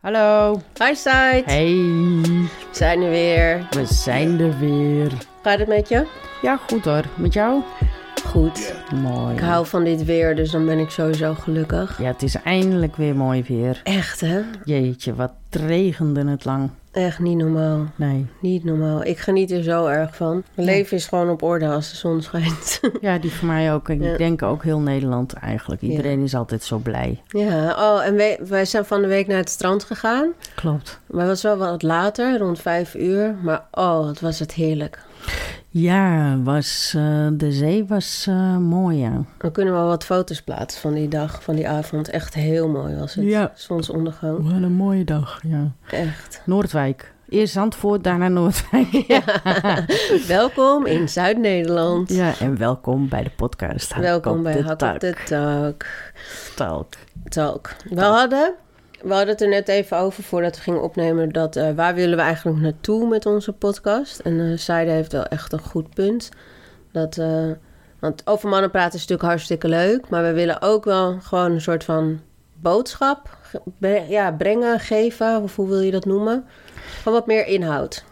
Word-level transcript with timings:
Hallo. 0.00 0.60
Hi 0.78 0.94
Side. 0.94 1.42
Hey. 1.44 1.74
We 1.74 2.48
zijn 2.72 3.02
er 3.02 3.10
weer. 3.10 3.66
We 3.70 3.86
zijn 3.86 4.40
er 4.40 4.58
weer. 4.58 5.12
Gaat 5.42 5.58
het 5.58 5.68
met 5.68 5.88
je? 5.88 6.06
Ja, 6.42 6.56
goed 6.56 6.84
hoor. 6.84 7.04
Met 7.16 7.32
jou? 7.32 7.62
Goed. 8.24 8.74
Mooi. 8.94 9.34
Ik 9.34 9.40
hou 9.40 9.66
van 9.66 9.84
dit 9.84 10.04
weer, 10.04 10.36
dus 10.36 10.50
dan 10.50 10.66
ben 10.66 10.78
ik 10.78 10.90
sowieso 10.90 11.34
gelukkig. 11.34 11.98
Ja, 12.00 12.06
het 12.06 12.22
is 12.22 12.34
eindelijk 12.34 12.96
weer 12.96 13.16
mooi 13.16 13.44
weer. 13.48 13.80
Echt 13.84 14.20
hè? 14.20 14.40
Jeetje, 14.64 15.14
wat 15.14 15.32
regende 15.50 16.30
het 16.30 16.44
lang. 16.44 16.70
Echt 16.98 17.18
niet 17.18 17.36
normaal. 17.36 17.84
Nee. 17.96 18.26
Niet 18.40 18.64
normaal. 18.64 19.04
Ik 19.04 19.18
geniet 19.18 19.50
er 19.50 19.62
zo 19.62 19.86
erg 19.86 20.16
van. 20.16 20.42
Mijn 20.54 20.68
leven 20.68 20.96
is 20.96 21.06
gewoon 21.06 21.30
op 21.30 21.42
orde 21.42 21.66
als 21.68 21.90
de 21.90 21.96
zon 21.96 22.22
schijnt. 22.22 22.80
Ja, 23.00 23.18
die 23.18 23.32
voor 23.32 23.46
mij 23.48 23.72
ook. 23.72 23.88
Ik 23.88 24.02
Ja. 24.02 24.16
denk 24.16 24.42
ook 24.42 24.62
heel 24.62 24.80
Nederland 24.80 25.32
eigenlijk. 25.32 25.80
Iedereen 25.80 26.22
is 26.22 26.34
altijd 26.34 26.62
zo 26.62 26.78
blij. 26.78 27.22
ja, 27.28 27.70
oh, 27.78 28.04
en 28.06 28.14
wij, 28.16 28.38
wij 28.48 28.64
zijn 28.64 28.84
van 28.84 29.00
de 29.02 29.06
week 29.08 29.26
naar 29.26 29.36
het 29.36 29.48
strand 29.50 29.84
gegaan. 29.84 30.32
Klopt. 30.54 31.00
Maar 31.06 31.20
het 31.20 31.28
was 31.28 31.42
wel 31.42 31.56
wat 31.56 31.82
later, 31.82 32.38
rond 32.38 32.60
vijf 32.60 32.94
uur. 32.94 33.34
Maar 33.42 33.64
oh, 33.70 34.04
wat 34.04 34.20
was 34.20 34.38
het 34.38 34.52
heerlijk. 34.52 34.98
Ja, 35.70 36.36
was, 36.42 36.92
eh, 36.96 37.26
de 37.32 37.52
zee 37.52 37.86
was 37.86 38.26
eh, 38.28 38.56
mooi, 38.56 38.98
ja. 38.98 39.24
Dan 39.38 39.52
kunnen 39.52 39.74
we 39.74 39.78
wel 39.80 39.88
wat 39.88 40.04
foto's 40.04 40.42
plaatsen 40.42 40.80
van 40.80 40.94
die 40.94 41.08
dag, 41.08 41.42
van 41.42 41.54
die 41.54 41.68
avond. 41.68 42.08
Echt 42.08 42.34
heel 42.34 42.68
mooi 42.68 42.96
was 42.96 43.14
het. 43.14 43.24
Ja. 43.24 43.52
Zonsondergang. 43.54 44.42
Wat 44.42 44.62
een 44.62 44.72
mooie 44.72 45.04
dag, 45.04 45.40
ja. 45.42 45.72
Echt. 45.90 46.42
Noordwijk. 46.44 47.12
Eerst 47.28 47.52
Zandvoort, 47.52 48.04
daarna 48.04 48.28
Noordwijk. 48.28 49.22
Welkom 50.26 50.86
in 50.86 51.08
Zuid-Nederland. 51.08 52.12
Ja, 52.12 52.38
en 52.38 52.58
welkom 52.58 53.08
bij 53.08 53.22
de 53.22 53.30
podcast. 53.30 53.92
Hak 53.92 54.02
Welkom 54.02 54.42
bij 54.42 54.60
Hak 54.60 54.82
op 54.82 55.00
de 55.00 55.16
Tak. 55.24 56.12
Talk. 56.54 56.94
Talk. 57.28 57.74
We 57.90 58.00
hadden, 58.00 58.54
we 59.02 59.08
hadden 59.08 59.28
het 59.28 59.40
er 59.40 59.48
net 59.48 59.68
even 59.68 59.98
over 59.98 60.22
voordat 60.22 60.56
we 60.56 60.62
gingen 60.62 60.82
opnemen... 60.82 61.32
dat 61.32 61.56
eh, 61.56 61.70
waar 61.70 61.94
willen 61.94 62.16
we 62.16 62.22
eigenlijk 62.22 62.58
naartoe 62.58 63.08
met 63.08 63.26
onze 63.26 63.52
podcast? 63.52 64.18
En 64.18 64.58
Saide 64.58 64.90
heeft 64.90 65.12
wel 65.12 65.24
echt 65.24 65.52
een 65.52 65.58
goed 65.58 65.94
punt. 65.94 66.28
Dat, 66.92 67.18
eh, 67.18 67.50
want 67.98 68.22
over 68.24 68.48
mannen 68.48 68.70
praten 68.70 68.94
is 68.94 69.00
natuurlijk 69.00 69.28
hartstikke 69.28 69.68
leuk... 69.68 70.08
maar 70.08 70.22
we 70.22 70.32
willen 70.32 70.62
ook 70.62 70.84
wel 70.84 71.20
gewoon 71.20 71.52
een 71.52 71.60
soort 71.60 71.84
van 71.84 72.20
boodschap 72.54 73.38
ja, 74.08 74.32
brengen, 74.32 74.80
geven... 74.80 75.42
of 75.42 75.56
hoe 75.56 75.68
wil 75.68 75.80
je 75.80 75.90
dat 75.90 76.04
noemen? 76.04 76.44
Gewoon 77.02 77.18
wat 77.18 77.26
meer 77.26 77.46
inhoud. 77.46 78.04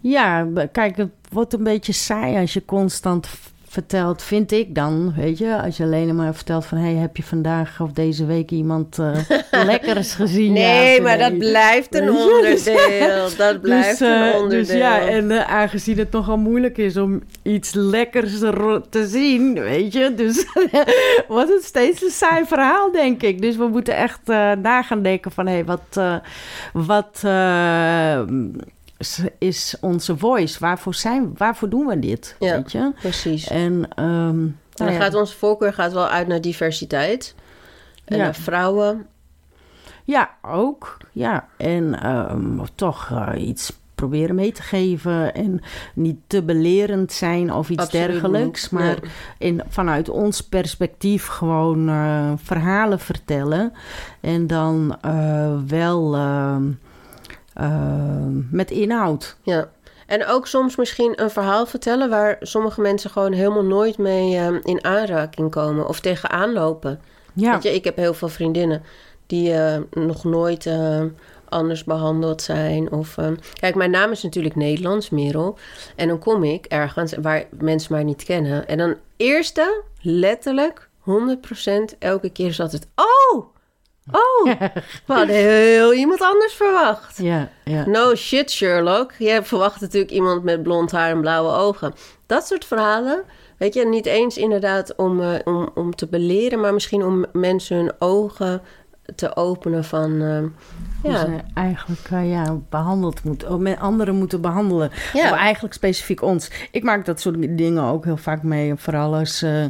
Ja, 0.00 0.48
kijk, 0.72 0.96
het 0.96 1.10
wordt 1.30 1.52
een 1.52 1.64
beetje 1.64 1.92
saai 1.92 2.40
als 2.40 2.52
je 2.52 2.64
constant 2.64 3.28
vertelt, 3.72 4.22
vind 4.22 4.52
ik 4.52 4.74
dan, 4.74 5.14
weet 5.16 5.38
je. 5.38 5.62
Als 5.62 5.76
je 5.76 5.82
alleen 5.82 6.16
maar 6.16 6.34
vertelt 6.34 6.64
van, 6.66 6.78
hey, 6.78 6.94
heb 6.94 7.16
je 7.16 7.22
vandaag 7.22 7.80
of 7.80 7.92
deze 7.92 8.26
week 8.26 8.50
iemand 8.50 8.98
eh 8.98 9.18
lekkers 9.70 10.14
gezien? 10.14 10.52
Nee, 10.52 11.00
maar 11.00 11.18
dat 11.18 11.38
blijft 11.38 11.94
een 11.94 12.06
dus- 12.06 12.24
onderdeel. 12.24 13.28
Dat 13.36 13.60
blijft 13.60 13.98
dus, 13.98 14.08
een 14.08 14.22
eh, 14.22 14.34
onderdeel. 14.34 14.66
Dus 14.66 14.76
ja, 14.76 15.00
en 15.00 15.30
eh, 15.30 15.50
aangezien 15.52 15.98
het 15.98 16.10
nogal 16.10 16.36
moeilijk 16.36 16.78
is 16.78 16.96
om 16.96 17.22
iets 17.42 17.74
lekkers 17.74 18.40
er- 18.40 18.88
te 18.90 19.06
zien, 19.06 19.54
weet 19.60 19.92
je. 19.92 20.14
Dus 20.14 20.46
wordt 21.28 21.52
het 21.52 21.64
steeds 21.64 22.02
een 22.02 22.10
saai 22.10 22.44
verhaal, 22.46 22.92
denk 22.92 23.22
ik. 23.22 23.42
Dus 23.42 23.56
we 23.56 23.66
moeten 23.68 23.96
echt 23.96 24.20
eh 24.28 24.52
na 24.52 24.82
gaan 24.82 25.02
denken 25.02 25.30
van, 25.32 25.46
hé, 25.46 25.52
hey, 25.52 25.64
wat, 25.64 25.86
eh, 25.92 26.16
wat 26.72 27.20
eh, 27.24 28.20
is 29.38 29.76
onze 29.80 30.16
voice? 30.16 30.58
Waarvoor, 30.58 30.94
zijn, 30.94 31.30
waarvoor 31.36 31.68
doen 31.68 31.86
we 31.86 31.98
dit, 31.98 32.36
Ja. 32.38 32.56
weet 32.56 32.72
je? 32.72 32.92
Precies. 33.00 33.48
En, 33.48 33.80
nou 34.74 34.90
ja, 34.92 35.00
gaat 35.00 35.14
onze 35.14 35.36
voorkeur 35.36 35.72
gaat 35.72 35.92
wel 35.92 36.08
uit 36.08 36.26
naar 36.26 36.40
diversiteit. 36.40 37.34
En 38.04 38.16
Ja. 38.16 38.22
naar 38.22 38.34
vrouwen. 38.34 39.06
Ja, 40.04 40.30
ook. 40.42 40.96
Ja, 41.12 41.48
en 41.56 42.02
ehm, 42.02 42.58
toch 42.74 43.10
eh, 43.10 43.46
iets 43.48 43.72
proberen 43.94 44.34
mee 44.34 44.52
te 44.52 44.62
geven 44.62 45.34
en 45.34 45.60
niet 45.94 46.16
te 46.26 46.42
belerend 46.42 47.12
zijn 47.12 47.52
of 47.52 47.70
iets 47.70 47.82
Absoluut 47.82 48.06
dergelijks, 48.08 48.62
niet. 48.62 48.80
maar 48.80 48.96
in, 49.38 49.62
vanuit 49.68 50.08
ons 50.08 50.40
perspectief 50.40 51.26
gewoon 51.26 51.88
eh, 51.88 52.32
verhalen 52.36 52.98
vertellen 53.00 53.72
en 54.20 54.46
dan 54.46 54.96
eh, 55.00 55.52
wel 55.66 56.14
ehm, 56.16 56.62
met 58.50 58.70
inhoud. 58.70 59.36
Ja. 59.42 59.70
En 60.06 60.26
ook 60.26 60.46
soms 60.46 60.76
misschien 60.76 61.22
een 61.22 61.30
verhaal 61.30 61.66
vertellen 61.66 62.10
waar 62.10 62.36
sommige 62.40 62.80
mensen 62.80 63.10
gewoon 63.10 63.32
helemaal 63.32 63.64
nooit 63.64 63.98
mee 63.98 64.36
eh, 64.36 64.54
in 64.62 64.84
aanraking 64.84 65.50
komen 65.50 65.88
of 65.88 66.00
tegenaan 66.00 66.52
lopen. 66.52 67.00
Ja, 67.34 67.52
Weet 67.52 67.62
je, 67.62 67.74
ik 67.74 67.84
heb 67.84 67.96
heel 67.96 68.14
veel 68.14 68.28
vriendinnen 68.28 68.82
die 69.26 69.52
eh, 69.52 69.80
nog 69.90 70.24
nooit 70.24 70.70
anders 71.48 71.84
behandeld 71.84 72.42
zijn. 72.42 72.92
Of, 72.92 73.16
kijk, 73.60 73.74
mijn 73.74 73.90
naam 73.90 74.10
is 74.10 74.22
natuurlijk 74.22 74.56
Nederlands, 74.56 75.10
Merel. 75.10 75.58
En 75.96 76.08
dan 76.08 76.18
kom 76.18 76.44
ik 76.44 76.66
ergens 76.66 77.14
waar 77.20 77.44
mensen 77.50 77.92
mij 77.92 78.04
niet 78.04 78.24
kennen. 78.24 78.68
En 78.68 78.78
dan 78.78 78.96
eerste, 79.16 79.82
letterlijk, 80.00 80.88
100% 81.04 81.98
elke 81.98 82.30
keer 82.30 82.48
is 82.48 82.60
altijd... 82.60 82.88
Oh! 82.94 83.11
Oh! 84.10 84.44
We 85.06 85.12
hadden 85.12 85.36
heel 85.36 85.92
iemand 85.92 86.20
anders 86.20 86.54
verwacht. 86.54 87.16
ja, 87.16 87.48
ja. 87.64 87.86
No 87.86 88.14
shit, 88.14 88.50
Sherlock. 88.50 89.12
Je 89.18 89.40
verwacht 89.42 89.80
natuurlijk 89.80 90.12
iemand 90.12 90.42
met 90.42 90.62
blond 90.62 90.90
haar 90.90 91.10
en 91.10 91.20
blauwe 91.20 91.52
ogen. 91.52 91.94
Dat 92.26 92.46
soort 92.46 92.64
verhalen, 92.64 93.24
weet 93.58 93.74
je, 93.74 93.86
niet 93.86 94.06
eens 94.06 94.36
inderdaad 94.36 94.96
om, 94.96 95.22
eh, 95.22 95.38
om, 95.44 95.70
om 95.74 95.94
te 95.94 96.06
beleren, 96.06 96.60
maar 96.60 96.74
misschien 96.74 97.04
om 97.04 97.26
mensen 97.32 97.76
hun 97.76 97.92
ogen 97.98 98.62
te 99.14 99.36
openen 99.36 99.84
van, 99.84 100.22
eh, 100.22 100.38
Hoe 101.02 101.10
ja, 101.10 101.18
ze 101.18 101.36
eigenlijk 101.54 102.08
eh, 102.10 102.30
ja, 102.30 102.58
behandeld 102.68 103.24
moeten, 103.24 103.50
of 103.50 103.58
met 103.58 103.78
anderen 103.78 104.14
moeten 104.14 104.40
behandelen. 104.40 104.90
Ja. 105.12 105.30
Of 105.30 105.36
eigenlijk 105.36 105.74
specifiek 105.74 106.22
ons. 106.22 106.50
Ik 106.70 106.82
maak 106.82 107.04
dat 107.04 107.20
soort 107.20 107.56
dingen 107.58 107.82
ook 107.82 108.04
heel 108.04 108.16
vaak 108.16 108.42
mee. 108.42 108.74
Vooral 108.76 109.14
als 109.14 109.42
eh, 109.42 109.64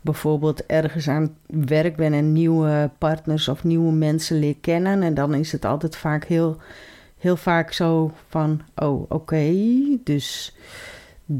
bijvoorbeeld 0.00 0.66
ergens 0.66 1.08
aan 1.08 1.22
het 1.22 1.68
werk 1.68 1.96
ben 1.96 2.12
en 2.12 2.32
nieuwe 2.32 2.90
partners 2.98 3.48
of 3.48 3.64
nieuwe 3.64 3.92
mensen 3.92 4.38
leer 4.38 4.56
kennen. 4.60 5.02
En 5.02 5.14
dan 5.14 5.34
is 5.34 5.52
het 5.52 5.64
altijd 5.64 5.96
vaak 5.96 6.24
heel, 6.24 6.56
heel 7.18 7.36
vaak 7.36 7.72
zo 7.72 8.12
van, 8.28 8.60
oh 8.74 9.10
oké, 9.10 9.54
dus 10.04 10.54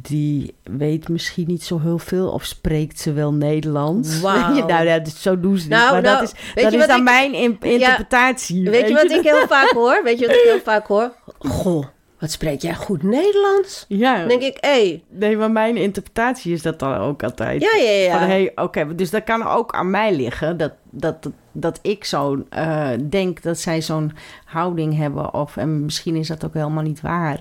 die 0.00 0.54
weet 0.62 1.08
misschien 1.08 1.46
niet 1.46 1.62
zo 1.64 1.80
heel 1.80 1.98
veel 1.98 2.28
of 2.30 2.44
spreekt 2.44 3.00
ze 3.00 3.12
wel 3.12 3.32
Nederlands. 3.32 4.20
Wauw. 4.20 4.66
nou, 4.66 4.86
ja, 4.86 4.98
dus 4.98 5.22
zo 5.22 5.40
doen 5.40 5.56
ze 5.56 5.62
niet. 5.62 5.70
Nou, 5.70 5.92
maar 5.92 6.02
nou, 6.02 6.18
dat 6.20 6.32
is, 6.32 6.40
weet 6.54 6.64
dat 6.64 6.72
je 6.72 6.78
is 6.78 6.86
wat 6.86 6.88
dan 6.88 6.98
ik- 6.98 7.04
mijn 7.04 7.34
in- 7.34 7.56
interpretatie. 7.60 8.70
Weet 8.70 8.88
je 8.88 8.94
wat 8.94 9.10
ik 9.10 9.22
heel 9.22 9.46
vaak 9.46 9.70
hoor? 9.70 10.00
Weet 10.04 10.18
je 10.18 10.26
wat 10.26 10.36
ik 10.36 10.42
heel 10.44 10.60
vaak 10.72 10.86
hoor? 10.86 11.12
Goh, 11.38 11.84
wat 12.18 12.30
spreek 12.30 12.60
jij 12.62 12.74
goed 12.74 13.02
Nederlands? 13.02 13.84
Ja, 13.88 14.18
Dan 14.18 14.28
denk 14.28 14.42
ik, 14.42 14.56
hé, 14.60 14.68
hey, 14.70 15.02
nee, 15.08 15.36
maar 15.36 15.50
mijn 15.50 15.76
interpretatie 15.76 16.52
is 16.52 16.62
dat 16.62 16.78
dan 16.78 16.96
ook 16.96 17.22
altijd. 17.22 17.62
ja, 17.62 17.76
ja, 17.82 17.90
ja. 17.90 18.18
Van, 18.18 18.28
hey, 18.28 18.52
oké, 18.54 18.94
dus 18.94 19.10
dat 19.10 19.24
kan 19.24 19.46
ook 19.46 19.72
aan 19.74 19.90
mij 19.90 20.14
liggen. 20.14 20.56
Dat, 20.56 20.72
dat, 20.94 21.30
dat 21.52 21.78
ik 21.82 22.04
zo 22.04 22.44
eh, 22.48 22.88
denk 23.08 23.42
dat 23.42 23.58
zij 23.58 23.82
zo'n 23.82 24.12
houding 24.44 24.96
hebben. 24.96 25.34
Of, 25.34 25.56
en 25.56 25.84
misschien 25.84 26.16
is 26.16 26.28
dat 26.28 26.44
ook 26.44 26.54
helemaal 26.54 26.82
niet 26.82 27.00
waar. 27.00 27.40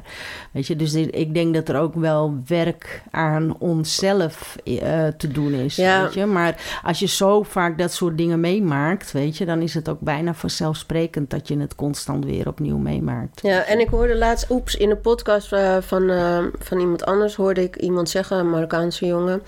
Weet 0.51 0.67
je, 0.67 0.75
dus 0.75 0.93
ik 0.93 1.33
denk 1.33 1.53
dat 1.53 1.69
er 1.69 1.77
ook 1.77 1.95
wel 1.95 2.37
werk 2.47 3.03
aan 3.11 3.55
onszelf 3.57 4.55
eh, 4.63 5.07
te 5.07 5.27
doen 5.27 5.53
is. 5.53 5.75
Ja. 5.75 6.03
Weet 6.03 6.13
je? 6.13 6.25
Maar 6.25 6.79
als 6.83 6.99
je 6.99 7.07
zo 7.07 7.43
vaak 7.43 7.77
dat 7.77 7.93
soort 7.93 8.17
dingen 8.17 8.39
meemaakt, 8.39 9.11
weet 9.11 9.37
je, 9.37 9.45
dan 9.45 9.61
is 9.61 9.73
het 9.73 9.89
ook 9.89 9.99
bijna 9.99 10.33
vanzelfsprekend 10.33 11.29
dat 11.29 11.47
je 11.47 11.59
het 11.59 11.75
constant 11.75 12.25
weer 12.25 12.47
opnieuw 12.47 12.77
meemaakt. 12.77 13.41
Ja, 13.41 13.63
en 13.63 13.79
ik 13.79 13.89
hoorde 13.89 14.17
laatst, 14.17 14.49
oeps, 14.49 14.75
in 14.75 14.89
een 14.89 15.01
podcast 15.01 15.53
eh, 15.53 15.77
van, 15.79 16.11
van 16.59 16.79
iemand 16.79 17.05
anders 17.05 17.35
hoorde 17.35 17.63
ik 17.63 17.75
iemand 17.75 18.09
zeggen, 18.09 18.37
een 18.37 18.49
Marokkaanse 18.49 19.05
jongen, 19.05 19.41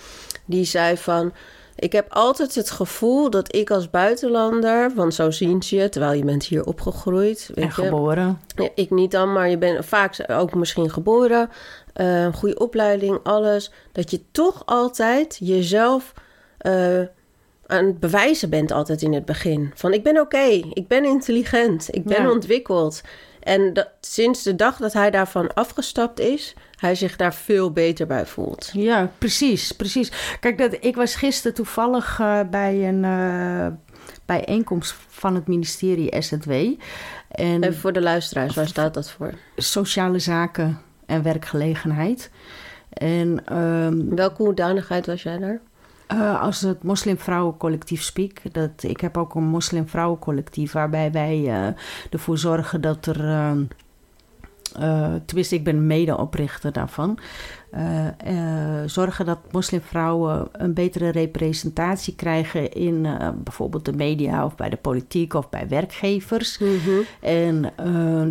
die 0.45 0.65
zei 0.65 0.97
van, 0.97 1.33
ik 1.75 1.91
heb 1.91 2.05
altijd 2.09 2.55
het 2.55 2.71
gevoel 2.71 3.29
dat 3.29 3.55
ik 3.55 3.71
als 3.71 3.89
buitenlander, 3.89 4.91
want 4.95 5.13
zo 5.13 5.31
zien 5.31 5.63
ze 5.63 5.75
je, 5.75 5.89
terwijl 5.89 6.13
je 6.13 6.25
bent 6.25 6.43
hier 6.45 6.65
opgegroeid, 6.65 7.49
weet 7.53 7.65
En 7.65 7.71
geboren. 7.71 8.39
Ik 8.75 8.89
niet 8.89 9.11
dan, 9.11 9.33
maar 9.33 9.49
je 9.49 9.57
bent 9.57 9.85
vaak 9.85 10.25
ook 10.27 10.53
misschien 10.53 10.89
geboren, 10.91 11.49
eh, 11.93 12.33
goede 12.33 12.59
opleiding, 12.59 13.19
alles, 13.23 13.71
dat 13.91 14.11
je 14.11 14.21
toch 14.31 14.61
altijd 14.65 15.37
jezelf 15.39 16.13
eh, 16.57 16.99
aan 17.67 17.85
het 17.85 17.99
bewijzen 17.99 18.49
bent 18.49 18.71
altijd 18.71 19.01
in 19.01 19.13
het 19.13 19.25
begin. 19.25 19.71
Van 19.75 19.93
ik 19.93 20.03
ben 20.03 20.19
oké, 20.19 20.43
ik 20.73 20.87
ben 20.87 21.05
intelligent, 21.05 21.87
ik 21.95 22.03
ben 22.03 22.21
Ja. 22.23 22.31
ontwikkeld. 22.31 23.01
En 23.43 23.73
dat, 23.73 23.89
sinds 24.01 24.43
de 24.43 24.55
dag 24.55 24.77
dat 24.77 24.93
hij 24.93 25.11
daarvan 25.11 25.53
afgestapt 25.53 26.19
is, 26.19 26.53
hij 26.79 26.95
zich 26.95 27.15
daar 27.15 27.33
veel 27.33 27.71
beter 27.71 28.07
bij 28.07 28.25
voelt. 28.25 28.69
Ja, 28.73 29.11
precies, 29.17 29.71
precies. 29.71 30.37
Kijk, 30.39 30.57
dat, 30.57 30.77
ik 30.79 30.95
was 30.95 31.15
gisteren 31.15 31.53
toevallig 31.53 32.19
eh, 32.19 32.39
bij 32.49 32.87
een 32.87 33.03
eh, 33.05 33.67
bijeenkomst 34.25 34.95
van 35.07 35.35
het 35.35 35.47
ministerie 35.47 36.21
SZW. 36.21 36.51
En 37.27 37.63
Even 37.63 37.75
voor 37.75 37.93
de 37.93 38.01
luisteraars, 38.01 38.55
waar 38.55 38.67
staat 38.67 38.93
dat 38.93 39.11
voor? 39.11 39.33
sociale 39.55 40.19
zaken 40.19 40.81
en 41.05 41.23
werkgelegenheid. 41.23 42.31
En 42.89 43.45
ehm, 43.45 44.15
welke 44.15 44.43
hoedanigheid 44.43 45.05
was 45.05 45.23
jij 45.23 45.37
daar? 45.37 45.61
Uh, 46.11 46.41
als 46.41 46.61
het 46.61 46.83
moslimvrouwencollectief 46.83 48.01
spreek, 48.01 48.41
dat 48.51 48.83
ik 48.83 49.01
heb 49.01 49.17
ook 49.17 49.35
een 49.35 49.43
moslimvrouwencollectief 49.43 50.71
waarbij 50.71 51.11
wij 51.11 51.39
uh, 51.39 51.67
ervoor 52.11 52.37
zorgen 52.37 52.81
dat 52.81 53.05
er, 53.05 53.25
uh, 54.79 55.15
tenminste 55.25 55.55
ik 55.55 55.63
ben 55.63 55.87
medeoprichter 55.87 56.71
daarvan, 56.71 57.19
zorgen 58.85 59.25
dat 59.25 59.39
moslimvrouwen 59.51 60.47
een 60.51 60.73
betere 60.73 61.09
representatie 61.09 62.15
krijgen 62.15 62.71
in 62.71 63.07
bijvoorbeeld 63.43 63.85
de 63.85 63.93
media 63.93 64.45
of 64.45 64.55
bij 64.55 64.69
de 64.69 64.77
politiek 64.77 65.33
of 65.33 65.49
bij 65.49 65.67
werkgevers. 65.67 66.59
Mm 66.59 66.79
-hmm. 66.85 67.03
En 67.19 67.73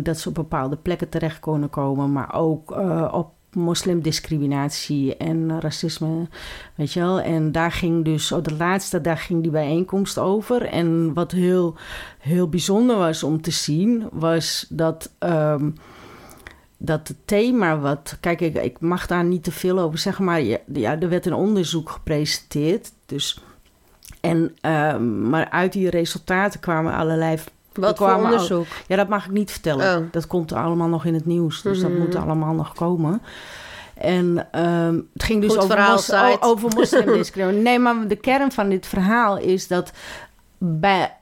dat 0.03 0.19
ze 0.19 0.29
op 0.29 0.35
bepaalde 0.35 0.77
plekken 0.77 1.09
terecht 1.09 1.39
kunnen 1.39 1.69
komen, 1.69 2.11
maar 2.11 2.33
ook 2.33 2.71
op 3.11 3.31
moslimdiscriminatie 3.55 5.17
en 5.17 5.59
racisme, 5.59 6.27
weet 6.75 6.93
je 6.93 6.99
wel. 6.99 7.19
En 7.19 7.51
daar 7.51 7.71
ging 7.71 8.05
dus, 8.05 8.31
op 8.31 8.43
de 8.43 8.55
laatste, 8.55 9.01
daar 9.01 9.17
ging 9.17 9.41
die 9.41 9.51
bijeenkomst 9.51 10.17
over. 10.17 10.65
En 10.65 11.13
wat 11.13 11.31
heel, 11.31 11.75
heel 12.19 12.49
bijzonder 12.49 12.97
was 12.97 13.23
om 13.23 13.41
te 13.41 13.51
zien, 13.51 14.07
was 14.11 14.65
dat... 14.69 15.11
Um, 15.19 15.73
dat 16.77 17.07
het 17.07 17.17
thema 17.25 17.79
wat... 17.79 18.17
Kijk, 18.19 18.41
ik, 18.41 18.55
ik, 18.55 18.79
mag 18.79 19.07
daar 19.07 19.23
niet 19.23 19.43
te 19.43 19.51
veel 19.51 19.79
over 19.79 19.99
zeggen, 19.99 20.25
maar 20.25 20.41
ja, 20.41 20.99
er 20.99 21.09
werd 21.09 21.25
een 21.25 21.33
onderzoek 21.33 21.89
gepresenteerd. 21.89 22.91
Dus, 23.05 23.43
en, 24.21 24.55
uh, 24.61 24.97
maar 24.97 25.49
uit 25.49 25.73
die 25.73 25.89
resultaten 25.89 26.59
kwamen 26.59 26.93
allerlei 26.93 27.37
wat 27.73 27.97
voor 27.97 28.13
onderzoek? 28.13 28.65
ja, 28.87 28.95
dat 28.95 29.07
mag 29.07 29.25
ik 29.25 29.31
niet 29.31 29.51
vertellen. 29.51 29.97
Oh. 29.97 30.05
Dat 30.11 30.27
komt 30.27 30.53
allemaal 30.53 30.87
nog 30.87 31.05
in 31.05 31.13
het 31.13 31.25
nieuws. 31.25 31.61
Dus 31.61 31.79
Mhm. 31.79 31.89
dat 31.89 31.97
moet 31.99 32.15
allemaal 32.15 32.53
nog 32.53 32.73
komen. 32.73 33.21
En 33.93 34.47
ehm, 34.51 34.99
het 35.13 35.23
ging 35.23 35.41
dus 35.41 35.49
Goed 35.49 35.57
over, 35.63 35.69
verhaal, 35.75 35.93
mos- 36.29 36.41
over 36.41 36.69
moslimdiscriminatie. 36.75 37.63
nee, 37.69 37.79
maar 37.79 38.07
de 38.07 38.15
kern 38.15 38.51
van 38.51 38.69
dit 38.69 38.85
verhaal 38.87 39.37
is 39.37 39.67
dat 39.67 39.91
bij 40.57 41.13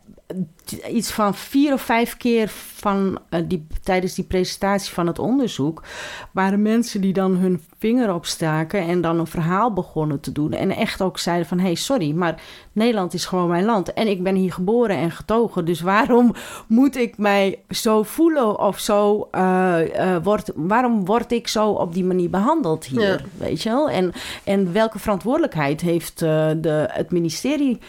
iets 0.89 1.12
van 1.12 1.36
vier 1.36 1.74
of 1.74 1.81
vijf 1.81 2.18
keer 2.18 2.48
van, 2.75 3.19
eh, 3.30 3.42
die, 3.45 3.68
tijdens 3.83 4.13
die 4.13 4.25
presentatie 4.25 4.94
van 4.94 5.07
het 5.07 5.19
onderzoek... 5.19 5.83
waren 6.31 6.62
mensen 6.62 7.01
die 7.01 7.13
dan 7.13 7.36
hun 7.36 7.63
vinger 7.80 8.13
opstaken 8.13 8.88
en 8.88 9.01
dan 9.01 9.19
een 9.19 9.28
verhaal 9.28 9.74
begonnen 9.74 10.19
te 10.19 10.31
doen. 10.31 10.51
En 10.51 10.72
echt 10.72 11.01
ook 11.01 11.19
zeiden 11.19 11.48
van, 11.48 11.57
hé, 11.57 11.66
hey, 11.66 11.75
sorry, 11.75 12.12
maar 12.12 12.42
Nederland 12.72 13.13
is 13.13 13.25
gewoon 13.25 13.48
mijn 13.48 13.66
land. 13.66 13.94
En 13.94 14.07
ik 14.07 14.24
ben 14.24 14.36
hier 14.36 14.54
geboren 14.54 14.95
en 14.95 15.12
getogen. 15.12 15.66
Dus 15.66 15.81
waarom 15.81 16.34
moet 16.68 16.95
ik 16.95 17.18
mij 17.18 17.60
zo 17.69 18.04
voelen 18.04 18.60
of 18.60 18.80
zo... 18.80 19.27
eh, 19.31 20.16
eh, 20.16 20.24
wordt, 20.24 20.51
waarom 20.56 21.06
word 21.06 21.31
ik 21.31 21.48
zo 21.48 21.69
op 21.69 21.94
die 21.94 22.06
manier 22.06 22.30
behandeld 22.30 22.86
hier? 22.86 23.01
Ja. 23.01 23.19
Weet 23.38 23.63
je 23.63 23.69
wel? 23.69 23.89
En, 23.89 24.13
en 24.44 24.74
welke 24.74 25.00
verantwoordelijkheid 25.00 25.81
heeft 25.81 26.22
eh, 26.22 26.50
de, 26.57 26.89
het 26.92 27.12
ministerie 27.12 27.80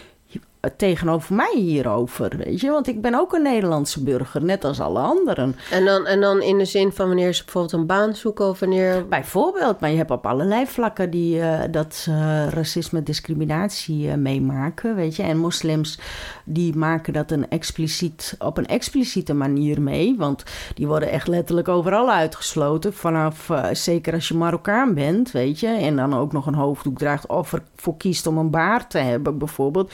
tegenover 0.76 1.34
mij 1.34 1.54
hierover? 1.54 2.36
Weet 2.36 2.60
je? 2.60 2.70
Want 2.70 2.88
ik 2.88 3.00
ben 3.00 3.14
ook 3.14 3.32
een 3.32 3.42
Nederlandse 3.42 4.02
burger, 4.02 4.44
net 4.44 4.64
als 4.64 4.80
alle 4.80 4.98
anderen. 4.98 5.56
En 5.70 5.84
dan, 5.84 6.06
en 6.06 6.20
dan 6.20 6.42
in 6.42 6.58
de 6.58 6.64
zin 6.64 6.92
van 6.92 7.06
wanneer 7.06 7.34
ze 7.34 7.44
bijvoorbeeld 7.44 7.72
een 7.72 7.86
baan 7.86 8.14
zoeken 8.14 8.48
of 8.48 8.60
wanneer... 8.60 9.08
Bijvoorbeeld, 9.08 9.80
maar 9.80 9.90
je 9.90 9.96
hebt 9.96 10.10
op 10.10 10.26
allerlei 10.26 10.66
vlakken 10.66 11.10
die 11.10 11.40
eh, 11.40 11.60
dat 11.70 11.94
ze 11.94 12.48
racisme, 12.48 13.02
discriminatie 13.02 14.08
eh, 14.08 14.14
meemaken, 14.14 14.94
weet 14.94 15.16
je. 15.16 15.22
En 15.22 15.38
moslims 15.38 15.98
die 16.44 16.76
maken 16.76 17.12
dat 17.12 17.30
een 17.30 17.48
expliciet, 17.48 18.34
op 18.38 18.58
een 18.58 18.66
expliciete 18.66 19.34
manier 19.34 19.82
mee, 19.82 20.14
want 20.18 20.44
die 20.74 20.86
worden 20.86 21.10
echt 21.10 21.28
letterlijk 21.28 21.68
overal 21.68 22.10
uitgesloten. 22.10 22.94
Vanaf, 22.94 23.50
eh, 23.50 23.64
zeker 23.72 24.12
als 24.12 24.28
je 24.28 24.34
Marokkaan 24.34 24.94
bent, 24.94 25.30
weet 25.30 25.60
je, 25.60 25.66
en 25.66 25.96
dan 25.96 26.14
ook 26.14 26.32
nog 26.32 26.46
een 26.46 26.54
hoofddoek 26.54 26.98
draagt 26.98 27.26
of 27.26 27.52
ervoor 27.52 27.96
kiest 27.96 28.26
om 28.26 28.38
een 28.38 28.50
baard 28.50 28.90
te 28.90 28.98
hebben, 28.98 29.38
bijvoorbeeld. 29.38 29.92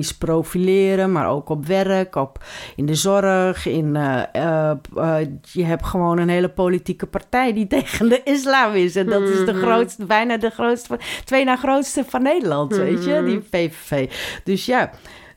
Etnisch 0.00 0.18
profileren, 0.18 1.12
maar 1.12 1.28
ook 1.28 1.48
op 1.48 1.66
werk, 1.66 2.14
op, 2.16 2.44
in 2.76 2.86
de 2.86 2.94
zorg, 2.94 3.66
in, 3.66 3.96
eh, 3.96 4.22
eh, 4.32 4.70
eh, 4.96 5.26
je 5.52 5.64
hebt 5.64 5.84
gewoon 5.86 6.18
een 6.18 6.28
hele 6.28 6.48
politieke 6.48 7.06
partij 7.06 7.52
die 7.52 7.66
tegen 7.76 8.08
de 8.08 8.20
islam 8.24 8.74
is. 8.74 8.96
En 8.96 9.06
dat 9.06 9.22
is 9.22 9.44
de 9.44 9.52
Mhm. 9.52 9.60
grootste, 9.62 10.04
bijna 10.04 10.36
de 10.36 10.50
grootste, 10.50 10.98
twee 11.24 11.44
na 11.44 11.56
grootste 11.56 12.04
van 12.06 12.22
Nederland, 12.22 12.76
weet 12.76 13.04
je, 13.04 13.12
Mhm. 13.14 13.24
die 13.24 13.38
PVV. 13.38 14.10
Dus 14.44 14.66
ja, 14.66 14.90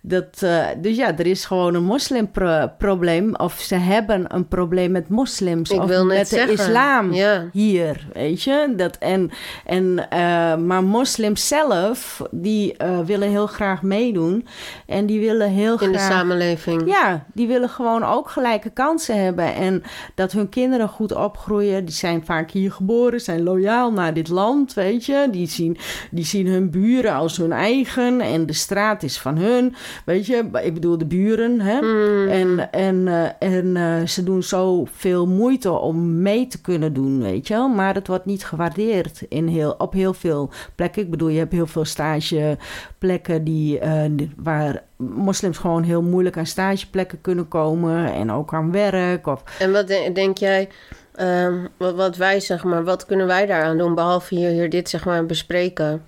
dat, 0.06 0.42
eh, 0.42 0.66
dus 0.78 0.96
ja, 0.96 1.18
er 1.18 1.26
is 1.26 1.46
gewoon 1.46 1.74
een 1.74 1.84
moslimprobleem. 1.84 3.36
Of 3.36 3.60
ze 3.60 3.76
hebben 3.76 4.36
een 4.36 4.48
probleem 4.48 4.92
met 4.92 5.10
moslims. 5.10 5.70
Ik 5.70 5.82
of 5.82 5.88
wil 5.88 6.06
net 6.06 6.32
met 6.32 6.48
de 6.48 6.52
islam 6.52 7.14
Ja. 7.14 7.50
hier, 7.52 8.08
weet 8.14 8.44
je. 8.44 8.74
Dat, 8.76 8.98
en, 8.98 9.32
en, 9.66 10.10
eh, 10.10 10.56
maar 10.56 10.84
moslims 10.84 11.48
zelf, 11.48 12.22
die 12.32 12.78
eh, 12.78 13.00
willen 13.00 13.30
heel 13.30 13.48
graag 13.48 13.82
meedoen. 13.82 14.48
En 14.86 15.06
die 15.06 15.20
willen 15.20 15.50
heel 15.50 15.80
In 15.80 15.92
de 15.92 15.98
graag... 15.98 16.12
samenleving. 16.12 16.86
Ja, 16.86 17.26
die 17.34 17.48
willen 17.48 17.70
gewoon 17.70 18.04
ook 18.04 18.30
gelijke 18.30 18.70
kansen 18.70 19.24
hebben. 19.24 19.56
En 19.56 19.84
dat 20.16 20.32
hun 20.32 20.50
kinderen 20.50 20.90
goed 20.90 21.16
opgroeien. 21.16 21.86
Die 21.86 21.96
zijn 21.96 22.26
vaak 22.26 22.52
hier 22.52 22.72
geboren, 22.72 23.22
zijn 23.22 23.44
loyaal 23.44 23.92
naar 23.92 24.14
dit 24.14 24.28
land, 24.28 24.74
weet 24.74 25.06
je. 25.06 25.28
Die 25.32 25.48
zien, 25.48 25.78
die 26.12 26.26
zien 26.26 26.48
hun 26.48 26.70
buren 26.72 27.14
als 27.14 27.38
hun 27.38 27.52
eigen. 27.52 28.22
En 28.22 28.46
de 28.46 28.54
straat 28.54 29.04
is 29.04 29.20
van 29.20 29.38
hun. 29.38 29.76
Weet 30.06 30.26
je, 30.26 30.44
ik 30.64 30.74
bedoel 30.74 30.98
de 30.98 31.06
buren. 31.06 31.60
Hè? 31.62 31.82
Mm. 31.82 32.28
En, 32.28 32.72
en, 32.72 33.08
eh, 33.08 33.50
en 33.50 33.78
eh, 33.78 34.08
ze 34.08 34.24
doen 34.24 34.44
zoveel 34.44 35.28
moeite 35.28 35.72
om 35.72 36.22
mee 36.22 36.48
te 36.48 36.62
kunnen 36.62 36.94
doen, 36.94 37.22
weet 37.22 37.48
je 37.48 37.54
wel. 37.54 37.68
Maar 37.68 37.94
het 37.96 38.08
wordt 38.08 38.26
niet 38.26 38.46
gewaardeerd 38.46 39.22
in 39.30 39.48
heel, 39.48 39.76
op 39.78 39.94
heel 39.94 40.14
veel 40.14 40.50
plekken. 40.76 41.02
Ik 41.02 41.10
bedoel, 41.12 41.28
je 41.28 41.38
hebt 41.40 41.52
heel 41.52 41.68
veel 41.68 41.86
stageplekken 41.86 43.44
die, 43.44 43.80
eh, 43.80 44.04
waar 44.38 44.84
moslims 44.98 45.58
gewoon 45.58 45.84
heel 45.84 46.02
moeilijk 46.02 46.38
aan 46.38 46.46
stageplekken 46.46 47.22
kunnen 47.22 47.48
komen. 47.48 48.14
En 48.14 48.32
ook 48.32 48.54
aan 48.54 48.72
werk. 48.72 49.28
Of, 49.28 49.44
En 49.60 49.72
wat 49.72 49.88
de- 49.88 50.10
denk 50.14 50.38
jij, 50.38 50.70
ehm, 51.16 51.54
wat, 51.78 51.96
wat 51.96 52.16
wij 52.18 52.40
zeg 52.40 52.64
maar, 52.64 52.84
wat 52.84 53.06
kunnen 53.06 53.28
wij 53.28 53.46
daaraan 53.46 53.78
doen 53.78 53.96
behalve 53.96 54.36
hier, 54.36 54.50
hier 54.50 54.70
dit 54.70 54.90
zeg 54.90 55.06
maar 55.06 55.26
bespreken? 55.26 56.04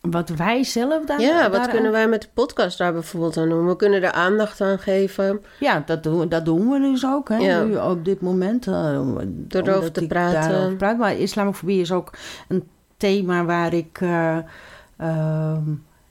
Wat 0.00 0.28
wij 0.28 0.64
zelf 0.64 1.04
daar. 1.04 1.20
ja, 1.20 1.42
wat 1.42 1.52
daaraan- 1.52 1.70
kunnen 1.70 1.92
wij 1.92 2.08
met 2.08 2.22
de 2.22 2.28
podcast 2.34 2.78
daar 2.78 2.92
bijvoorbeeld 2.92 3.36
aan 3.36 3.48
doen? 3.48 3.66
We 3.66 3.76
kunnen 3.76 4.02
er 4.02 4.12
aandacht 4.12 4.60
aan 4.60 4.78
geven. 4.78 5.40
Ja, 5.58 5.82
dat 5.86 6.02
doen, 6.02 6.28
dat 6.28 6.44
doen 6.44 6.68
we 6.70 6.80
dus 6.80 7.06
ook. 7.06 7.28
Hè, 7.28 7.36
Ja. 7.36 7.62
nu 7.62 7.76
op 7.76 8.04
dit 8.04 8.20
moment. 8.20 8.66
eh, 8.66 8.98
omdat 9.00 9.94
te 9.94 10.06
praten. 10.06 10.76
praat. 10.76 10.98
Maar 10.98 11.16
islamofobie 11.16 11.80
is 11.80 11.92
ook 11.92 12.10
een 12.48 12.68
thema 12.96 13.44
waar 13.44 13.72
ik 13.74 13.98
eh, 14.00 14.36
ehm, 14.96 15.62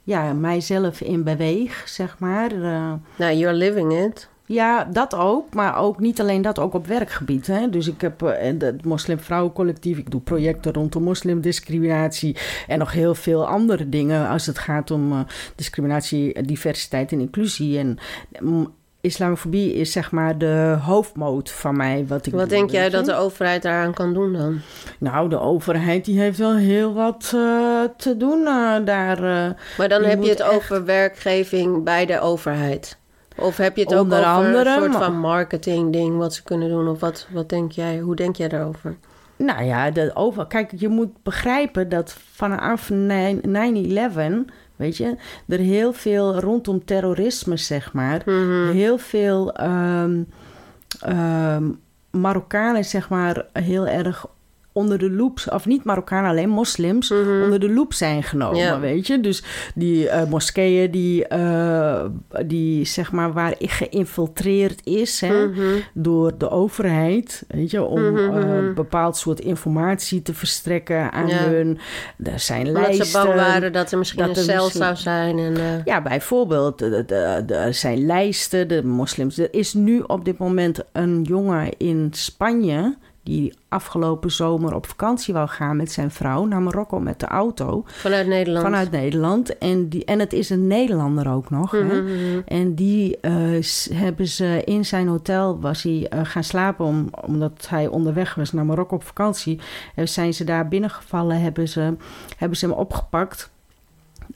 ja, 0.03 0.33
mijzelf 0.33 1.01
in 1.01 1.23
beweeg, 1.23 1.83
zeg 1.85 2.19
maar. 2.19 2.51
Eh, 2.51 2.93
Nou, 3.15 3.33
you're 3.35 3.53
living 3.53 3.93
it. 4.05 4.29
Ja, 4.51 4.83
dat 4.83 5.15
ook. 5.15 5.53
Maar 5.53 5.77
ook 5.77 5.99
niet 5.99 6.19
alleen 6.21 6.41
dat, 6.41 6.59
ook 6.59 6.73
op 6.73 6.87
werkgebied. 6.87 7.47
Hè? 7.47 7.69
Dus 7.69 7.87
ik 7.87 8.01
heb 8.01 8.21
eh, 8.23 8.53
het 8.59 8.85
moslimvrouwencollectief. 8.85 9.97
Ik 9.97 10.11
doe 10.11 10.21
projecten 10.21 10.73
rondom 10.73 11.03
moslimdiscriminatie. 11.03 12.37
En 12.67 12.79
nog 12.79 12.91
heel 12.91 13.15
veel 13.15 13.47
andere 13.47 13.89
dingen 13.89 14.27
als 14.27 14.45
het 14.45 14.59
gaat 14.59 14.91
om 14.91 15.11
eh, 15.11 15.19
discriminatie, 15.55 16.41
diversiteit 16.43 17.11
en 17.11 17.19
inclusie. 17.19 17.77
En 17.77 17.97
mm, 18.39 18.73
islamofobie 19.01 19.73
is 19.73 19.91
zeg 19.91 20.11
maar 20.11 20.37
de 20.37 20.77
hoofdmoot 20.81 21.51
van 21.51 21.77
mij. 21.77 22.05
Wat, 22.07 22.25
ik 22.25 22.31
Wat 22.33 22.41
doe, 22.49 22.57
denk 22.57 22.69
jij 22.71 22.89
dat 22.89 23.05
de 23.05 23.15
overheid 23.15 23.61
daaraan 23.61 23.93
kan 23.93 24.13
doen 24.13 24.33
dan? 24.33 24.59
Nou, 24.99 25.29
de 25.29 25.39
overheid 25.39 26.05
die 26.05 26.19
heeft 26.19 26.37
wel 26.37 26.55
heel 26.55 26.93
wat 26.93 27.31
eh, 27.35 27.81
te 27.97 28.17
doen 28.17 28.39
eh, 28.47 28.75
daar. 28.85 29.17
eh. 29.17 29.51
Maar 29.77 29.89
dan 29.89 30.03
heb 30.03 30.23
je 30.23 30.29
het 30.29 30.39
echt- 30.39 30.51
over 30.51 30.85
werkgeving 30.85 31.83
bij 31.83 32.05
de 32.05 32.19
overheid. 32.19 32.97
Of 33.41 33.57
heb 33.57 33.75
je 33.75 33.81
het 33.83 33.93
ook 33.93 34.01
Onder 34.01 34.19
over 34.19 34.29
andere, 34.31 34.75
een 34.75 34.81
soort 34.91 35.03
van 35.03 35.19
marketing 35.19 35.93
ding 35.93 36.17
wat 36.17 36.33
ze 36.33 36.43
kunnen 36.43 36.69
doen? 36.69 36.87
Of 36.87 36.99
wat, 36.99 37.27
wat 37.33 37.49
denk 37.49 37.71
jij? 37.71 37.99
Hoe 37.99 38.15
denk 38.15 38.35
jij 38.35 38.47
daarover? 38.47 38.95
Nou 39.35 39.63
ja, 39.63 39.91
de 39.91 40.11
over, 40.13 40.47
kijk, 40.47 40.71
je 40.75 40.87
moet 40.87 41.23
begrijpen 41.23 41.89
dat 41.89 42.17
vanaf 42.33 42.89
9-11, 42.89 42.93
weet 44.75 44.97
je, 44.97 45.15
er 45.47 45.59
heel 45.59 45.93
veel 45.93 46.39
rondom 46.39 46.85
terrorisme, 46.85 47.57
zeg 47.57 47.93
maar, 47.93 48.21
Mhm. 48.25 48.71
heel 48.71 48.97
veel 48.97 49.53
ehm, 49.53 50.21
ehm, 50.99 51.69
Marokkanen, 52.11 52.85
zeg 52.85 53.09
maar, 53.09 53.45
heel 53.53 53.87
erg 53.87 54.25
onder 54.79 54.97
de 54.97 55.09
loep, 55.11 55.39
of 55.53 55.65
niet 55.65 55.83
Marokkanen 55.83 56.29
alleen, 56.29 56.49
moslims, 56.49 57.09
Mhm. 57.09 57.41
onder 57.43 57.59
de 57.59 57.69
loep 57.69 57.93
zijn 57.93 58.23
genomen, 58.23 58.57
Ja. 58.59 58.79
weet 58.79 59.07
je. 59.07 59.19
Dus 59.19 59.43
die 59.75 60.09
eh, 60.09 60.29
moskeeën 60.29 60.91
die, 60.91 61.27
eh, 61.27 62.05
die, 62.45 62.85
zeg 62.85 63.11
maar, 63.11 63.33
waar 63.33 63.53
geïnfiltreerd 63.57 64.85
is, 64.85 65.21
hè, 65.21 65.47
Mhm. 65.47 65.61
door 65.93 66.37
de 66.37 66.49
overheid, 66.49 67.43
weet 67.47 67.71
je, 67.71 67.83
om 67.83 68.01
Mhm, 68.11 68.37
eh, 68.37 68.73
bepaald 68.75 69.17
soort 69.17 69.39
informatie 69.39 70.21
te 70.21 70.33
verstrekken 70.33 71.11
aan 71.11 71.27
Ja. 71.27 71.37
hun. 71.37 71.77
Er 72.23 72.39
zijn 72.39 72.67
Omdat 72.67 72.83
lijsten. 72.83 73.05
ze 73.05 73.11
bang 73.17 73.33
waren 73.35 73.73
dat 73.73 73.91
er 73.91 73.97
misschien 73.97 74.27
dat 74.27 74.37
een 74.37 74.43
cel 74.43 74.63
misschien- 74.63 74.83
zou 74.83 74.95
zijn. 74.95 75.37
En, 75.39 75.81
Ja, 75.85 76.01
bijvoorbeeld, 76.01 76.81
er 77.51 77.73
zijn 77.73 78.05
lijsten, 78.05 78.67
de 78.67 78.83
moslims. 78.83 79.37
Er 79.37 79.53
is 79.53 79.73
nu 79.73 79.99
op 80.07 80.25
dit 80.25 80.37
moment 80.37 80.79
een 80.91 81.21
jongen 81.21 81.69
in 81.77 82.07
Spanje. 82.11 82.97
Die 83.29 83.53
afgelopen 83.67 84.31
zomer 84.31 84.75
op 84.75 84.85
vakantie 84.85 85.33
wou 85.33 85.47
gaan 85.47 85.77
met 85.77 85.91
zijn 85.91 86.11
vrouw 86.11 86.45
naar 86.45 86.61
Marokko 86.61 86.99
met 86.99 87.19
de 87.19 87.25
auto. 87.25 87.83
Vanuit 87.85 88.27
Nederland. 88.27 88.65
Vanuit 88.65 88.91
Nederland. 88.91 89.57
En, 89.57 89.89
die, 89.89 90.05
en 90.05 90.19
het 90.19 90.33
is 90.33 90.49
een 90.49 90.67
Nederlander 90.67 91.31
ook 91.31 91.49
nog. 91.49 91.71
hè? 91.71 91.83
Mhm, 91.83 92.03
mhm. 92.03 92.41
En 92.45 92.75
die 92.75 93.17
eh, 93.19 93.33
hebben 93.93 94.27
ze 94.27 94.61
in 94.65 94.85
zijn 94.85 95.07
hotel 95.07 95.59
was 95.59 95.83
hij 95.83 96.07
eh, 96.09 96.19
gaan 96.23 96.43
slapen 96.43 96.85
om, 96.85 97.09
omdat 97.25 97.67
hij 97.69 97.87
onderweg 97.87 98.35
was 98.35 98.51
naar 98.51 98.65
Marokko 98.65 98.95
op 98.95 99.03
vakantie. 99.03 99.59
En 99.95 100.07
zijn 100.07 100.33
ze 100.33 100.43
daar 100.43 100.67
binnengevallen, 100.67 101.41
hebben 101.41 101.67
ze, 101.69 101.95
hebben 102.37 102.57
ze 102.57 102.65
hem 102.65 102.75
opgepakt. 102.75 103.51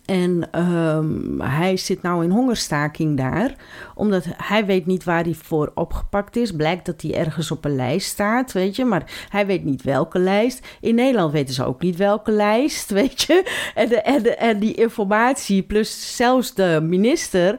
En 0.05 0.47
ehm, 0.51 1.39
hij 1.39 1.77
zit 1.77 2.01
nou 2.01 2.23
in 2.23 2.29
hongerstaking 2.29 3.17
daar, 3.17 3.55
omdat 3.95 4.25
hij 4.37 4.65
weet 4.65 4.85
niet 4.85 5.03
waar 5.03 5.23
hij 5.23 5.33
voor 5.33 5.71
opgepakt 5.75 6.35
is. 6.35 6.51
Blijkt 6.51 6.85
dat 6.85 7.01
hij 7.01 7.15
ergens 7.15 7.51
op 7.51 7.65
een 7.65 7.75
lijst 7.75 8.07
staat, 8.07 8.51
weet 8.51 8.75
je, 8.75 8.85
maar 8.85 9.27
hij 9.29 9.45
weet 9.45 9.63
niet 9.63 9.81
welke 9.81 10.19
lijst. 10.19 10.67
In 10.81 10.95
Nederland 10.95 11.31
weten 11.31 11.53
ze 11.53 11.65
ook 11.65 11.81
niet 11.81 11.95
welke 11.95 12.31
lijst, 12.31 12.89
weet 12.99 13.21
je. 13.21 13.71
En, 13.75 13.89
de, 13.89 14.01
en, 14.01 14.23
de, 14.23 14.35
en 14.35 14.59
die 14.59 14.73
informatie, 14.73 15.61
plus 15.63 16.15
zelfs 16.15 16.53
de 16.53 16.79
minister, 16.83 17.57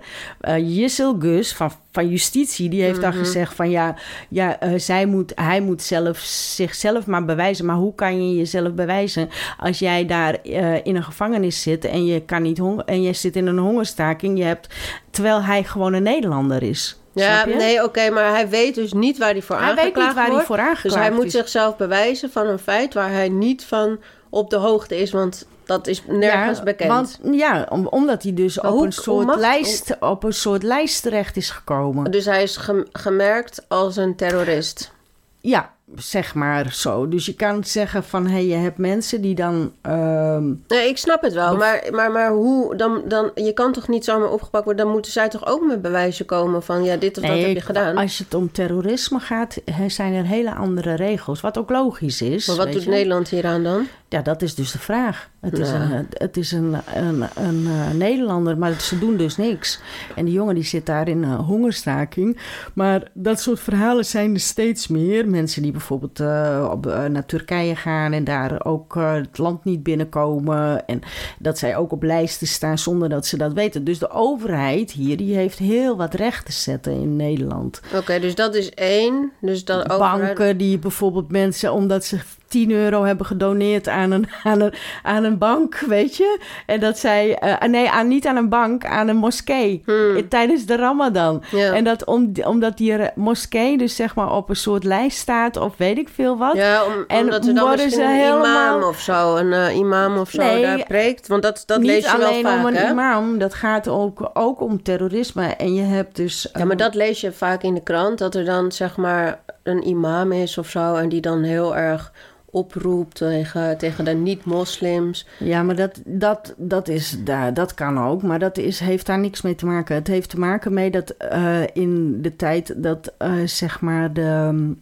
Jissel 0.59 1.17
Gus 1.19 1.55
van, 1.55 1.71
van 1.95 2.09
Justitie, 2.09 2.69
die 2.69 2.83
heeft 2.83 3.01
dan 3.01 3.13
gezegd 3.13 3.55
van 3.55 3.71
ja, 3.71 3.97
ja 4.29 4.61
eh, 4.61 4.73
zij 4.77 5.07
moet, 5.07 5.33
hij 5.35 5.61
moet 5.61 5.83
zelf, 5.83 6.19
zichzelf 6.55 7.07
maar 7.07 7.25
bewijzen. 7.25 7.67
Maar 7.67 7.77
hoe 7.77 7.95
kan 7.95 8.29
je 8.29 8.37
jezelf 8.37 8.73
bewijzen 8.73 9.29
als 9.59 9.79
jij 9.79 10.07
daar 10.07 10.35
eh, 10.35 10.87
in 10.87 10.97
een 10.97 11.05
gevangenis 11.05 11.63
zit 11.63 11.85
en 11.85 12.05
je 12.05 12.21
kan 12.21 12.34
niet 12.41 12.59
honger 12.59 12.85
en 12.85 13.03
je 13.03 13.13
zit 13.13 13.37
in 13.37 13.47
een 13.47 13.59
hongerstaking, 13.59 14.39
je 14.39 14.45
hebt, 14.45 14.75
terwijl 15.11 15.43
hij 15.43 15.65
gewoon 15.65 15.93
een 15.93 16.03
Nederlander 16.03 16.63
is. 16.63 16.99
Ja, 17.13 17.45
nee, 17.47 17.85
oké, 17.85 18.11
maar 18.11 18.31
hij 18.31 18.49
weet 18.49 18.75
dus 18.75 18.93
niet 18.93 19.19
waar 19.19 19.31
hij 19.31 19.43
voor 19.43 19.57
Hij 19.57 19.69
weet 19.75 19.79
aangeklaagd 19.79 20.07
niet 20.07 20.15
waar 20.15 20.25
hij 20.25 20.33
wordt. 20.33 20.47
voor 20.47 20.59
aangeklaagd 20.59 20.83
Dus 20.83 20.95
hij 20.95 21.11
moet 21.11 21.31
zichzelf 21.31 21.77
bewijzen 21.77 22.31
van 22.31 22.47
een 22.47 22.59
feit 22.59 22.95
waar 22.95 23.11
hij 23.11 23.29
niet 23.29 23.65
van 23.65 23.99
op 24.31 24.51
de 24.51 24.57
hoogte 24.57 24.97
is, 25.01 25.11
want 25.11 25.47
dat 25.65 25.87
is 25.87 26.03
nergens 26.07 26.59
ja, 26.59 26.65
bekend. 26.65 26.91
Want, 26.91 27.19
ja, 27.37 27.67
om- 27.71 27.87
omdat 27.87 28.23
hij 28.23 28.35
dus 28.35 28.57
Maar 28.61 28.71
op, 28.71 28.77
hoe- 28.77 28.87
een 28.87 28.93
soort 28.93 29.27
mag- 29.27 29.37
lijst, 29.39 29.97
op 30.01 30.23
een 30.25 30.33
soort 30.33 30.63
lijst 30.63 31.03
terecht 31.03 31.37
is 31.37 31.51
gekomen. 31.51 32.11
Dus 32.11 32.25
hij 32.25 32.43
is 32.43 32.57
gem- 32.57 32.87
gemerkt 32.93 33.65
als 33.69 33.97
een 33.97 34.17
terrorist. 34.17 34.93
Ja, 35.41 35.73
zeg 35.97 36.35
maar 36.35 36.73
zo. 36.73 37.09
Dus 37.09 37.27
je 37.27 37.35
kan 37.35 37.65
zeggen 37.65 38.05
van, 38.05 38.27
hé, 38.27 38.33
hey, 38.33 38.47
je 38.47 38.55
hebt 38.55 38.79
mensen 38.79 39.21
die 39.21 39.35
dan... 39.35 39.73
ehm, 39.83 40.53
Nee, 40.69 40.89
ik 40.89 40.99
snap 40.99 41.23
het 41.23 41.33
wel, 41.33 41.57
maar, 41.57 41.85
maar, 41.91 42.11
maar 42.11 42.31
hoe, 42.31 42.77
dan, 42.77 43.03
dan, 43.09 43.31
je 43.35 43.53
kan 43.53 43.73
toch 43.73 43.89
niet 43.89 44.05
zomaar 44.05 44.31
opgepakt 44.31 44.65
worden, 44.65 44.85
dan 44.85 44.93
moeten 44.95 45.13
zij 45.13 45.29
toch 45.29 45.47
ook 45.47 45.67
met 45.67 45.83
bewijzen 45.83 46.27
komen 46.27 46.63
van, 46.63 46.85
ja, 46.85 46.97
dit 46.97 47.17
of 47.19 47.25
dat 47.25 47.39
heb 47.39 47.55
je 47.55 47.61
gedaan. 47.61 47.97
Als 47.97 48.19
het 48.19 48.35
om 48.35 48.53
terrorisme 48.53 49.19
gaat, 49.21 49.57
zijn 49.87 50.15
er 50.15 50.25
hele 50.25 50.55
andere 50.55 50.95
regels. 50.95 51.41
Wat 51.41 51.59
ook 51.59 51.71
logisch 51.71 52.23
is. 52.23 52.47
Maar 52.47 52.57
wat 52.57 52.73
doet 52.73 52.83
je. 52.83 52.91
Nederland 52.91 53.29
hieraan 53.29 53.63
dan? 53.63 53.87
Ja, 54.15 54.23
dat 54.23 54.43
is 54.43 54.55
dus 54.55 54.73
de 54.73 54.79
vraag. 54.79 55.29
Het 55.41 55.59
is, 55.59 55.71
een, 55.71 56.07
het 56.13 56.37
is 56.37 56.53
een, 56.53 56.77
een, 56.95 57.25
een, 57.35 57.67
eh, 57.67 57.91
Nederlander, 57.95 58.59
maar 58.59 58.81
ze 58.81 58.99
doen 58.99 59.17
dus 59.17 59.37
niks. 59.37 59.81
En 60.17 60.25
die 60.25 60.35
jongen 60.35 60.55
die 60.55 60.65
zit 60.65 60.87
daar 60.87 61.09
in 61.09 61.23
een 61.23 61.37
hongerstaking. 61.39 62.39
Maar 62.75 63.11
dat 63.13 63.41
soort 63.41 63.61
verhalen 63.61 64.05
zijn 64.05 64.35
er 64.35 64.41
steeds 64.41 64.89
meer. 64.89 65.29
Mensen 65.29 65.63
die 65.63 65.73
bijvoorbeeld 65.73 66.21
eh, 66.21 66.69
op, 66.73 66.87
eh, 66.87 67.05
naar 67.05 67.27
Turkije 67.27 67.77
gaan 67.77 68.13
en 68.13 68.25
daar 68.25 68.65
ook 68.65 68.97
eh, 68.97 69.13
het 69.13 69.39
land 69.39 69.65
niet 69.65 69.83
binnenkomen. 69.83 70.87
En 70.87 71.01
dat 71.39 71.59
zij 71.59 71.77
ook 71.77 71.93
op 71.93 72.03
lijsten 72.03 72.47
staan 72.47 72.79
zonder 72.79 73.09
dat 73.09 73.27
ze 73.27 73.37
dat 73.37 73.53
weten. 73.53 73.85
Dus 73.85 73.99
de 73.99 74.11
overheid 74.11 74.91
hier, 74.91 75.17
die 75.17 75.35
heeft 75.35 75.59
heel 75.59 75.97
wat 75.97 76.15
recht 76.15 76.47
te 76.47 76.53
zetten 76.53 76.93
in 76.93 77.17
Nederland. 77.17 77.81
Oké, 77.95 78.21
dus 78.21 78.35
dat 78.35 78.55
is 78.55 78.71
één. 78.71 79.33
Dus 79.41 79.65
dan 79.65 79.91
overheid- 79.91 80.35
Banken 80.35 80.57
die 80.57 80.79
bijvoorbeeld 80.79 81.31
mensen, 81.31 81.73
omdat 81.73 82.05
ze 82.05 82.19
10 82.55 82.71
euro 82.71 83.03
hebben 83.05 83.27
gedoneerd 83.27 83.89
aan 83.89 84.11
een, 84.11 84.27
aan 84.45 84.61
een, 84.61 84.73
aan 85.03 85.25
een 85.25 85.39
bank, 85.39 85.79
weet 85.79 86.17
je. 86.17 86.39
En 86.67 86.81
dat 86.81 86.99
zij, 86.99 87.39
eh, 87.39 87.69
nee, 87.69 87.91
aan, 87.91 88.09
niet 88.09 88.27
aan 88.27 88.37
een 88.37 88.49
bank, 88.49 88.85
aan 88.87 89.09
een 89.09 89.17
moskee. 89.17 89.83
Hmm. 89.85 90.17
eh, 90.17 90.23
Tijdens 90.29 90.67
de 90.67 90.77
Ramadan. 90.77 91.43
En 91.73 91.85
dat 91.85 92.05
om, 92.05 92.33
omdat 92.45 92.77
die 92.77 92.97
eh, 92.97 93.07
moskee 93.15 93.79
dus 93.79 93.97
zeg 93.97 94.15
maar 94.15 94.33
op 94.33 94.49
een 94.49 94.57
soort 94.57 94.85
lijst 94.85 95.19
staat 95.19 95.57
of 95.57 95.77
weet 95.77 95.99
ik 95.99 96.09
veel 96.09 96.37
wat. 96.39 96.55
Ja, 96.57 96.85
om, 96.85 97.05
En 97.09 97.21
omdat 97.23 97.47
er 97.47 97.55
dan 97.55 97.67
worden 97.67 97.91
ze 97.91 98.03
een 98.03 98.11
helemaal- 98.11 98.77
imam 98.77 98.89
of 98.89 98.99
zo, 99.01 99.37
een 99.37 99.53
eh, 99.53 99.77
imam 99.77 100.19
of 100.19 100.31
zo 100.31 100.43
Nee, 100.43 100.63
daar 100.63 100.85
preekt. 100.85 101.29
Want 101.29 101.43
dat, 101.43 101.63
dat 101.67 101.79
Niet 101.79 101.87
lees 101.91 102.11
je 102.11 102.17
wel 102.19 102.27
alleen 102.29 102.43
vaak, 102.43 102.59
om 102.59 102.67
een 102.67 102.75
hè? 102.75 102.91
imam, 102.91 103.39
dat 103.39 103.55
gaat 103.55 103.89
ook, 103.89 104.31
ook 104.33 104.61
om 104.61 104.83
terrorisme. 104.83 105.47
En 105.47 105.75
je 105.75 105.83
hebt 105.83 106.17
dus... 106.17 106.49
Ja, 106.53 106.65
maar 106.65 106.77
dat 106.77 106.95
lees 106.95 107.21
je 107.21 107.33
vaak 107.33 107.63
in 107.63 107.75
de 107.75 107.83
krant, 107.83 108.19
dat 108.19 108.35
er 108.35 108.45
dan 108.45 108.73
zeg 108.73 108.97
maar 108.97 109.41
een 109.63 109.87
imam 109.89 110.33
is 110.33 110.59
of 110.59 110.69
zo... 110.69 110.95
en 110.95 111.09
die 111.09 111.21
dan 111.21 111.43
heel 111.43 111.77
erg 111.77 112.13
oproept 112.55 113.15
tegen, 113.15 113.79
tegen 113.79 114.05
de 114.05 114.11
niet-moslims. 114.11 115.27
Ja, 115.39 115.63
maar 115.63 115.77
dat, 115.77 116.01
dat, 116.05 116.55
dat, 116.57 116.89
is, 116.89 117.17
daar 117.25 117.55
dat 117.55 117.75
kan 117.75 117.99
ook, 117.99 118.23
maar 118.23 118.39
dat 118.39 118.59
is, 118.59 118.81
heeft 118.81 119.07
daar 119.07 119.19
niks 119.19 119.43
mee 119.43 119.55
te 119.55 119.67
maken. 119.67 119.95
Het 119.95 120.07
heeft 120.07 120.31
te 120.31 120.39
maken 120.39 120.75
mee 120.75 120.91
dat 120.91 121.11
eh, 121.11 121.63
in 121.73 122.23
de 122.23 122.37
tijd 122.37 122.83
dat 122.83 123.13
eh, 123.19 123.33
zeg 123.45 123.81
maar 123.81 124.13
de 124.13 124.73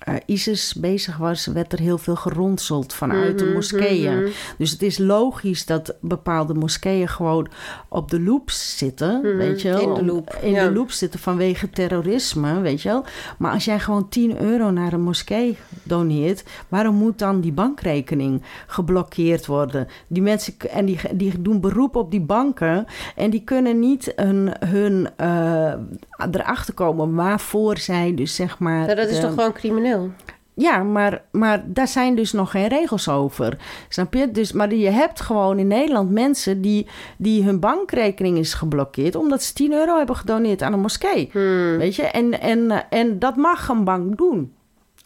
eh, 0.00 0.14
ISIS 0.26 0.74
bezig 0.74 1.16
was, 1.16 1.46
werd 1.46 1.72
er 1.72 1.78
heel 1.78 1.98
veel 1.98 2.16
geronseld 2.16 2.92
vanuit 2.92 3.38
de 3.38 3.44
Mhm, 3.44 3.54
moskeeën. 3.54 4.18
mhm. 4.20 4.30
Dus 4.58 4.70
het 4.70 4.82
is 4.82 4.98
logisch 4.98 5.66
dat 5.66 5.94
bepaalde 6.00 6.54
moskeeën 6.54 7.08
gewoon 7.08 7.48
op 7.88 8.10
de 8.10 8.20
loop 8.20 8.50
zitten, 8.50 9.20
Mhm, 9.22 9.36
weet 9.36 9.62
je 9.62 9.68
wel. 9.68 9.80
in 9.88 9.94
de 9.94 10.04
loop, 10.12 10.38
In 10.42 10.50
ja. 10.50 10.64
de 10.68 10.72
loop 10.72 10.90
zitten 10.90 11.20
vanwege 11.20 11.70
terrorisme, 11.70 12.60
weet 12.60 12.82
je 12.82 12.88
wel. 12.88 13.04
Maar 13.38 13.52
als 13.52 13.64
jij 13.64 13.78
gewoon 13.80 14.08
10 14.08 14.42
euro 14.42 14.70
naar 14.70 14.92
een 14.92 15.02
moskee 15.02 15.58
doneert, 15.82 16.44
waarom 16.68 16.94
moet 16.94 17.18
dan 17.18 17.40
die 17.40 17.52
bankrekening 17.52 18.42
geblokkeerd 18.66 19.46
worden? 19.46 19.86
Die 20.06 20.22
mensen, 20.22 20.54
en 20.70 20.84
die, 20.84 20.98
die 21.12 21.42
doen 21.42 21.60
beroep 21.60 21.96
op 21.96 22.10
die 22.10 22.20
banken 22.20 22.84
en 23.16 23.30
die 23.30 23.42
kunnen 23.44 23.78
niet 23.78 24.12
hun, 24.16 24.52
hun 24.66 25.08
eh, 25.16 25.72
erachter 26.30 26.74
komen 26.74 27.14
waarvoor 27.14 27.78
zij 27.78 28.14
dus 28.14 28.34
zeg 28.34 28.58
maar... 28.58 28.88
Ja, 28.88 28.94
dat 28.94 29.08
is 29.08 29.14
de- 29.16 29.20
toch 29.20 29.30
gewoon 29.34 29.52
crimineel? 29.52 29.89
Ja, 30.60 30.82
maar, 30.82 31.22
maar 31.30 31.62
daar 31.66 31.88
zijn 31.88 32.14
dus 32.14 32.32
nog 32.32 32.50
geen 32.50 32.68
regels 32.68 33.08
over. 33.08 33.58
Snap 33.88 34.14
je? 34.14 34.30
Dus, 34.30 34.52
maar 34.52 34.74
je 34.74 34.90
hebt 34.90 35.20
gewoon 35.20 35.58
in 35.58 35.66
Nederland 35.66 36.10
mensen 36.10 36.60
die, 36.60 36.86
die 37.18 37.44
hun 37.44 37.60
bankrekening 37.60 38.38
is 38.38 38.54
geblokkeerd. 38.54 39.14
omdat 39.14 39.42
ze 39.42 39.52
10 39.52 39.72
euro 39.72 39.96
hebben 39.96 40.16
gedoneerd 40.16 40.62
aan 40.62 40.72
een 40.72 40.80
moskee. 40.80 41.28
Hmm. 41.32 41.78
Weet 41.78 41.96
je? 41.96 42.02
En, 42.02 42.40
en, 42.40 42.90
en 42.90 43.18
dat 43.18 43.36
mag 43.36 43.68
een 43.68 43.84
bank 43.84 44.16
doen. 44.16 44.52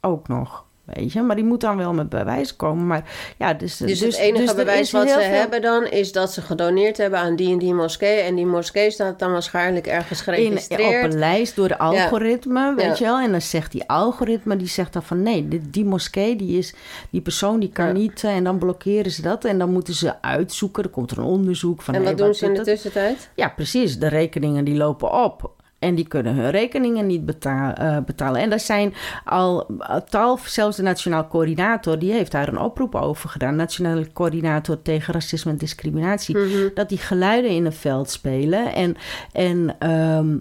Ook 0.01 0.29
nog. 0.29 0.65
Weet 0.85 1.13
je? 1.13 1.23
Maar 1.23 1.37
die 1.37 1.45
moet 1.45 1.61
dan 1.61 1.77
wel 1.77 1.93
met 1.93 2.09
bewijs 2.09 2.57
komen. 2.57 2.87
Maar 2.87 3.05
ja, 3.39 3.55
dus. 3.55 3.77
Dus, 3.77 4.01
het 4.01 4.17
enige 4.17 4.45
dus 4.45 4.55
bewijs 4.55 4.91
wat 4.91 5.09
ze 5.09 5.15
veel- 5.21 5.31
hebben 5.31 5.63
dan... 5.63 5.87
is 5.87 6.13
dat 6.13 6.33
ze 6.33 6.41
gedoneerd 6.41 6.97
hebben 6.97 7.19
aan 7.19 7.37
die 7.37 7.53
en 7.53 7.59
die 7.59 7.75
moskee... 7.75 8.21
en 8.21 8.35
die 8.35 8.47
moskee 8.47 8.91
staat 8.91 9.19
dan 9.19 9.33
waarschijnlijk 9.33 9.87
ergens 9.87 10.19
in, 10.19 10.25
geregistreerd. 10.35 11.05
op 11.05 11.11
een 11.13 11.19
lijst 11.19 11.57
door 11.57 11.69
de 11.69 11.79
algoritme, 11.79 12.75
weet 12.75 12.85
Ja. 12.85 12.95
je 12.99 13.05
wel. 13.05 13.19
En 13.21 13.31
dan 13.31 13.41
zegt 13.41 13.73
die 13.73 13.89
algoritme, 13.89 14.57
die 14.57 14.69
zegt 14.69 14.93
dan 14.93 15.03
van... 15.03 15.23
nee, 15.23 15.49
die, 15.49 15.61
die 15.71 15.85
moskee, 15.85 16.37
die, 16.37 16.59
is, 16.59 16.75
die 17.11 17.21
persoon 17.21 17.61
die 17.61 17.71
kan 17.73 17.87
Ja. 17.87 17.93
niet... 17.93 18.25
eh, 18.25 18.37
en 18.37 18.45
dan 18.45 18.59
blokkeren 18.59 19.11
ze 19.11 19.23
dat 19.23 19.45
en 19.45 19.59
dan 19.59 19.73
moeten 19.73 19.95
ze 19.95 20.23
uitzoeken. 20.23 20.83
Er 20.83 20.91
komt 20.91 21.11
er 21.11 21.19
een 21.19 21.25
onderzoek 21.25 21.83
van... 21.83 21.95
en 21.95 22.01
hey, 22.03 22.11
wat 22.11 22.19
doen 22.25 22.35
ze 22.35 22.45
in 22.45 22.51
de 22.53 22.57
het? 22.57 22.67
tussentijd? 22.69 23.29
Ja, 23.35 23.49
precies. 23.49 23.99
De 23.99 24.09
rekeningen 24.09 24.65
die 24.65 24.75
lopen 24.77 25.13
op. 25.25 25.53
En 25.85 25.95
die 25.95 26.09
kunnen 26.09 26.35
hun 26.35 26.51
rekeningen 26.51 27.07
niet 27.07 27.45
eh, 27.45 27.99
betalen. 28.07 28.41
En 28.41 28.51
daar 28.51 28.61
zijn 28.61 28.95
al 29.25 29.67
tal, 30.09 30.39
zelfs 30.45 30.77
de 30.77 30.83
Nationaal 30.83 31.29
Coördinator, 31.29 31.99
die 31.99 32.13
heeft 32.13 32.33
daar 32.33 32.49
een 32.49 32.59
oproep 32.59 32.95
over 32.95 33.29
gedaan. 33.29 33.57
Nationale 33.57 34.13
Coördinator 34.13 34.83
tegen 34.83 35.15
Racisme 35.15 35.51
en 35.51 35.57
Discriminatie. 35.57 36.39
Mhm. 36.39 36.69
Dat 36.75 36.89
die 36.89 36.99
geluiden 36.99 37.51
in 37.51 37.65
het 37.65 37.77
veld 37.77 38.11
spelen. 38.11 38.75
En, 38.75 38.97
en 39.33 39.77
ehm, 39.79 40.37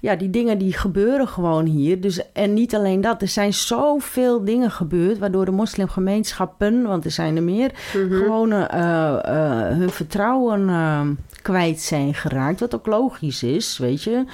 ja, 0.00 0.16
die 0.16 0.30
dingen 0.30 0.58
die 0.58 0.72
gebeuren 0.72 1.28
gewoon 1.28 1.64
hier. 1.64 2.00
Dus, 2.00 2.32
en 2.32 2.54
niet 2.54 2.74
alleen 2.74 3.00
dat, 3.00 3.22
er 3.22 3.28
zijn 3.28 3.54
zoveel 3.54 4.44
dingen 4.44 4.70
gebeurd... 4.70 5.18
waardoor 5.18 5.44
de 5.44 5.50
moslimgemeenschappen, 5.50 6.82
want 6.82 7.04
er 7.04 7.10
zijn 7.10 7.36
er 7.36 7.42
meer... 7.42 7.70
Mhm. 7.94 8.14
gewoon 8.16 8.52
eh, 8.52 9.14
eh, 9.14 9.76
hun 9.78 9.90
vertrouwen 9.90 10.68
eh, 10.68 11.00
kwijt 11.42 11.80
zijn 11.80 12.14
geraakt. 12.14 12.60
Wat 12.60 12.74
ook 12.74 12.86
logisch 12.86 13.42
is, 13.42 13.78
weet 13.78 14.02
je. 14.02 14.24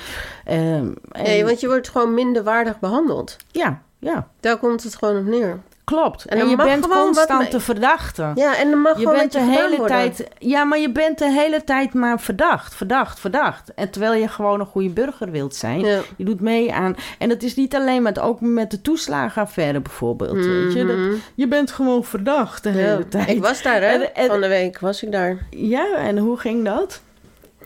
Ehm, 0.45 0.89
en- 1.13 1.23
Nee, 1.23 1.45
want 1.45 1.61
je 1.61 1.67
wordt 1.67 1.89
gewoon 1.89 2.15
minder 2.15 2.43
waardig 2.43 2.79
behandeld. 2.79 3.37
Ja, 3.51 3.83
ja, 3.99 4.29
Daar 4.41 4.57
komt 4.59 4.83
het 4.83 4.97
gewoon 4.97 5.19
op 5.19 5.25
neer. 5.25 5.59
Klopt. 5.85 6.25
En 6.25 6.39
En, 6.39 6.49
je 6.49 6.57
bent 6.57 6.89
constant 6.89 7.51
de 7.51 7.61
verdachte. 7.61 8.31
Ja, 8.35 8.57
en 8.57 8.71
dan 8.71 8.81
mag 8.81 8.93
Je 8.99 8.99
gewoon 9.03 9.19
bent 9.19 9.33
de 9.33 9.41
hele 9.41 9.77
worden. 9.77 9.87
tijd. 9.97 10.29
Ja, 10.39 10.65
maar 10.65 10.79
je 10.79 10.91
bent 10.91 11.19
de 11.19 11.31
hele 11.31 11.65
tijd 11.65 11.95
maar 11.95 12.21
verdacht, 12.21 12.75
verdacht, 12.75 13.21
verdacht. 13.21 13.75
En 13.75 13.91
terwijl 13.91 14.13
je 14.15 14.29
gewoon 14.29 14.61
een 14.61 14.67
goede 14.67 14.89
burger 14.89 15.31
wilt 15.31 15.55
zijn. 15.57 15.81
Ja. 15.81 16.01
Je 16.17 16.25
doet 16.25 16.41
mee 16.41 16.73
aan. 16.73 16.97
En 17.19 17.29
dat 17.29 17.43
is 17.43 17.55
niet 17.57 17.75
alleen 17.75 18.03
met 18.03 18.19
ook 18.19 18.41
met 18.41 18.71
de 18.71 18.81
toeslagenaffaire 18.81 19.81
bijvoorbeeld. 19.81 20.45
Weet 20.47 20.73
je? 20.73 20.87
Dat, 20.87 21.21
je 21.35 21.49
bent 21.49 21.71
gewoon 21.73 22.05
verdacht 22.05 22.63
de 22.63 22.69
Mhm. 22.69 22.79
Ja, 22.79 22.85
hele 22.85 23.09
tijd. 23.09 23.29
Ik 23.29 23.43
was 23.43 23.63
daar, 23.63 23.81
hè? 23.81 23.87
En- 23.87 24.15
en- 24.15 24.27
Van 24.27 24.41
de 24.41 24.49
week 24.49 24.79
was 24.79 25.03
ik 25.03 25.13
daar. 25.13 25.47
Ja, 25.51 25.95
en 25.97 26.19
hoe 26.19 26.37
ging 26.39 26.65
dat? 26.65 27.01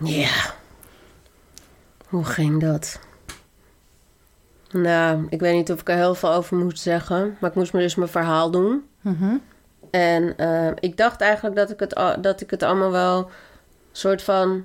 Ja. 0.00 0.30
Hoe 2.08 2.24
ging 2.24 2.60
dat? 2.60 2.98
Nou, 4.70 5.26
ik 5.30 5.40
weet 5.40 5.54
niet 5.54 5.72
of 5.72 5.80
ik 5.80 5.88
er 5.88 5.96
heel 5.96 6.14
veel 6.14 6.32
over 6.32 6.56
moet 6.56 6.78
zeggen. 6.78 7.36
Maar 7.40 7.50
ik 7.50 7.56
moest 7.56 7.72
me 7.72 7.80
dus 7.80 7.94
mijn 7.94 8.10
verhaal 8.10 8.50
doen. 8.50 8.88
Mhm. 9.00 9.36
En 9.90 10.36
eh, 10.36 10.70
ik 10.80 10.96
dacht 10.96 11.20
eigenlijk 11.20 11.56
dat 11.56 11.70
ik, 11.70 11.80
het, 11.80 12.22
dat 12.22 12.40
ik 12.40 12.50
het 12.50 12.62
allemaal 12.62 12.90
wel 12.90 13.30
soort 13.92 14.22
van 14.22 14.64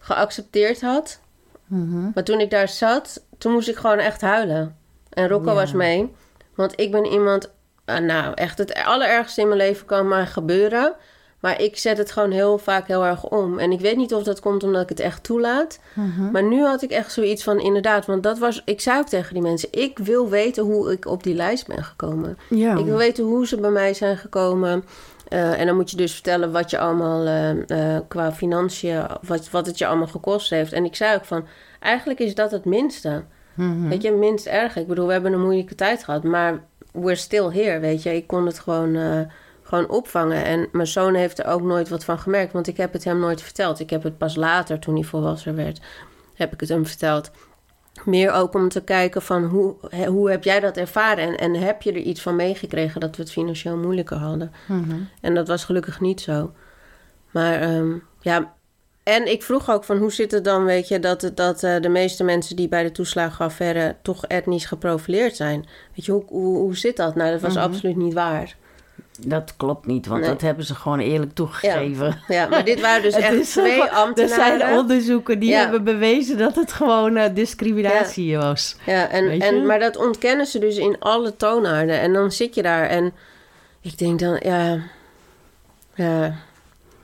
geaccepteerd 0.00 0.80
had. 0.80 1.20
Mhm. 1.66 2.10
Maar 2.14 2.24
toen 2.24 2.40
ik 2.40 2.50
daar 2.50 2.68
zat, 2.68 3.24
toen 3.38 3.52
moest 3.52 3.68
ik 3.68 3.76
gewoon 3.76 3.98
echt 3.98 4.20
huilen. 4.20 4.76
En 5.08 5.28
Rocco 5.28 5.48
Ja. 5.48 5.54
was 5.54 5.72
mee. 5.72 6.14
Want 6.54 6.80
ik 6.80 6.90
ben 6.90 7.06
iemand... 7.06 7.50
ah, 7.84 7.98
nou, 7.98 8.34
echt 8.34 8.58
het 8.58 8.74
allerergste 8.74 9.40
in 9.40 9.46
mijn 9.46 9.58
leven 9.58 9.86
kan 9.86 10.08
maar 10.08 10.26
gebeuren. 10.26 10.94
Maar 11.42 11.60
ik 11.60 11.76
zet 11.76 11.98
het 11.98 12.12
gewoon 12.12 12.30
heel 12.30 12.58
vaak 12.58 12.86
heel 12.86 13.04
erg 13.04 13.24
om. 13.24 13.58
En 13.58 13.72
ik 13.72 13.80
weet 13.80 13.96
niet 13.96 14.14
of 14.14 14.22
dat 14.22 14.40
komt 14.40 14.64
omdat 14.64 14.82
ik 14.82 14.88
het 14.88 15.00
echt 15.00 15.22
toelaat. 15.22 15.78
Mhm. 15.94 16.30
Maar 16.30 16.42
nu 16.42 16.62
had 16.62 16.82
ik 16.82 16.90
echt 16.90 17.12
zoiets 17.12 17.42
van 17.42 17.60
inderdaad. 17.60 18.06
Want 18.06 18.22
dat 18.22 18.38
was... 18.38 18.62
Ik 18.64 18.80
zei 18.80 18.98
ook 18.98 19.08
tegen 19.08 19.34
die 19.34 19.42
mensen... 19.42 19.68
Ik 19.70 19.98
wil 19.98 20.28
weten 20.28 20.64
hoe 20.64 20.92
ik 20.92 21.06
op 21.06 21.22
die 21.22 21.34
lijst 21.34 21.66
ben 21.66 21.84
gekomen. 21.84 22.38
Ja. 22.48 22.76
Ik 22.76 22.84
wil 22.84 22.96
weten 22.96 23.24
hoe 23.24 23.46
ze 23.46 23.60
bij 23.60 23.70
mij 23.70 23.94
zijn 23.94 24.16
gekomen. 24.16 24.84
Eh, 25.28 25.60
en 25.60 25.66
dan 25.66 25.76
moet 25.76 25.90
je 25.90 25.96
dus 25.96 26.12
vertellen 26.12 26.52
wat 26.52 26.70
je 26.70 26.78
allemaal 26.78 27.26
eh, 27.26 27.94
eh, 27.96 28.02
qua 28.08 28.32
financiën, 28.32 29.06
wat, 29.22 29.50
wat 29.50 29.66
het 29.66 29.78
je 29.78 29.86
allemaal 29.86 30.06
gekost 30.06 30.50
heeft. 30.50 30.72
En 30.72 30.84
ik 30.84 30.96
zei 30.96 31.16
ook 31.16 31.24
van, 31.24 31.46
eigenlijk 31.80 32.20
is 32.20 32.34
dat 32.34 32.50
het 32.50 32.64
minste. 32.64 33.22
Mhm. 33.54 33.88
Weet 33.88 34.02
je, 34.02 34.12
minst 34.12 34.46
erg. 34.46 34.76
Ik 34.76 34.86
bedoel, 34.86 35.06
we 35.06 35.12
hebben 35.12 35.32
een 35.32 35.42
moeilijke 35.42 35.74
tijd 35.74 36.04
gehad, 36.04 36.22
maar 36.22 36.60
we're 36.92 37.14
still 37.14 37.50
here, 37.50 37.78
weet 37.78 38.02
je. 38.02 38.16
Ik 38.16 38.26
kon 38.26 38.46
het 38.46 38.58
gewoon, 38.58 38.96
gewoon 39.72 39.90
opvangen. 39.90 40.44
En 40.44 40.68
mijn 40.72 40.86
zoon 40.86 41.14
heeft 41.14 41.38
er 41.38 41.46
ook 41.46 41.62
nooit 41.62 41.88
wat 41.88 42.04
van 42.04 42.18
gemerkt, 42.18 42.52
want 42.52 42.66
ik 42.66 42.76
heb 42.76 42.92
het 42.92 43.04
hem 43.04 43.18
nooit 43.18 43.42
verteld. 43.42 43.80
Ik 43.80 43.90
heb 43.90 44.02
het 44.02 44.18
pas 44.18 44.36
later, 44.36 44.78
toen 44.78 44.94
hij 44.94 45.04
volwassen 45.04 45.56
werd, 45.56 45.80
heb 46.34 46.52
ik 46.52 46.60
het 46.60 46.68
hem 46.68 46.86
verteld. 46.86 47.30
Meer 48.04 48.32
ook 48.32 48.54
om 48.54 48.68
te 48.68 48.82
kijken 48.84 49.22
van 49.22 49.44
hoe, 49.44 49.74
hoe 50.06 50.30
heb 50.30 50.44
jij 50.44 50.60
dat 50.60 50.76
ervaren? 50.76 51.26
En, 51.28 51.36
en 51.36 51.54
heb 51.54 51.82
je 51.82 51.90
er 51.92 51.98
iets 51.98 52.22
van 52.22 52.36
meegekregen 52.36 53.00
dat 53.00 53.16
we 53.16 53.22
het 53.22 53.32
financieel 53.32 53.76
moeilijker 53.76 54.16
hadden? 54.16 54.52
Mhm. 54.66 55.00
En 55.20 55.34
dat 55.34 55.48
was 55.48 55.64
gelukkig 55.64 56.00
niet 56.00 56.20
zo. 56.20 56.52
Maar 57.30 57.60
ehm, 57.60 57.92
ja, 58.20 58.52
en 59.02 59.30
ik 59.30 59.42
vroeg 59.42 59.70
ook 59.70 59.84
van 59.84 59.96
hoe 59.98 60.12
zit 60.12 60.30
het 60.30 60.44
dan, 60.44 60.64
weet 60.64 60.88
je, 60.88 60.98
dat, 60.98 61.30
dat 61.34 61.62
eh, 61.62 61.80
de 61.80 61.88
meeste 61.88 62.24
mensen 62.24 62.56
die 62.56 62.68
bij 62.68 62.82
de 62.82 62.92
toeslagenaffaire 62.92 63.96
toch 64.02 64.26
etnisch 64.26 64.64
geprofileerd 64.66 65.36
zijn. 65.36 65.66
Weet 65.94 66.04
je, 66.04 66.12
hoe, 66.12 66.24
hoe, 66.28 66.56
hoe 66.56 66.76
zit 66.76 66.96
dat? 66.96 67.14
Nou, 67.14 67.30
dat 67.30 67.40
was 67.40 67.54
Mhm. 67.54 67.62
absoluut 67.62 67.96
niet 67.96 68.14
waar. 68.14 68.56
Dat 69.20 69.54
klopt 69.56 69.86
niet, 69.86 70.06
want 70.06 70.20
Nee. 70.20 70.30
dat 70.30 70.40
hebben 70.40 70.64
ze 70.64 70.74
gewoon 70.74 70.98
eerlijk 70.98 71.34
toegegeven. 71.34 72.20
Ja, 72.28 72.46
maar 72.48 72.64
dit 72.64 72.80
waren 72.80 73.02
dus 73.02 73.14
echt 73.30 73.50
twee 73.50 73.82
ambtenaren. 73.82 74.52
Er 74.52 74.58
zijn 74.58 74.78
onderzoeken 74.78 75.38
die 75.38 75.50
Ja. 75.50 75.58
hebben 75.60 75.84
bewezen 75.84 76.38
dat 76.38 76.56
het 76.56 76.72
gewoon 76.72 77.16
eh, 77.16 77.34
discriminatie 77.34 78.36
was. 78.36 78.76
Ja, 78.86 79.08
en, 79.08 79.40
en, 79.40 79.66
maar 79.66 79.78
dat 79.78 79.96
ontkennen 79.96 80.46
ze 80.46 80.58
dus 80.58 80.76
in 80.76 80.96
alle 80.98 81.36
toonaarden. 81.36 82.00
En 82.00 82.12
dan 82.12 82.32
zit 82.32 82.54
je 82.54 82.62
daar 82.62 82.88
en 82.88 83.12
ik 83.80 83.98
denk 83.98 84.18
dan, 84.18 84.40
ja... 84.42 84.78
Ja... 85.94 86.34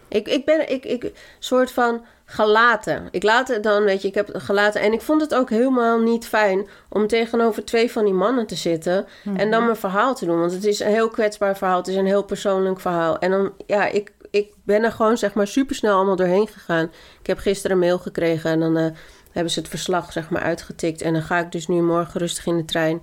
Ik, 0.09 0.29
ik 0.29 0.45
ben, 0.45 0.71
ik, 0.71 0.85
ik, 0.85 1.13
soort 1.39 1.71
van 1.73 2.05
gelaten. 2.31 3.09
Ik 3.11 3.23
laat 3.23 3.49
het 3.49 3.63
dan, 3.63 3.85
weet 3.85 4.03
je, 4.03 4.09
ik 4.09 4.15
heb 4.15 4.27
het 4.33 4.43
gelaten. 4.43 4.81
En 4.81 4.93
ik 4.93 5.01
vond 5.01 5.21
het 5.21 5.35
ook 5.35 5.51
helemaal 5.51 5.99
niet 5.99 6.27
fijn 6.27 6.69
om 6.89 7.07
tegenover 7.07 7.65
twee 7.65 7.93
van 7.93 8.05
die 8.05 8.15
mannen 8.15 8.47
te 8.47 8.55
zitten. 8.55 9.07
En 9.37 9.51
dan 9.51 9.65
mijn 9.65 9.77
verhaal 9.77 10.15
te 10.15 10.25
doen. 10.25 10.41
Want 10.41 10.53
het 10.53 10.65
is 10.65 10.81
een 10.81 10.91
heel 10.91 11.09
kwetsbaar 11.09 11.57
verhaal. 11.57 11.77
Het 11.77 11.89
is 11.89 11.97
een 11.97 12.07
heel 12.07 12.23
persoonlijk 12.23 12.81
verhaal. 12.81 13.19
En 13.19 13.31
dan, 13.31 13.53
ja, 13.67 13.87
ik, 13.87 14.13
ik 14.31 14.53
ben 14.65 14.85
er 14.85 14.93
gewoon, 14.93 15.19
zeg 15.19 15.35
maar, 15.35 15.47
supersnel 15.47 15.95
allemaal 15.97 16.17
doorheen 16.17 16.49
gegaan. 16.49 16.91
Ik 17.21 17.27
heb 17.27 17.39
gisteren 17.39 17.77
een 17.77 17.83
mail 17.83 17.99
gekregen 17.99 18.51
en 18.51 18.61
dan 18.61 18.77
eh, 18.77 18.87
hebben 19.33 19.53
ze 19.53 19.59
het 19.59 19.69
verslag, 19.69 20.13
zeg 20.13 20.31
maar, 20.31 20.43
uitgetikt. 20.43 21.03
En 21.03 21.13
dan 21.13 21.23
ga 21.23 21.39
ik 21.39 21.53
dus 21.53 21.67
nu 21.67 21.83
morgen 21.83 22.21
rustig 22.21 22.47
in 22.47 22.57
de 22.57 22.65
trein. 22.65 23.03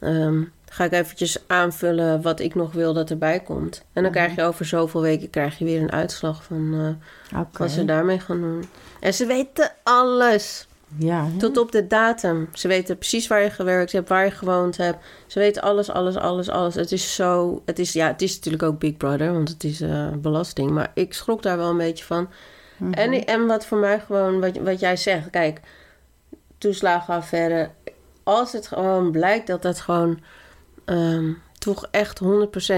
ehm, 0.00 0.42
ga 0.74 0.84
ik 0.84 0.92
eventjes 0.92 1.38
aanvullen 1.46 2.22
wat 2.22 2.40
ik 2.40 2.54
nog 2.54 2.72
wil 2.72 2.92
dat 2.92 3.10
erbij 3.10 3.40
komt. 3.40 3.84
En 3.92 4.02
dan 4.02 4.12
krijg 4.12 4.34
je 4.34 4.42
over 4.42 4.64
zoveel 4.64 5.00
weken 5.00 5.30
krijg 5.30 5.58
je 5.58 5.64
weer 5.64 5.80
een 5.80 5.92
uitslag 5.92 6.44
van 6.44 6.96
eh, 7.32 7.38
wat 7.52 7.70
ze 7.70 7.84
daarmee 7.84 8.20
gaan 8.20 8.40
doen. 8.40 8.64
En 9.00 9.14
ze 9.14 9.26
weten 9.26 9.72
alles. 9.82 10.66
Ja, 10.96 11.24
hè? 11.24 11.38
Tot 11.38 11.58
op 11.58 11.72
de 11.72 11.86
datum. 11.86 12.48
Ze 12.52 12.68
weten 12.68 12.98
precies 12.98 13.26
waar 13.26 13.42
je 13.42 13.50
gewerkt 13.50 13.92
hebt, 13.92 14.08
waar 14.08 14.24
je 14.24 14.30
gewoond 14.30 14.76
hebt. 14.76 15.04
Ze 15.26 15.38
weten 15.38 15.62
alles, 15.62 15.90
alles, 15.90 16.16
alles, 16.16 16.48
alles. 16.48 16.74
Het 16.74 16.92
is 16.92 17.14
zo... 17.14 17.62
Het 17.64 17.78
is, 17.78 17.92
ja, 17.92 18.06
het 18.06 18.22
is 18.22 18.34
natuurlijk 18.34 18.62
ook 18.62 18.78
Big 18.78 18.96
Brother, 18.96 19.32
want 19.32 19.48
het 19.48 19.64
is 19.64 19.80
eh, 19.80 20.08
belasting. 20.16 20.70
Maar 20.70 20.90
ik 20.94 21.14
schrok 21.14 21.42
daar 21.42 21.56
wel 21.56 21.70
een 21.70 21.76
beetje 21.76 22.04
van. 22.04 22.28
Mhm. 22.76 22.92
En, 22.92 23.24
en 23.24 23.46
wat 23.46 23.66
voor 23.66 23.78
mij 23.78 24.00
gewoon, 24.00 24.40
wat, 24.40 24.56
wat 24.56 24.80
jij 24.80 24.96
zegt. 24.96 25.30
Kijk, 25.30 25.60
toeslagenaffaire. 26.58 27.70
Als 28.22 28.52
het 28.52 28.66
gewoon 28.66 29.10
blijkt 29.10 29.46
dat 29.46 29.62
dat 29.62 29.80
gewoon... 29.80 30.20
ehm, 30.84 31.32
toch 31.58 31.86
echt 31.90 32.20
100%... 32.20 32.24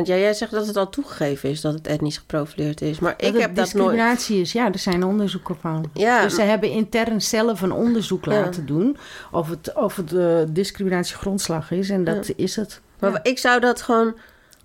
Ja, 0.07 0.17
jij 0.17 0.35
zegt 0.35 0.51
dat 0.53 0.67
het 0.67 0.77
al 0.77 0.89
toegegeven 0.89 1.51
is 1.51 1.61
dat 1.61 1.75
het 1.75 1.87
etnisch 1.87 2.17
geprofileerd 2.19 2.81
is. 2.81 2.99
Maar 2.99 3.15
Dat 3.17 3.35
ik 3.35 3.41
heb 3.41 3.55
dat 3.55 3.55
nooit... 3.57 3.73
discriminatie 3.75 4.41
is, 4.41 4.53
ja, 4.53 4.73
er 4.73 4.79
zijn 4.79 5.05
onderzoeken 5.05 5.57
van. 5.61 5.91
Ja, 5.93 6.23
Dus 6.23 6.35
ze 6.35 6.43
hebben 6.43 6.71
intern 6.71 7.23
zelf 7.23 7.63
een 7.63 7.73
onderzoek 7.73 8.25
Ja. 8.25 8.31
laten 8.31 8.67
doen 8.67 8.97
of 9.33 9.49
het, 9.49 9.73
of 9.75 9.97
het 9.97 10.13
eh, 10.13 10.39
discriminatie 10.49 11.17
grondslag 11.17 11.71
is. 11.71 11.91
En 11.91 12.05
dat 12.05 12.33
is 12.37 12.57
het. 12.57 12.81
maar 12.99 13.21
ik 13.23 13.39
zou 13.39 13.61
dat 13.61 13.83
gewoon 13.83 14.15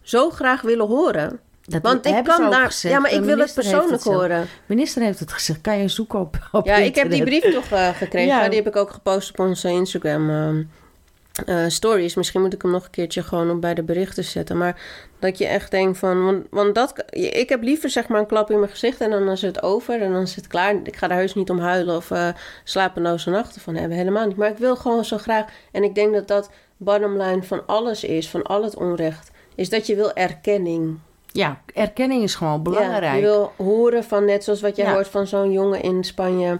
zo 0.01 0.29
graag 0.29 0.61
willen 0.61 0.87
horen. 0.87 1.39
Dat 1.61 1.81
Want 1.81 2.05
ik 2.05 2.23
kan 2.23 2.49
daar. 2.49 2.65
gezegd. 2.65 2.93
ja, 2.93 2.99
maar 2.99 3.11
ik 3.13 3.21
wil 3.21 3.37
het 3.37 3.53
persoonlijk 3.53 4.03
horen. 4.03 4.41
De 4.41 4.47
minister 4.67 5.01
heeft 5.01 5.19
het 5.19 5.33
gezegd. 5.33 5.61
Kan 5.61 5.77
je 5.77 5.87
zoeken 5.87 6.19
op, 6.19 6.49
op 6.51 6.65
Ja, 6.65 6.75
ik 6.75 6.95
heb 6.95 7.09
die 7.09 7.23
brief 7.23 7.53
toch 7.53 7.69
eh, 7.71 7.87
gekregen. 7.89 8.27
Ja. 8.35 8.47
Die 8.49 8.57
heb 8.57 8.67
ik 8.67 8.75
ook 8.75 8.89
gepost 8.91 9.29
op 9.29 9.39
onze 9.39 9.69
Instagram 9.69 10.29
ehm, 10.29 10.63
eh, 11.45 11.65
stories. 11.67 12.15
Misschien 12.15 12.41
moet 12.41 12.53
ik 12.53 12.61
hem 12.61 12.71
nog 12.71 12.83
een 12.83 12.89
keertje 12.89 13.23
gewoon 13.23 13.49
op 13.49 13.61
bij 13.61 13.73
de 13.73 13.83
berichten 13.83 14.23
zetten. 14.23 14.57
Maar 14.57 14.81
dat 15.19 15.37
je 15.37 15.45
echt 15.45 15.71
denkt 15.71 15.97
van... 15.97 16.23
Want, 16.25 16.45
want 16.49 16.75
dat, 16.75 17.03
ik 17.15 17.49
heb 17.49 17.61
liever 17.61 17.89
zeg 17.89 18.07
maar 18.07 18.19
een 18.19 18.25
klap 18.25 18.49
in 18.51 18.59
mijn 18.59 18.71
gezicht 18.71 19.01
en 19.01 19.09
dan 19.09 19.29
is 19.29 19.41
het 19.41 19.63
over. 19.63 20.01
En 20.01 20.11
dan 20.11 20.21
is 20.21 20.35
het 20.35 20.47
klaar. 20.47 20.75
Ik 20.83 20.95
ga 20.95 21.07
daar 21.07 21.17
heus 21.17 21.35
niet 21.35 21.49
om 21.49 21.59
huilen 21.59 21.95
of 21.95 22.11
eh 22.11 22.27
slapeloze 22.63 23.29
nachten 23.29 23.61
van 23.61 23.75
hebben. 23.75 23.97
Helemaal 23.97 24.27
niet. 24.27 24.37
Maar 24.37 24.49
ik 24.49 24.57
wil 24.57 24.75
gewoon 24.75 25.05
zo 25.05 25.17
graag... 25.17 25.45
En 25.71 25.83
ik 25.83 25.95
denk 25.95 26.13
dat 26.13 26.27
dat 26.27 26.49
bottom 26.77 27.17
line 27.21 27.43
van 27.43 27.65
alles 27.65 28.03
is. 28.03 28.29
Van 28.29 28.43
al 28.43 28.63
het 28.63 28.75
onrecht. 28.75 29.31
Is 29.55 29.69
dat 29.69 29.87
je 29.87 29.95
wil 29.95 30.13
erkenning. 30.13 30.97
Ja, 31.31 31.61
erkenning 31.73 32.23
is 32.23 32.35
gewoon 32.35 32.63
belangrijk. 32.63 33.03
Ja, 33.03 33.13
je 33.13 33.21
wil 33.21 33.51
horen 33.57 34.03
van, 34.03 34.25
net 34.25 34.43
zoals 34.43 34.61
wat 34.61 34.75
je 34.75 34.81
Ja. 34.83 34.93
hoort 34.93 35.07
van 35.07 35.27
zo'n 35.27 35.51
jongen 35.51 35.81
in 35.81 36.03
Spanje. 36.03 36.59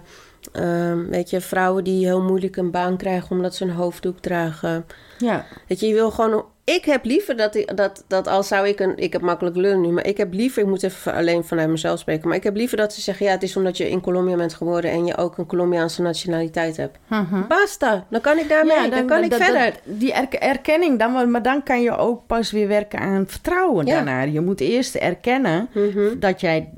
Ehm, 0.52 1.06
weet 1.08 1.30
je, 1.30 1.40
vrouwen 1.40 1.84
die 1.84 2.04
heel 2.06 2.22
moeilijk 2.22 2.56
een 2.56 2.70
baan 2.70 2.96
krijgen 2.96 3.30
omdat 3.36 3.54
ze 3.54 3.64
een 3.64 3.70
hoofddoek 3.70 4.18
dragen. 4.18 4.86
ja. 5.18 5.44
Weet 5.68 5.80
je, 5.80 5.86
je 5.86 5.94
wil 5.94 6.10
gewoon... 6.10 6.44
Ik 6.64 6.84
heb 6.84 7.04
liever 7.04 7.36
dat, 7.36 7.54
ik- 7.54 7.76
dat, 7.76 8.04
dat 8.08 8.26
al 8.28 8.42
zou 8.42 8.68
ik 8.68 8.80
een... 8.80 8.96
Ik 8.96 9.12
heb 9.12 9.22
makkelijk 9.22 9.56
lullen 9.56 9.80
nu, 9.80 9.88
maar 9.88 10.06
ik 10.06 10.16
heb 10.16 10.32
liever... 10.32 10.62
Ik 10.62 10.68
moet 10.68 10.82
even 10.82 11.12
alleen 11.14 11.44
vanuit 11.44 11.68
mezelf 11.68 11.98
spreken. 11.98 12.28
Maar 12.28 12.36
ik 12.36 12.42
heb 12.42 12.56
liever 12.56 12.76
dat 12.76 12.92
ze 12.92 13.00
zeggen... 13.00 13.26
Ja, 13.26 13.32
het 13.32 13.42
is 13.42 13.56
omdat 13.56 13.76
je 13.76 13.90
in 13.90 14.00
Colombia 14.00 14.36
bent 14.36 14.54
geboren... 14.54 14.90
en 14.90 15.04
je 15.06 15.16
ook 15.16 15.38
een 15.38 15.46
Colombiaanse 15.46 16.02
nationaliteit 16.02 16.76
hebt. 16.76 16.98
Mhm. 17.08 17.46
Basta, 17.48 18.06
dan 18.10 18.20
kan 18.20 18.38
ik 18.38 18.48
daarmee. 18.48 18.76
Ja, 18.76 18.88
dan, 18.88 19.06
kan 19.06 19.22
ik 19.24 19.30
dat- 19.30 19.42
verder. 19.42 19.64
dat- 19.64 19.80
die 19.84 20.12
erk- 20.12 20.34
erkenning, 20.34 20.98
dan, 20.98 21.12
maar- 21.12 21.28
maar 21.28 21.42
dan 21.42 21.62
kan 21.62 21.82
je 21.82 21.96
ook 21.96 22.26
pas 22.26 22.50
weer 22.50 22.68
werken 22.68 22.98
aan 22.98 23.24
vertrouwen 23.28 23.86
Ja. 23.86 23.94
daarnaar. 23.94 24.28
Je 24.28 24.40
moet 24.40 24.60
eerst 24.60 24.94
erkennen 24.94 25.68
Mhm. 25.74 26.18
dat 26.18 26.40
jij 26.40 26.72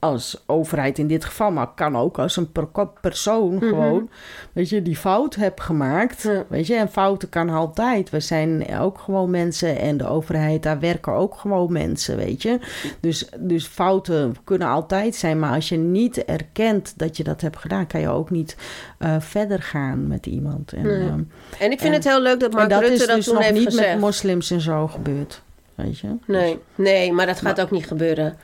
als 0.00 0.42
overheid 0.46 0.98
in 0.98 1.06
dit 1.06 1.24
geval, 1.24 1.50
maar 1.50 1.68
kan 1.74 1.96
ook 1.96 2.18
als 2.18 2.36
een 2.36 2.52
per- 2.52 2.88
persoon 3.00 3.58
gewoon, 3.62 4.08
weet 4.52 4.68
je, 4.68 4.82
die 4.82 4.96
fout 4.96 5.34
hebt 5.34 5.60
gemaakt. 5.60 6.24
Mhm. 6.24 6.32
Ja. 6.34 6.44
Weet 6.48 6.66
je, 6.66 6.74
en 6.74 6.88
fouten 6.88 7.28
kan 7.28 7.50
altijd. 7.50 8.10
We 8.10 8.20
zijn 8.20 8.78
ook 8.78 8.98
gewoon 8.98 9.30
mensen 9.30 9.78
en 9.78 9.96
de 9.96 10.06
overheid, 10.06 10.62
daar 10.62 10.80
werken 10.80 11.12
ook 11.12 11.34
gewoon 11.34 11.72
mensen, 11.72 12.16
weet 12.16 12.42
je. 12.42 12.58
Dus, 13.00 13.28
dus 13.38 13.66
fouten 13.66 14.36
kunnen 14.44 14.68
altijd 14.68 15.14
zijn, 15.14 15.38
maar 15.38 15.54
als 15.54 15.68
je 15.68 15.76
niet 15.76 16.24
erkent 16.24 16.92
dat 16.96 17.16
je 17.16 17.24
dat 17.24 17.40
hebt 17.40 17.56
gedaan, 17.58 17.86
kan 17.86 18.00
je 18.00 18.08
ook 18.08 18.30
niet 18.30 18.56
eh, 18.98 19.16
verder 19.18 19.62
gaan 19.62 20.06
met 20.08 20.26
iemand. 20.26 20.72
En, 20.72 20.84
ehm, 20.90 21.22
En 21.58 21.70
ik 21.70 21.78
vind 21.80 21.82
En- 21.82 21.92
het 21.92 22.04
heel 22.04 22.22
leuk 22.22 22.40
dat 22.40 22.52
Mark 22.52 22.68
dat 22.70 22.78
Rutte 22.80 22.94
is 22.94 23.06
dat 23.06 23.16
dus 23.16 23.24
toen 23.24 23.34
nog 23.34 23.42
heeft 23.42 23.54
niet 23.56 23.64
gezegd. 23.64 23.88
met 23.92 24.00
moslims 24.00 24.50
en 24.50 24.60
zo 24.60 24.86
gebeurd. 24.86 25.42
Weet 25.74 25.98
je? 25.98 26.08
Nee, 26.26 26.58
nee, 26.74 27.12
maar 27.12 27.26
dat 27.26 27.40
gaat 27.40 27.60
ook 27.60 27.70
niet 27.70 27.86
gebeuren. 27.86 28.36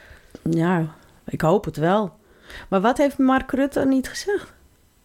Ja, 0.50 0.84
ik 1.26 1.40
hoop 1.40 1.64
het 1.64 1.76
wel. 1.76 2.12
Maar 2.68 2.80
wat 2.80 2.98
heeft 2.98 3.18
Mark 3.18 3.52
Rutte 3.52 3.84
niet 3.84 4.08
gezegd? 4.08 4.54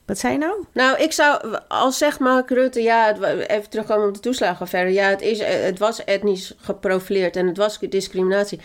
Wat 0.05 0.17
zei 0.17 0.37
nou? 0.37 0.65
Nou, 0.73 0.97
ik 0.97 1.11
zou, 1.11 1.57
als 1.67 1.97
zegt 1.97 2.19
Mark 2.19 2.49
Rutte, 2.49 2.81
ja, 2.81 3.05
het, 3.05 3.49
even 3.49 3.69
terugkomen 3.69 4.07
op 4.07 4.13
de 4.13 4.19
toeslagenaffaire. 4.19 4.93
Ja, 4.93 5.09
het, 5.09 5.21
is, 5.21 5.39
eh, 5.39 5.63
het 5.63 5.79
was 5.79 6.03
etnisch 6.03 6.55
geprofileerd 6.57 7.35
en 7.35 7.47
het 7.47 7.57
was 7.57 7.79
discriminatie. 7.79 8.59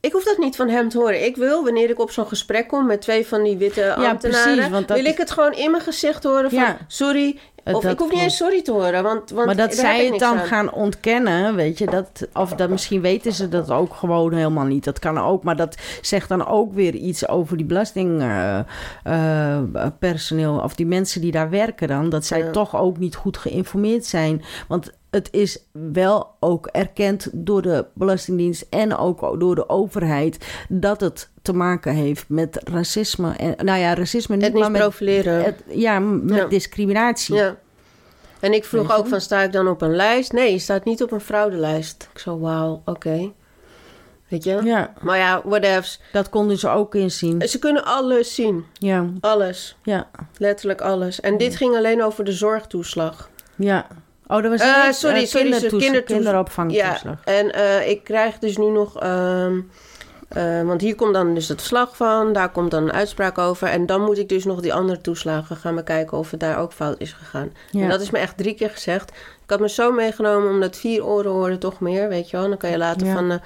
Ik 0.00 0.12
hoef 0.12 0.24
dat 0.24 0.38
niet 0.38 0.56
van 0.56 0.68
hem 0.68 0.88
te 0.88 0.98
horen. 0.98 1.24
Ik 1.24 1.36
wil, 1.36 1.64
wanneer 1.64 1.90
ik 1.90 2.00
op 2.00 2.10
zo'n 2.10 2.26
gesprek 2.26 2.68
kom 2.68 2.86
met 2.86 3.00
twee 3.00 3.26
van 3.26 3.42
die 3.42 3.56
witte 3.56 3.94
ambtenaren... 3.94 4.54
precies, 4.54 4.70
want 4.70 4.88
dat 4.88 4.96
wil 4.96 5.06
ik 5.06 5.18
het 5.18 5.30
gewoon 5.30 5.52
in 5.52 5.70
mijn 5.70 5.82
gezicht 5.82 6.24
horen 6.24 6.50
van... 6.50 6.58
Ja. 6.58 6.78
Sorry, 6.86 7.38
Of 7.64 7.82
dat 7.82 7.92
ik 7.92 7.98
hoef 7.98 8.10
niet 8.12 8.20
eens 8.20 8.36
sorry 8.36 8.62
te 8.62 8.72
horen, 8.72 9.02
want, 9.02 9.30
want 9.30 9.46
maar 9.46 9.56
dat 9.56 9.74
zij 9.74 10.06
het 10.06 10.18
dan 10.18 10.38
aan. 10.38 10.46
gaan 10.46 10.72
ontkennen, 10.72 11.54
weet 11.54 11.78
je, 11.78 11.86
dat, 11.86 12.26
of 12.32 12.52
dat 12.52 12.70
misschien 12.70 13.00
weten 13.00 13.32
ze 13.32 13.48
dat 13.48 13.70
ook 13.70 13.94
gewoon 13.94 14.32
helemaal 14.32 14.64
niet. 14.64 14.84
Dat 14.84 14.98
kan 14.98 15.18
ook, 15.18 15.44
maar 15.44 15.56
dat 15.56 15.76
zegt 16.00 16.28
dan 16.28 16.46
ook 16.46 16.74
weer 16.74 16.94
iets 16.94 17.28
over 17.28 17.56
die 17.56 17.66
belastingpersoneel 17.66 20.58
of 20.58 20.74
die 20.74 20.86
mensen 20.86 21.20
die 21.20 21.32
daar 21.32 21.50
werken 21.50 21.88
dan, 21.88 22.08
dat 22.08 22.24
zij 22.24 22.38
Ja. 22.38 22.50
toch 22.50 22.76
ook 22.76 22.98
niet 22.98 23.14
goed 23.16 23.36
geïnformeerd 23.36 24.04
zijn. 24.06 24.42
Want 24.68 24.92
het 25.12 25.28
is 25.32 25.58
wel 25.72 26.36
ook 26.40 26.66
erkend 26.66 27.28
door 27.32 27.62
de 27.62 27.84
Belastingdienst 27.94 28.66
en 28.70 28.96
ook 28.96 29.40
door 29.40 29.54
de 29.54 29.68
overheid 29.68 30.38
dat 30.68 31.00
het 31.00 31.30
te 31.42 31.52
maken 31.52 31.92
heeft 31.94 32.24
met 32.28 32.60
racisme. 32.64 33.32
En, 33.36 33.54
nou 33.64 33.78
ja, 33.78 33.94
racisme 33.94 34.36
niet, 34.36 34.52
maar 34.54 34.70
met, 34.70 34.80
profileren. 34.80 35.44
het- 35.44 35.62
ja, 35.68 35.98
met 35.98 36.36
Ja. 36.36 36.44
discriminatie. 36.46 37.34
Ja. 37.34 37.56
En 38.40 38.52
ik 38.52 38.64
vroeg 38.64 38.96
ook 38.96 39.06
van, 39.06 39.20
sta 39.20 39.40
ik 39.42 39.52
dan 39.52 39.68
op 39.68 39.82
een 39.82 39.94
lijst? 39.96 40.32
Nee, 40.32 40.52
je 40.52 40.58
staat 40.58 40.84
niet 40.84 41.02
op 41.02 41.12
een 41.12 41.20
fraudelijst. 41.20 42.08
Ik 42.12 42.18
zo, 42.18 42.38
wauw, 42.38 42.82
oké. 42.84 43.32
Weet 44.28 44.44
je? 44.44 44.60
Ja, 44.64 44.92
Maar 45.00 45.18
ja, 45.18 45.42
whatevs. 45.44 46.00
dat 46.12 46.28
konden 46.28 46.58
ze 46.58 46.68
ook 46.68 46.94
inzien. 46.94 47.48
Ze 47.48 47.58
kunnen 47.58 47.84
alles 47.84 48.34
zien. 48.34 48.64
Ja, 48.72 49.06
Alles. 49.20 49.76
ja, 49.82 50.10
Letterlijk 50.36 50.80
alles. 50.80 51.20
En 51.20 51.36
dit 51.38 51.56
ging 51.56 51.76
alleen 51.76 52.02
over 52.02 52.24
de 52.24 52.32
zorgtoeslag. 52.32 53.30
ja. 53.56 53.86
Oh, 54.26 54.42
dat 54.42 54.50
was 54.50 54.60
Eh, 54.60 54.86
niet, 54.86 54.94
sorry, 54.94 55.16
eh, 55.16 55.24
sorry, 55.26 55.42
kindertoeslag, 55.42 55.80
kindertoeslag. 55.80 56.04
kinderopvangtoeslag. 56.04 57.18
Ja, 57.24 57.32
en 57.32 57.52
eh, 57.52 57.88
ik 57.90 58.04
krijg 58.04 58.38
dus 58.38 58.56
nu 58.56 58.70
nog... 58.70 59.00
ehm, 59.00 59.60
eh, 60.28 60.62
want 60.62 60.80
hier 60.80 60.94
komt 60.94 61.14
dan 61.14 61.34
dus 61.34 61.48
het 61.48 61.58
verslag 61.58 61.96
van. 61.96 62.32
Daar 62.32 62.48
komt 62.50 62.70
dan 62.70 62.82
een 62.82 62.92
uitspraak 62.92 63.38
over. 63.38 63.68
En 63.68 63.86
dan 63.86 64.00
moet 64.00 64.18
ik 64.18 64.28
dus 64.28 64.44
nog 64.44 64.60
die 64.60 64.74
andere 64.74 65.00
toeslagen 65.00 65.56
gaan 65.56 65.74
bekijken... 65.74 66.18
of 66.18 66.30
het 66.30 66.40
daar 66.40 66.58
ook 66.58 66.72
fout 66.72 67.00
is 67.00 67.12
gegaan. 67.12 67.52
Ja. 67.70 67.82
En 67.82 67.88
dat 67.88 68.00
is 68.00 68.10
me 68.10 68.18
echt 68.18 68.36
drie 68.36 68.54
keer 68.54 68.70
gezegd. 68.70 69.10
Ik 69.44 69.50
had 69.50 69.60
me 69.60 69.68
zo 69.68 69.92
meegenomen 69.92 70.50
omdat 70.50 70.76
vier 70.76 71.04
oren 71.04 71.30
horen 71.30 71.58
toch 71.58 71.80
meer, 71.80 72.08
weet 72.08 72.30
je 72.30 72.36
wel. 72.36 72.48
Dan 72.48 72.56
kan 72.58 72.70
je 72.70 72.78
later 72.78 73.06
Ja. 73.06 73.14
van 73.14 73.40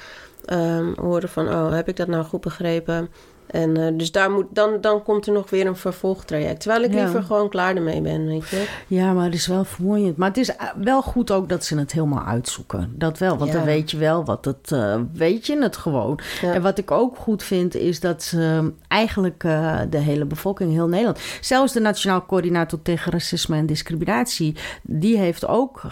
ehm, 0.45 0.93
horen 1.01 1.29
van... 1.29 1.49
oh, 1.49 1.73
heb 1.73 1.89
ik 1.89 1.97
dat 1.97 2.07
nou 2.09 2.25
goed 2.25 2.41
begrepen? 2.41 3.09
En 3.51 3.77
eh, 3.77 3.93
dus 3.97 4.13
daar 4.13 4.31
moet, 4.31 4.47
dan, 4.51 4.81
dan 4.81 5.03
komt 5.03 5.27
er 5.27 5.33
nog 5.33 5.51
weer 5.51 5.67
een 5.67 5.77
vervolgtraject. 5.77 6.61
Terwijl 6.61 6.83
ik 6.85 6.93
Ja. 6.95 7.03
liever 7.03 7.23
gewoon 7.23 7.49
klaar 7.49 7.77
ermee 7.77 8.01
ben, 8.01 8.27
weet 8.27 8.49
je. 8.49 8.67
Ja, 8.87 9.13
maar 9.13 9.25
het 9.25 9.35
is 9.35 9.47
wel 9.47 9.65
vermoeiend. 9.65 10.17
Maar 10.17 10.29
het 10.29 10.37
is 10.37 10.57
eh, 10.57 10.67
wel 10.83 11.03
goed 11.03 11.31
ook 11.31 11.49
dat 11.49 11.65
ze 11.65 11.79
het 11.79 11.93
helemaal 11.93 12.25
uitzoeken. 12.25 12.93
Dat 12.95 13.19
wel, 13.19 13.37
want 13.37 13.51
Ja. 13.51 13.57
dan 13.57 13.67
weet 13.67 13.91
je 13.91 13.97
wel 13.97 14.25
wat 14.25 14.45
het... 14.45 14.73
eh, 14.73 15.01
weet 15.13 15.47
je 15.47 15.63
het 15.63 15.77
gewoon. 15.77 16.19
Ja. 16.43 16.53
En 16.53 16.63
wat 16.63 16.79
ik 16.79 16.91
ook 16.91 17.17
goed 17.17 17.43
vind, 17.43 17.75
is 17.75 18.01
dat 18.01 18.23
ze 18.23 18.73
eigenlijk 18.89 19.45
eh, 19.45 19.79
de 19.91 19.99
hele 19.99 20.25
bevolking, 20.25 20.73
heel 20.73 20.89
Nederland... 20.89 21.19
Zelfs 21.41 21.73
de 21.73 21.81
Nationaal 21.81 22.27
Coördinator 22.27 22.83
tegen 22.83 23.13
Racisme 23.13 23.57
en 23.57 23.67
Discriminatie... 23.67 24.57
die 24.83 25.17
heeft 25.19 25.47
ook 25.47 25.83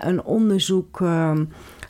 een 0.00 0.22
onderzoek... 0.24 1.00
eh, 1.00 1.32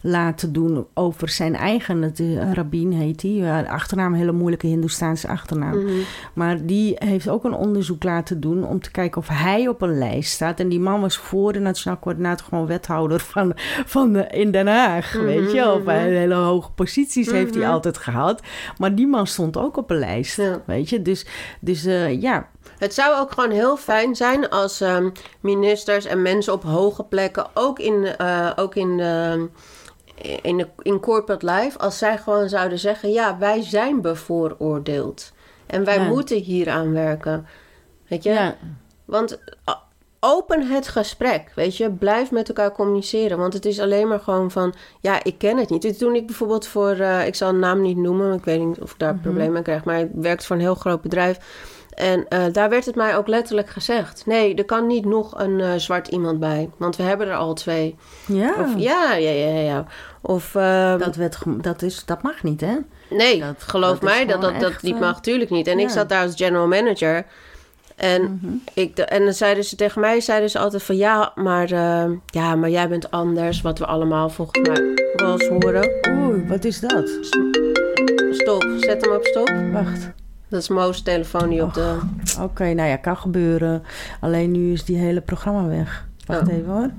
laten 0.03 0.53
doen 0.53 0.87
over 0.95 1.29
zijn 1.29 1.57
eigen, 1.57 2.03
het, 2.03 2.21
eh, 2.21 2.53
Rabin 2.53 2.93
heet 2.93 3.23
hij, 3.23 3.31
uh, 3.31 3.71
achternaam, 3.71 4.15
hele 4.15 4.33
moeilijke 4.33 4.67
Hindoestaanse 4.67 5.29
achternaam. 5.29 5.79
Mhm. 5.79 5.93
Maar 6.33 6.67
die 6.67 6.95
heeft 6.99 7.29
ook 7.29 7.45
een 7.45 7.55
onderzoek 7.55 8.03
laten 8.05 8.41
doen 8.41 8.65
om 8.67 8.81
te 8.81 8.91
kijken 8.91 9.21
of 9.21 9.29
hij 9.29 9.69
op 9.69 9.83
een 9.83 9.99
lijst 9.99 10.33
staat. 10.33 10.61
En 10.61 10.69
die 10.69 10.81
man 10.81 11.01
was 11.01 11.17
voor 11.17 11.53
de 11.53 11.59
Nationaal 11.59 11.99
Coördinator 12.01 12.47
gewoon 12.49 12.67
wethouder 12.67 13.21
van, 13.21 13.53
van 13.87 14.13
de, 14.13 14.27
in 14.31 14.51
Den 14.51 14.67
Haag, 14.67 15.13
weet 15.13 15.53
je. 15.53 15.73
Of 15.73 15.85
hele 15.87 16.35
hoge 16.35 16.71
posities 16.71 17.31
heeft 17.31 17.55
hij 17.55 17.69
altijd 17.69 17.99
gehad. 17.99 18.43
Maar 18.79 18.95
die 18.95 19.07
man 19.07 19.27
stond 19.27 19.57
ook 19.57 19.77
op 19.77 19.91
een 19.91 19.99
lijst, 19.99 20.37
Ja. 20.37 20.63
weet 20.65 20.89
je. 20.89 21.03
Dus, 21.03 21.27
dus 21.61 21.85
eh, 21.85 22.21
ja, 22.23 22.49
Het 22.79 22.95
zou 22.95 23.17
ook 23.21 23.33
gewoon 23.33 23.51
heel 23.51 23.77
fijn 23.77 24.17
zijn 24.17 24.49
als 24.49 24.81
ehm, 24.81 25.11
ministers 25.41 26.05
en 26.05 26.23
mensen 26.23 26.53
op 26.53 26.63
hoge 26.63 27.03
plekken, 27.05 27.47
ook 27.55 27.79
in, 27.79 28.05
eh, 28.17 28.51
ook 28.57 28.75
in, 28.75 28.97
de, 28.97 29.49
in, 30.43 30.57
de, 30.57 30.69
in 30.83 31.01
corporate 31.01 31.47
life, 31.47 31.79
als 31.79 31.99
zij 31.99 32.19
gewoon 32.19 32.49
zouden 32.49 32.79
zeggen: 32.79 33.11
ja, 33.13 33.39
wij 33.39 33.63
zijn 33.63 34.01
bevooroordeeld. 34.01 35.33
En 35.67 35.85
wij 35.85 35.99
Ja. 35.99 36.09
moeten 36.09 36.37
hier 36.37 36.69
aan 36.71 36.93
werken. 36.93 37.47
Weet 38.09 38.23
je? 38.23 38.31
ja. 38.31 38.57
Want 39.05 39.39
open 40.21 40.67
het 40.67 40.89
gesprek, 40.89 41.53
weet 41.55 41.77
je. 41.77 41.91
Blijf 41.91 42.31
met 42.31 42.49
elkaar 42.49 42.73
communiceren. 42.73 43.39
Want 43.39 43.53
het 43.53 43.65
is 43.65 43.81
alleen 43.81 44.09
maar 44.09 44.21
gewoon 44.21 44.51
van... 44.51 44.75
Ja, 45.01 45.25
ik 45.25 45.39
ken 45.39 45.57
het 45.57 45.71
niet. 45.71 45.99
Toen 45.99 46.15
ik 46.15 46.27
bijvoorbeeld 46.27 46.67
voor... 46.67 46.91
eh, 46.91 47.27
ik 47.27 47.35
zal 47.35 47.49
een 47.49 47.59
naam 47.59 47.81
niet 47.81 47.97
noemen. 47.97 48.33
Ik 48.35 48.45
weet 48.45 48.61
niet 48.61 48.81
of 48.81 48.93
ik 48.93 48.99
daar 48.99 49.15
problemen 49.15 49.53
mee 49.53 49.63
krijg. 49.63 49.85
Maar 49.85 50.01
ik 50.01 50.09
werkte 50.15 50.47
voor 50.47 50.57
een 50.57 50.63
heel 50.63 50.75
groot 50.75 51.01
bedrijf. 51.03 51.39
En 51.99 52.29
eh, 52.29 52.45
daar 52.53 52.69
werd 52.69 52.85
het 52.87 52.95
mij 52.95 53.17
ook 53.17 53.27
letterlijk 53.29 53.69
gezegd. 53.69 54.23
Nee, 54.27 54.55
er 54.55 54.65
kan 54.65 54.87
niet 54.87 55.05
nog 55.05 55.39
een 55.41 55.61
eh, 55.61 55.71
zwart 55.77 56.09
iemand 56.09 56.41
bij. 56.41 56.71
Want 56.77 56.97
we 56.97 57.03
hebben 57.03 57.29
er 57.29 57.35
al 57.37 57.55
twee. 57.55 57.97
ja. 58.27 58.55
Of 58.61 58.73
ja, 58.77 59.15
ja, 59.15 59.31
ja, 59.31 59.61
ja. 59.61 59.85
Of... 60.21 60.55
ehm, 60.55 60.99
Dat, 60.99 61.17
werd, 61.17 61.39
dat, 61.47 61.83
is, 61.83 62.05
dat 62.05 62.23
mag 62.23 62.43
niet, 62.43 62.61
hè? 62.61 62.77
Nee, 63.11 63.41
Dat- 63.41 63.63
geloof 63.63 63.91
dat 63.93 64.03
mij, 64.03 64.27
dat, 64.27 64.41
dat, 64.41 64.61
dat 64.61 64.83
niet 64.83 64.95
eh, 64.95 65.01
mag. 65.01 65.21
Tuurlijk 65.21 65.51
niet. 65.51 65.67
En 65.67 65.79
ik 65.79 65.89
zat 65.91 66.09
daar 66.09 66.23
als 66.23 66.35
general 66.37 66.67
manager. 66.67 67.25
En, 67.97 68.23
Mhm. 68.43 68.53
ik, 68.75 68.99
en 68.99 69.25
dan 69.25 69.33
zeiden 69.33 69.65
ze 69.65 69.77
tegen 69.77 70.01
mij 70.01 70.21
zeiden 70.21 70.51
ze 70.51 70.59
altijd 70.59 70.83
van... 70.83 70.97
Ja, 70.97 71.33
maar, 71.35 71.71
eh, 71.73 72.11
ja, 72.27 72.55
maar 72.55 72.71
jij 72.71 72.89
bent 72.89 73.11
anders. 73.11 73.61
Wat 73.61 73.79
we 73.79 73.87
allemaal 73.87 74.29
volgens 74.31 74.69
mij 74.69 74.95
wel 75.17 75.33
eens 75.33 75.49
horen. 75.49 75.91
Oei, 76.09 76.45
wat 76.49 76.65
is 76.65 76.81
dat? 76.81 77.09
Stop, 78.31 78.67
zet 78.81 79.05
hem 79.05 79.13
op 79.15 79.25
stop. 79.25 79.51
Wacht. 79.73 80.11
Dat 80.49 80.61
is 80.61 80.69
Mo's 80.69 81.03
telefoon 81.03 81.49
die 81.49 81.63
op 81.63 81.75
de... 81.75 81.99
Oké, 82.41 82.73
nou 82.75 82.89
ja, 82.89 82.97
kan 82.97 83.17
gebeuren. 83.17 83.83
Alleen 84.21 84.51
nu 84.51 84.73
is 84.73 84.85
die 84.85 84.97
hele 84.99 85.21
programma 85.21 85.67
weg. 85.69 86.07
Wacht 86.27 86.49
Oh. 86.49 86.55
even 86.55 86.67
hoor. 86.73 86.91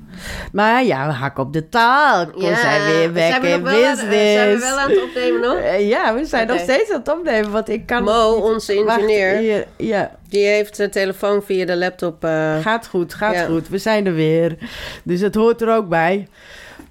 Maar 0.52 0.84
ja, 0.84 1.06
we 1.06 1.12
hakken 1.12 1.42
op 1.44 1.52
de 1.52 1.68
taal. 1.68 2.26
We 2.26 2.54
zijn 2.60 2.84
weer 2.84 3.12
back 3.12 3.22
zijn 3.30 3.40
we 3.42 3.48
in 3.48 3.54
aan- 3.54 3.62
business. 3.62 4.00
zijn 4.32 4.50
we 4.54 4.58
wel 4.58 4.78
aan 4.78 4.90
het 4.90 5.02
opnemen 5.02 5.40
nog? 5.40 5.54
Eh, 5.54 5.88
ja, 5.88 6.14
we 6.14 6.24
zijn 6.24 6.46
nog 6.46 6.58
steeds 6.58 6.90
aan 6.90 6.98
het 6.98 7.12
opnemen. 7.12 7.50
Want 7.50 7.68
ik 7.68 7.86
kan... 7.86 8.02
Mo, 8.04 8.32
onze 8.32 8.84
Wacht, 8.84 8.98
ingenieur, 9.00 9.36
hier, 9.36 9.66
ja, 9.76 10.10
die 10.28 10.44
heeft 10.46 10.76
de 10.76 10.88
telefoon 10.88 11.42
via 11.42 11.66
de 11.66 11.76
laptop... 11.76 12.24
eh, 12.24 12.58
gaat 12.60 12.86
goed, 12.86 13.14
gaat 13.14 13.34
Ja. 13.34 13.44
goed. 13.44 13.68
We 13.68 13.78
zijn 13.78 14.06
er 14.06 14.14
weer. 14.14 14.56
Dus 15.02 15.20
het 15.20 15.34
hoort 15.34 15.62
er 15.62 15.74
ook 15.76 15.88
bij. 15.88 16.28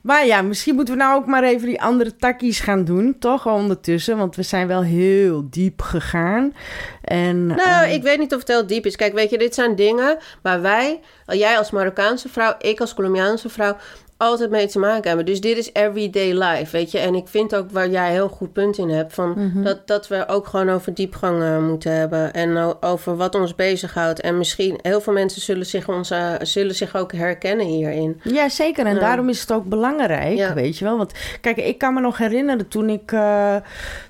Maar 0.02 0.26
ja, 0.26 0.42
misschien 0.42 0.76
moeten 0.76 0.94
we 0.94 1.00
nou 1.00 1.16
ook 1.16 1.26
maar 1.26 1.44
even 1.44 1.68
die 1.68 1.82
andere 1.82 2.16
takkies 2.16 2.60
gaan 2.60 2.84
doen. 2.84 3.16
Toch 3.20 3.48
ondertussen. 3.48 4.18
Want 4.18 4.36
we 4.36 4.44
zijn 4.44 4.68
wel 4.68 4.84
heel 4.84 5.48
diep 5.50 5.82
gegaan. 5.82 6.54
En, 7.02 7.46
Nou, 7.46 7.86
eh, 7.86 7.94
ik 7.94 8.04
weet 8.04 8.20
niet 8.20 8.34
of 8.34 8.40
het 8.40 8.48
heel 8.48 8.68
diep 8.68 8.86
is. 8.86 8.96
Kijk, 8.96 9.14
weet 9.14 9.30
je, 9.30 9.38
dit 9.38 9.56
zijn 9.56 9.76
dingen 9.76 10.18
waar 10.42 10.62
wij, 10.62 11.00
jij 11.26 11.58
als 11.58 11.72
Marokkaanse 11.72 12.30
vrouw, 12.30 12.56
ik 12.60 12.80
als 12.80 12.94
Colombiaanse 12.94 13.50
vrouw, 13.50 13.78
altijd 14.21 14.49
mee 14.49 14.67
te 14.67 14.79
maken 14.79 15.08
hebben. 15.08 15.25
Dus 15.25 15.41
dit 15.41 15.58
is 15.58 15.69
everyday 15.73 16.32
life, 16.34 16.71
weet 16.77 16.91
je. 16.91 16.99
En 16.99 17.15
ik 17.15 17.27
vind 17.27 17.55
ook 17.55 17.71
waar 17.71 17.89
jij 17.89 18.12
heel 18.12 18.27
goed 18.27 18.53
punt 18.53 18.77
in 18.77 18.89
hebt, 18.89 19.13
van 19.13 19.29
Mhm. 19.36 19.63
dat, 19.63 19.88
dat 19.88 20.08
we 20.08 20.27
ook 20.27 20.47
gewoon 20.47 20.69
over 20.69 20.93
diepgang 20.93 21.43
eh, 21.43 21.58
moeten 21.60 21.91
hebben. 21.91 22.34
En 22.34 22.75
over 22.82 23.15
wat 23.15 23.36
ons 23.36 23.55
bezighoudt. 23.55 24.21
En 24.21 24.38
misschien, 24.38 24.79
heel 24.82 25.01
veel 25.01 25.13
mensen 25.13 25.41
zullen 25.41 25.65
zich, 25.65 25.88
ons, 25.89 26.12
zullen 26.41 26.75
zich 26.75 26.95
ook 26.95 27.12
herkennen 27.13 27.65
hierin. 27.65 28.19
Ja, 28.23 28.49
zeker. 28.49 28.86
En 28.86 28.99
daarom 28.99 29.29
is 29.29 29.39
het 29.41 29.51
ook 29.51 29.65
belangrijk, 29.65 30.38
Ja. 30.38 30.53
weet 30.53 30.77
je 30.77 30.86
wel. 30.86 30.97
Want 30.97 31.12
kijk, 31.41 31.58
ik 31.58 31.77
kan 31.77 31.93
me 31.93 31.99
nog 32.01 32.17
herinneren 32.17 32.67
toen 32.67 32.89
ik, 32.89 33.12
eh, 33.12 33.55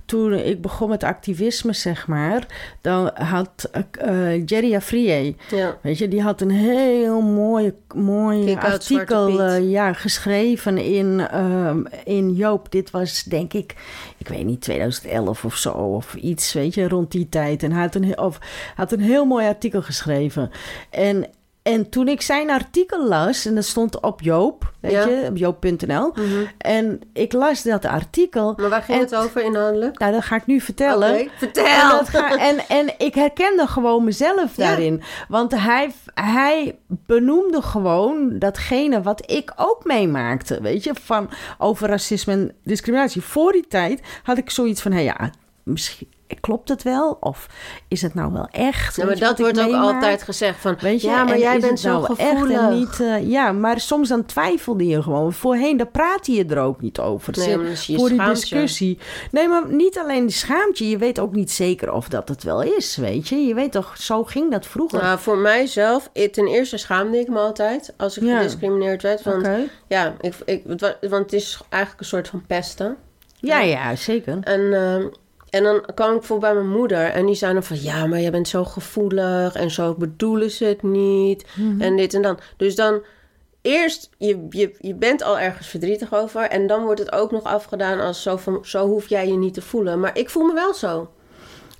toen 0.10 0.34
ik 0.34 0.62
begon 0.62 0.90
met 0.90 1.04
activisme, 1.04 1.74
zeg 1.74 2.08
maar. 2.08 2.46
Dan 2.82 3.12
had 3.14 3.70
eh 3.92 4.46
Jerry 4.46 4.76
Afrié, 4.76 5.36
Ja. 5.50 5.78
weet 5.82 5.98
je, 5.98 6.08
die 6.08 6.22
had 6.22 6.42
een 6.42 6.50
heel 6.52 7.22
mooi, 7.22 7.74
mooi 7.96 8.56
artikel 8.56 9.42
eh, 9.42 9.70
ja, 9.72 9.94
geschreven 9.94 10.78
in, 10.78 11.28
ehm, 11.32 11.84
in 12.04 12.34
Joop. 12.34 12.72
Dit 12.72 12.92
was 12.92 13.24
denk 13.24 13.54
ik, 13.54 13.76
ik 14.18 14.28
weet 14.28 14.46
niet, 14.46 14.62
2011 14.62 15.46
of 15.46 15.56
zo, 15.56 15.72
of 15.72 16.16
iets, 16.16 16.54
weet 16.54 16.74
je, 16.74 16.88
rond 16.88 17.12
die 17.12 17.30
tijd. 17.30 17.64
En 17.64 17.72
hij 17.72 17.82
had 17.82 17.96
een, 17.96 18.20
of, 18.20 18.40
had 18.76 18.92
een 18.92 19.02
heel 19.02 19.26
mooi 19.26 19.48
artikel 19.48 19.82
geschreven. 19.82 20.52
En, 20.90 21.26
en 21.64 21.90
toen 21.90 22.08
ik 22.08 22.22
zijn 22.22 22.50
artikel 22.50 23.08
las, 23.08 23.46
en 23.46 23.56
dat 23.56 23.66
stond 23.66 24.00
op 24.02 24.22
Joop, 24.22 24.72
weet 24.80 24.92
Ja. 24.92 25.08
je, 25.08 25.26
op 25.30 25.38
joop.nl. 25.38 26.12
Mhm. 26.16 26.46
En 26.58 27.02
ik 27.14 27.34
las 27.34 27.64
dat 27.64 27.86
artikel. 27.86 28.54
Maar 28.58 28.70
waar 28.70 28.82
ging 28.82 28.98
En- 28.98 29.04
het 29.04 29.16
over 29.16 29.44
inhoudelijk? 29.44 30.00
Nou, 30.00 30.12
dat 30.12 30.24
ga 30.24 30.36
ik 30.36 30.46
nu 30.46 30.60
vertellen. 30.62 31.10
Oké, 31.12 31.20
En, 31.20 31.30
Vertel! 31.38 31.90
dat 31.90 32.10
ga- 32.10 32.38
en, 32.38 32.58
en 32.68 32.94
ik 32.98 33.14
herkende 33.16 33.68
gewoon 33.68 34.04
mezelf 34.04 34.56
Ja. 34.56 34.66
daarin. 34.68 35.02
Want 35.28 35.52
hij, 35.56 35.92
hij 36.14 36.80
benoemde 36.88 37.62
gewoon 37.62 38.40
datgene 38.40 39.02
wat 39.02 39.32
ik 39.32 39.54
ook 39.56 39.84
meemaakte. 39.86 40.62
Weet 40.62 40.84
je, 40.84 40.92
van 41.02 41.30
over 41.58 41.88
racisme 41.90 42.34
en 42.34 42.56
discriminatie. 42.64 43.22
Voor 43.22 43.52
die 43.52 43.68
tijd 43.68 44.02
had 44.24 44.38
ik 44.38 44.50
zoiets 44.50 44.82
van: 44.82 44.92
hé 44.92 45.00
ja, 45.02 45.32
misschien. 45.64 46.08
Klopt 46.40 46.70
het 46.70 46.84
wel? 46.84 47.18
Of 47.20 47.48
is 47.88 48.02
het 48.02 48.14
nou 48.14 48.34
wel 48.34 48.48
echt? 48.52 48.96
Ja, 48.96 49.06
maar 49.06 49.20
dat 49.20 49.40
wordt 49.40 49.60
ook 49.60 49.66
meemaak? 49.66 49.94
altijd 49.94 50.24
gezegd 50.24 50.60
van... 50.60 50.76
Weet 50.80 51.02
je, 51.02 51.08
ja, 51.08 51.24
maar 51.24 51.40
jij 51.40 51.60
bent 51.60 51.80
zo 51.80 51.90
nou 52.02 52.16
echt 52.18 52.30
gevoelig. 52.30 52.60
en 52.60 52.74
niet, 52.80 53.00
eh, 53.00 53.30
ja, 53.30 53.52
maar 53.52 53.80
soms 53.80 54.10
dan 54.10 54.26
twijfelde 54.26 54.86
je 54.86 55.02
gewoon. 55.04 55.34
Voorheen, 55.34 55.78
daar 55.78 55.88
praatte 55.88 56.32
je 56.32 56.46
er 56.46 56.60
ook 56.60 56.82
niet 56.82 57.00
over. 57.00 57.34
Nee, 57.38 57.48
je 57.86 57.96
voor 57.98 58.10
die 58.10 58.22
je. 58.22 58.28
discussie. 58.28 58.98
Nee, 59.32 59.48
maar 59.48 59.68
niet 59.68 60.00
alleen 60.00 60.26
die 60.26 60.36
schaamte. 60.36 60.90
Je 60.90 60.98
weet 60.98 61.20
ook 61.20 61.34
niet 61.34 61.52
zeker 61.52 61.92
of 61.92 62.08
dat 62.10 62.30
het 62.30 62.44
wel 62.44 62.62
is, 62.62 62.96
weet 62.96 63.28
je. 63.28 63.36
Je 63.36 63.54
weet 63.54 63.72
toch, 63.72 63.98
zo 63.98 64.24
ging 64.24 64.52
dat 64.52 64.66
vroeger. 64.66 65.02
Nou, 65.02 65.20
voor 65.20 65.38
mijzelf, 65.38 66.10
ten 66.32 66.48
eerste 66.48 66.78
schaamde 66.78 67.20
ik 67.20 67.28
me 67.28 67.40
altijd 67.40 67.94
als 67.98 68.18
ik 68.18 68.24
Ja. 68.24 68.38
gediscrimineerd 68.38 69.02
werd. 69.02 69.24
Want 69.24 69.48
ja, 69.88 70.16
ik, 70.46 70.62
want 71.00 71.12
het 71.12 71.34
is 71.34 71.62
eigenlijk 71.70 72.02
een 72.04 72.08
soort 72.10 72.28
van 72.28 72.44
pesten. 72.48 72.98
Ja, 73.42 73.60
ja, 73.60 73.96
zeker. 73.96 74.38
En, 74.42 74.74
ehm, 74.74 75.08
en 75.50 75.64
dan 75.64 75.86
kwam 75.96 76.16
ik 76.16 76.24
voor 76.24 76.40
bij 76.40 76.54
mijn 76.54 76.70
moeder 76.70 77.06
en 77.06 77.26
die 77.26 77.36
zei 77.36 77.54
dan 77.54 77.64
van... 77.64 77.82
ja, 77.82 78.06
maar 78.06 78.20
jij 78.22 78.32
bent 78.32 78.48
zo 78.48 78.64
gevoelig 78.64 79.56
en 79.56 79.72
zo 79.72 79.94
bedoelen 79.94 80.52
ze 80.52 80.66
het 80.66 80.84
niet 80.84 81.46
Mhm. 81.56 81.82
en 81.82 81.96
dit 81.96 82.14
en 82.14 82.22
dan. 82.22 82.40
Dus 82.58 82.76
dan 82.76 83.02
eerst, 83.62 84.10
je, 84.18 84.46
je, 84.50 84.76
je 84.80 84.96
bent 84.96 85.24
al 85.24 85.40
ergens 85.40 85.68
verdrietig 85.68 86.14
over... 86.14 86.42
en 86.42 86.68
dan 86.68 86.84
wordt 86.84 87.00
het 87.00 87.12
ook 87.12 87.32
nog 87.32 87.44
afgedaan 87.44 88.00
als 88.00 88.22
zo 88.22 88.38
van... 88.38 88.60
zo 88.62 88.88
hoef 88.88 89.10
jij 89.10 89.28
je 89.28 89.38
niet 89.38 89.54
te 89.54 89.62
voelen. 89.62 90.00
Maar 90.00 90.18
ik 90.18 90.30
voel 90.30 90.44
me 90.46 90.54
wel 90.54 90.74
zo. 90.74 91.10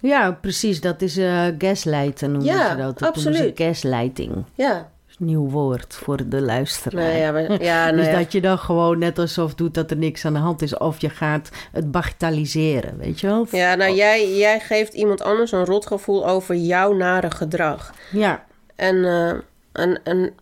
Ja, 0.02 0.32
precies. 0.32 0.82
Dat 0.82 1.02
is 1.02 1.18
eh 1.18 1.46
gaslighten 1.58 2.32
noemen 2.32 2.48
Ja, 2.54 2.70
ze 2.72 2.76
dat. 2.78 3.00
Dat 3.00 3.08
absoluut. 3.08 3.52
gaslighting. 3.60 4.44
Ja, 4.54 4.92
Nieuw 5.20 5.50
woord 5.50 5.96
voor 5.96 6.30
de 6.30 6.42
luisteraar. 6.42 7.04
nou 7.04 7.18
ja, 7.18 7.32
maar, 7.32 7.64
ja, 7.64 7.84
nou 7.86 7.96
dus 7.96 8.06
ja. 8.06 8.18
dat 8.18 8.32
je 8.32 8.42
dan 8.42 8.58
gewoon 8.58 9.00
net 9.00 9.20
alsof 9.20 9.56
doet 9.56 9.74
dat 9.74 9.92
er 9.92 9.98
niks 9.98 10.26
aan 10.26 10.34
de 10.34 10.40
hand 10.40 10.62
is. 10.62 10.78
Of 10.78 11.02
je 11.02 11.10
gaat 11.10 11.50
het 11.72 11.92
bagatelliseren, 11.92 12.98
weet 12.98 13.20
je 13.20 13.28
wel? 13.28 13.48
Ja, 13.52 13.76
nou 13.76 13.94
jij, 13.94 14.38
jij 14.38 14.60
geeft 14.60 14.94
iemand 14.94 15.22
anders 15.22 15.52
een 15.52 15.66
rotgevoel 15.66 16.28
over 16.28 16.56
jouw 16.56 16.94
nare 16.94 17.32
gedrag. 17.32 17.94
Ja, 18.12 18.46
En, 18.76 19.06
eh, 19.06 19.30
en, 19.72 20.00
en 20.04 20.34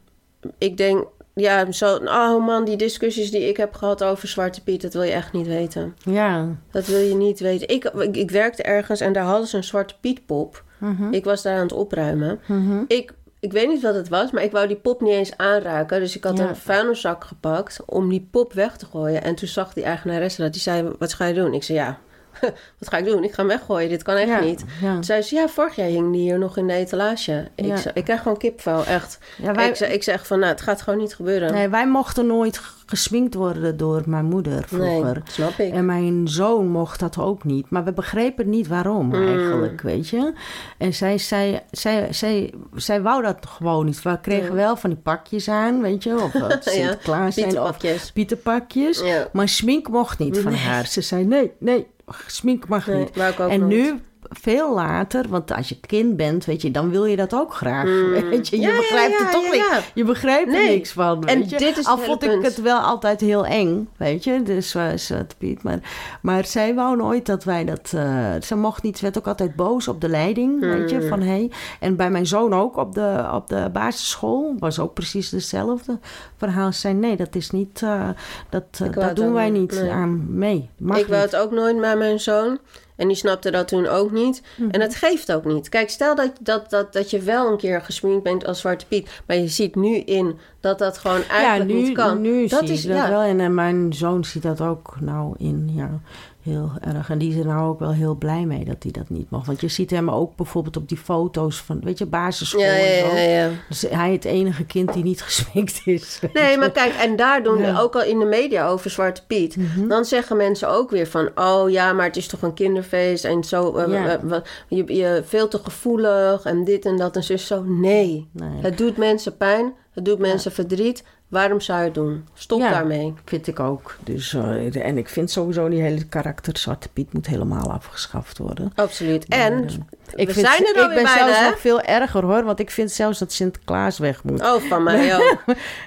ik 0.57 0.77
denk, 0.77 1.05
ja, 1.33 1.71
zo, 1.71 1.95
oh 1.95 2.45
man, 2.45 2.65
die 2.65 2.77
discussies 2.77 3.31
die 3.31 3.47
ik 3.47 3.57
heb 3.57 3.73
gehad 3.73 4.03
over 4.03 4.27
Zwarte 4.27 4.63
Piet, 4.63 4.81
dat 4.81 4.93
wil 4.93 5.03
je 5.03 5.11
echt 5.11 5.33
niet 5.33 5.47
weten. 5.47 5.95
ja. 6.03 6.47
Dat 6.71 6.85
wil 6.87 6.99
je 6.99 7.15
niet 7.15 7.39
weten. 7.39 7.67
Ik, 7.67 7.83
ik, 7.85 8.15
ik 8.15 8.31
werkte 8.31 8.63
ergens 8.63 8.99
en 8.99 9.13
daar 9.13 9.23
hadden 9.25 9.47
ze 9.47 9.57
een 9.57 9.63
Zwarte 9.63 9.95
Piet 10.01 10.25
pop. 10.25 10.63
Mhm. 10.77 11.13
Ik 11.13 11.23
was 11.23 11.41
daar 11.41 11.55
aan 11.55 11.61
het 11.61 11.73
opruimen. 11.73 12.39
Mhm. 12.45 12.83
Ik, 12.87 13.13
ik 13.39 13.51
weet 13.51 13.67
niet 13.67 13.81
wat 13.81 13.95
het 13.95 14.09
was, 14.09 14.31
maar 14.31 14.43
ik 14.43 14.51
wou 14.51 14.67
die 14.67 14.75
pop 14.75 15.01
niet 15.01 15.13
eens 15.13 15.37
aanraken. 15.37 15.99
Dus 15.99 16.15
ik 16.15 16.23
had 16.23 16.37
Ja. 16.37 16.49
een 16.49 16.55
vuilniszak 16.55 17.23
gepakt 17.23 17.79
om 17.85 18.09
die 18.09 18.27
pop 18.31 18.53
weg 18.53 18.77
te 18.77 18.85
gooien. 18.85 19.23
En 19.23 19.35
toen 19.35 19.47
zag 19.47 19.73
die 19.73 19.83
eigenaresse 19.83 20.41
dat. 20.41 20.51
Die 20.53 20.61
zei, 20.61 20.91
wat 20.99 21.13
ga 21.13 21.25
je 21.25 21.33
doen? 21.33 21.53
Ik 21.53 21.63
zei, 21.63 21.77
ja, 21.77 21.97
wat 22.79 22.89
ga 22.89 22.97
ik 22.97 23.05
doen? 23.05 23.23
Ik 23.23 23.31
ga 23.33 23.37
hem 23.37 23.47
weggooien. 23.47 23.89
Dit 23.89 24.03
kan 24.03 24.15
echt 24.15 24.27
ja. 24.29 24.39
niet. 24.39 24.63
Ja. 24.81 24.93
Toen 24.93 25.03
zei 25.03 25.21
ze, 25.21 25.35
ja, 25.35 25.47
vorig 25.47 25.75
jaar 25.75 25.87
hing 25.87 26.11
die 26.11 26.21
hier 26.21 26.39
nog 26.39 26.57
in 26.57 26.67
de 26.67 26.73
etalage. 26.73 27.47
Ik, 27.55 27.65
Ja. 27.65 27.77
ik 27.93 28.03
krijg 28.03 28.21
gewoon 28.21 28.37
kipvel, 28.37 28.85
echt. 28.85 29.19
Wij, 29.53 29.69
Ik, 29.69 29.75
zei, 29.75 29.93
ik 29.93 30.03
zeg 30.03 30.27
van, 30.27 30.39
nou, 30.39 30.51
het 30.51 30.61
gaat 30.61 30.81
gewoon 30.81 30.99
niet 30.99 31.15
gebeuren. 31.15 31.53
nee, 31.53 31.67
wij 31.69 31.87
mochten 31.87 32.27
nooit 32.27 32.61
gesminkt 32.85 33.33
worden 33.33 33.77
door 33.77 34.03
mijn 34.05 34.25
moeder 34.25 34.63
vroeger. 34.67 35.13
Nee, 35.13 35.23
snap 35.31 35.57
ik. 35.57 35.73
En 35.73 35.85
mijn 35.85 36.27
zoon 36.27 36.67
mocht 36.67 36.99
dat 36.99 37.17
ook 37.17 37.43
niet. 37.43 37.69
Maar 37.69 37.83
we 37.83 37.93
begrepen 37.93 38.49
niet 38.49 38.67
waarom 38.67 39.05
Mm. 39.07 39.13
eigenlijk, 39.27 39.81
weet 39.81 40.07
je. 40.09 40.33
En 40.77 40.93
zij, 40.93 41.17
zij, 41.17 41.63
zij, 41.71 42.07
zij, 42.11 42.53
zij 42.75 43.01
wou 43.01 43.21
dat 43.23 43.37
gewoon 43.47 43.85
niet. 43.85 44.01
We 44.01 44.19
kregen 44.21 44.55
wel 44.55 44.75
van 44.77 44.89
die 44.89 44.99
pakjes 44.99 45.49
aan, 45.49 45.81
weet 45.81 46.03
je. 46.03 46.15
Of 46.21 46.31
Sinterklaas 46.59 47.35
zijn 47.35 47.61
of 47.61 47.77
Pieterpakjes. 48.13 48.99
Ja. 48.99 49.27
Maar 49.33 49.49
smink 49.49 49.87
mocht 49.89 50.19
niet 50.19 50.37
van 50.37 50.51
Nee. 50.51 50.61
haar. 50.61 50.85
Ze 50.85 51.01
zei 51.01 51.25
nee, 51.25 51.51
nee, 51.59 51.87
smink 52.27 52.67
mag 52.67 52.87
Nee, 52.87 52.97
niet. 52.97 53.15
En 53.49 53.67
nu, 53.67 53.99
veel 54.29 54.73
later, 54.73 55.25
want 55.29 55.53
als 55.53 55.69
je 55.69 55.79
kind 55.79 56.17
bent, 56.17 56.45
weet 56.45 56.61
je, 56.61 56.71
dan 56.71 56.89
wil 56.89 57.05
je 57.05 57.15
dat 57.15 57.33
ook 57.33 57.53
graag. 57.53 57.85
Mm. 57.85 58.11
Weet 58.29 58.47
je, 58.47 58.55
je 58.59 58.67
Ja, 58.67 58.75
begrijpt 58.75 59.19
ja, 59.19 59.25
er 59.25 59.31
toch 59.31 59.55
ja. 59.55 59.79
Je 59.93 60.03
begrijpt 60.03 60.47
er 60.47 60.57
Nee. 60.57 60.75
niks 60.75 60.91
van. 60.91 61.23
En 61.25 61.39
Weet 61.39 61.49
je? 61.49 61.57
dit 61.57 61.77
is 61.77 61.85
Al 61.85 61.97
vond 61.97 62.23
ik 62.23 62.29
punt. 62.29 62.43
het 62.45 62.61
wel 62.61 62.79
altijd 62.79 63.21
heel 63.21 63.45
eng, 63.45 63.89
weet 63.97 64.23
je, 64.23 64.43
dus 64.43 64.75
uh, 64.75 64.87
Zwarte 64.95 65.35
Piet. 65.37 65.63
Maar, 65.63 65.79
maar 66.21 66.45
zij 66.45 66.75
wou 66.75 66.95
nooit 66.97 67.25
dat 67.25 67.43
wij 67.43 67.65
dat. 67.65 67.91
uh, 67.95 68.31
ze 68.41 68.55
mocht 68.55 68.83
niet, 68.83 68.97
ze 68.97 69.03
werd 69.03 69.17
ook 69.17 69.27
altijd 69.27 69.55
boos 69.55 69.87
op 69.87 70.01
de 70.01 70.09
leiding, 70.09 70.59
weet 70.59 70.89
je, 70.89 70.97
Mm. 70.99 71.07
van. 71.07 71.21
Hey. 71.21 71.51
En 71.79 71.95
bij 71.95 72.09
mijn 72.11 72.25
zoon 72.27 72.53
ook 72.53 72.77
op 72.77 72.93
de, 72.93 73.29
op 73.33 73.47
de 73.47 73.69
basisschool 73.73 74.55
was 74.59 74.79
ook 74.79 74.93
precies 74.93 75.31
hetzelfde 75.31 75.99
verhaal. 76.37 76.73
Ze 76.73 76.79
zei 76.79 76.93
nee, 76.93 77.15
dat 77.15 77.35
is 77.35 77.51
niet, 77.51 77.81
uh, 77.83 78.09
dat, 78.49 78.63
dat 78.93 79.15
doen 79.15 79.33
wij 79.33 79.49
niet, 79.49 79.71
niet 79.71 79.81
nee. 79.81 79.91
aan 79.91 80.37
mee. 80.37 80.69
Mag 80.77 80.97
ik 80.97 81.07
wou 81.07 81.21
niet. 81.21 81.31
het 81.31 81.41
ook 81.41 81.51
nooit 81.51 81.77
met 81.77 81.97
mijn 81.97 82.19
zoon. 82.19 82.57
En 82.97 83.07
die 83.07 83.17
snapte 83.17 83.51
dat 83.51 83.67
toen 83.67 83.87
ook 83.87 84.11
niet. 84.11 84.41
Mhm. 84.55 84.69
En 84.69 84.79
dat 84.79 84.95
geeft 84.95 85.31
ook 85.31 85.45
niet. 85.45 85.69
Kijk, 85.69 85.89
stel 85.89 86.15
dat, 86.15 86.31
dat, 86.39 86.69
dat, 86.69 86.93
dat 86.93 87.09
je 87.09 87.19
wel 87.19 87.51
een 87.51 87.57
keer 87.57 87.81
gesminkt 87.81 88.23
bent 88.23 88.45
als 88.45 88.59
Zwarte 88.59 88.85
Piet. 88.85 89.21
Maar 89.25 89.37
je 89.37 89.47
ziet 89.47 89.75
nu 89.75 89.95
in 89.95 90.39
dat 90.59 90.79
dat 90.79 90.97
gewoon 90.97 91.23
eigenlijk 91.29 91.69
ja, 91.69 91.75
nu, 91.75 91.81
niet 91.81 91.97
kan. 91.97 92.21
nu 92.21 92.47
dat 92.47 92.59
zie 92.59 92.73
is 92.73 92.83
dat 92.83 92.95
ja. 92.95 93.09
wel. 93.09 93.21
En, 93.21 93.39
eh, 93.39 93.47
mijn 93.47 93.93
zoon 93.93 94.25
ziet 94.25 94.43
dat 94.43 94.61
ook 94.61 94.97
nou 94.99 95.35
in, 95.37 95.71
ja, 95.73 95.99
heel 96.47 96.71
erg. 96.81 97.09
En 97.09 97.17
die 97.17 97.29
is 97.31 97.35
er 97.39 97.45
nou 97.45 97.69
ook 97.69 97.79
wel 97.79 97.91
heel 97.91 98.15
blij 98.15 98.45
mee 98.45 98.65
dat 98.65 98.75
hij 98.83 98.91
dat 98.91 99.09
niet 99.09 99.29
mag. 99.29 99.45
Want 99.45 99.61
je 99.61 99.67
ziet 99.67 99.89
hem 99.89 100.09
ook 100.09 100.35
bijvoorbeeld 100.35 100.77
op 100.77 100.89
die 100.89 100.97
foto's 100.97 101.57
van, 101.61 101.79
weet 101.83 101.97
je, 101.97 102.05
basisschool 102.05 102.61
Ja, 102.61 102.67
en 102.77 102.95
ja, 102.95 103.09
zo. 103.09 103.15
ja, 103.15 103.21
ja. 103.21 103.49
Dus 103.69 103.81
hij 103.89 104.11
het 104.11 104.25
enige 104.25 104.65
kind 104.65 104.93
die 104.93 105.03
niet 105.03 105.21
gesminkt 105.29 105.81
is. 105.85 106.19
Nee, 106.33 106.57
maar 106.57 106.71
kijk, 106.71 106.93
en 106.93 107.15
daar 107.15 107.43
doen 107.43 107.57
we 107.57 107.79
ook 107.79 107.95
al 107.95 108.03
in 108.03 108.19
de 108.19 108.25
media 108.25 108.67
over 108.67 108.89
Zwarte 108.89 109.25
Piet. 109.27 109.55
Mhm. 109.57 109.87
Dan 109.87 110.05
zeggen 110.05 110.37
mensen 110.37 110.69
ook 110.69 110.89
weer 110.89 111.07
van... 111.07 111.29
oh 111.35 111.69
ja, 111.69 111.93
maar 111.93 112.05
het 112.05 112.17
is 112.17 112.27
toch 112.27 112.41
een 112.41 112.53
kinderfeest 112.53 113.25
en 113.25 113.43
zo... 113.43 113.75
eh, 113.75 113.91
Ja. 113.91 114.07
eh, 114.09 114.23
wat- 114.23 114.47
je, 114.67 114.93
je 114.95 115.21
veel 115.25 115.47
te 115.47 115.59
gevoelig 115.63 116.43
en 116.43 116.63
dit 116.63 116.85
en 116.85 116.97
dat 116.97 117.15
en 117.15 117.23
zo. 117.23 117.37
zo. 117.37 117.63
Nee, 117.63 118.29
Nee, 118.31 118.49
het 118.61 118.77
doet 118.77 118.97
mensen 118.97 119.37
pijn, 119.37 119.73
het 119.91 120.05
doet 120.05 120.19
mensen 120.19 120.51
verdriet. 120.51 121.03
Waarom 121.27 121.61
zou 121.61 121.79
je 121.79 121.85
het 121.85 121.93
doen? 121.93 122.27
Stop 122.33 122.59
Ja. 122.59 122.69
daarmee. 122.71 123.13
vind 123.25 123.47
ik 123.47 123.59
ook. 123.59 123.95
Dus, 124.03 124.33
eh, 124.33 124.85
en 124.85 124.97
ik 124.97 125.09
vind 125.09 125.31
sowieso 125.31 125.69
die 125.69 125.81
hele 125.81 126.03
karakter 126.05 126.57
Zwarte 126.57 126.89
Piet 126.89 127.13
moet 127.13 127.27
helemaal 127.27 127.71
afgeschaft 127.71 128.37
worden. 128.37 128.71
Absoluut. 128.75 129.29
Maar, 129.29 129.39
En 129.39 129.65
eh, 129.65 129.73
ik 130.15 130.27
we 130.27 130.33
vind, 130.33 130.47
zijn 130.47 130.65
er 130.65 130.73
dan 130.73 130.89
ik 130.89 130.95
ben 130.95 131.03
bijna, 131.03 131.17
zelfs 131.25 131.39
hè? 131.39 131.49
nog 131.49 131.59
veel 131.59 131.81
erger 131.81 132.23
hoor, 132.23 132.43
want 132.43 132.59
ik 132.59 132.71
vind 132.71 132.91
zelfs 132.91 133.19
dat 133.19 133.31
Sinterklaas 133.31 133.97
weg 133.97 134.23
moet. 134.23 134.41
Oh, 134.41 134.61
van 134.61 134.83
mij 134.83 135.15
ook. 135.17 135.37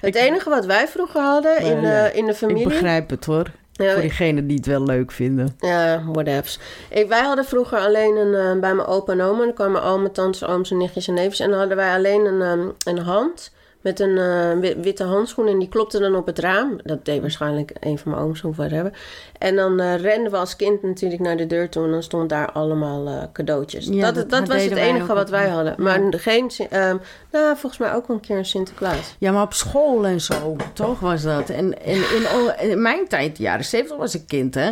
Het 0.01 0.15
enige 0.15 0.49
wat 0.49 0.65
wij 0.65 0.87
vroeger 0.87 1.21
hadden 1.21 1.59
in, 1.61 1.81
ja, 1.81 2.07
eh, 2.07 2.15
in 2.15 2.25
de 2.25 2.31
ik 2.31 2.37
familie... 2.37 2.67
begrijp 2.67 3.09
het 3.09 3.25
hoor. 3.25 3.51
Ja, 3.71 3.91
Voor 3.93 4.01
diegenen 4.01 4.47
die 4.47 4.57
het 4.57 4.65
wel 4.65 4.83
leuk 4.83 5.11
vinden. 5.11 5.55
Ja, 5.59 6.03
whatevs. 6.05 6.59
Ik, 6.89 7.07
wij 7.07 7.21
hadden 7.23 7.45
vroeger 7.45 7.77
alleen 7.79 8.15
een, 8.15 8.33
eh, 8.33 8.59
bij 8.59 8.73
mijn 8.73 8.87
opa 8.87 9.11
en 9.11 9.21
oma, 9.21 9.43
dan 9.43 9.53
kwamen 9.53 9.81
al 9.81 9.99
mijn 9.99 10.11
tantes, 10.13 10.43
ooms 10.43 10.71
en 10.71 10.77
nichtjes 10.77 11.07
en 11.07 11.13
neefjes. 11.13 11.39
En 11.39 11.49
dan 11.49 11.59
hadden 11.59 11.77
wij 11.77 11.93
alleen 11.93 12.25
een, 12.25 12.41
ehm, 12.41 12.67
een 12.97 13.03
hand 13.03 13.51
met 13.81 13.99
een 13.99 14.17
eh, 14.17 14.51
wi- 14.59 14.81
witte 14.81 15.03
handschoen 15.03 15.47
en 15.47 15.59
die 15.59 15.69
klopte 15.69 15.99
dan 15.99 16.15
op 16.15 16.25
het 16.25 16.39
raam. 16.39 16.79
Dat 16.83 17.05
deed 17.05 17.21
waarschijnlijk 17.21 17.71
een 17.79 17.97
van 17.97 18.11
mijn 18.11 18.23
ooms 18.23 18.43
of 18.43 18.55
whatever. 18.55 18.91
En 19.37 19.55
dan 19.55 19.79
eh, 19.79 19.95
renden 19.95 20.31
we 20.31 20.37
als 20.37 20.55
kind 20.55 20.81
natuurlijk 20.83 21.21
naar 21.21 21.37
de 21.37 21.47
deur 21.47 21.69
toe 21.69 21.85
en 21.85 21.91
dan 21.91 22.03
stond 22.03 22.29
daar 22.29 22.51
allemaal 22.51 23.07
eh, 23.07 23.23
cadeautjes. 23.33 23.85
Ja, 23.85 24.11
dat 24.11 24.29
dat- 24.29 24.47
was 24.47 24.63
het 24.63 24.73
enige 24.77 25.13
wat 25.13 25.29
wij 25.29 25.47
hadden. 25.49 25.75
Maar 25.77 25.99
geen, 26.09 26.49
ehm, 26.69 26.97
nou 27.31 27.57
volgens 27.57 27.77
mij 27.77 27.93
ook 27.93 28.09
een 28.09 28.19
keer 28.19 28.37
een 28.37 28.45
Sinterklaas. 28.45 29.15
Ja, 29.17 29.31
maar 29.31 29.43
op 29.43 29.53
school 29.53 30.05
en 30.05 30.21
zo, 30.21 30.55
toch 30.73 30.99
was 30.99 31.21
dat. 31.21 31.49
En, 31.49 31.81
en 31.83 31.95
in, 31.95 32.69
in 32.69 32.81
mijn 32.81 33.07
tijd, 33.07 33.37
de 33.37 33.43
jaren 33.43 33.65
zeventig, 33.65 33.97
was 33.97 34.15
ik 34.15 34.27
kind, 34.27 34.55
hè. 34.55 34.71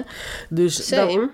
Dus 0.49 0.87
dan, 0.87 1.29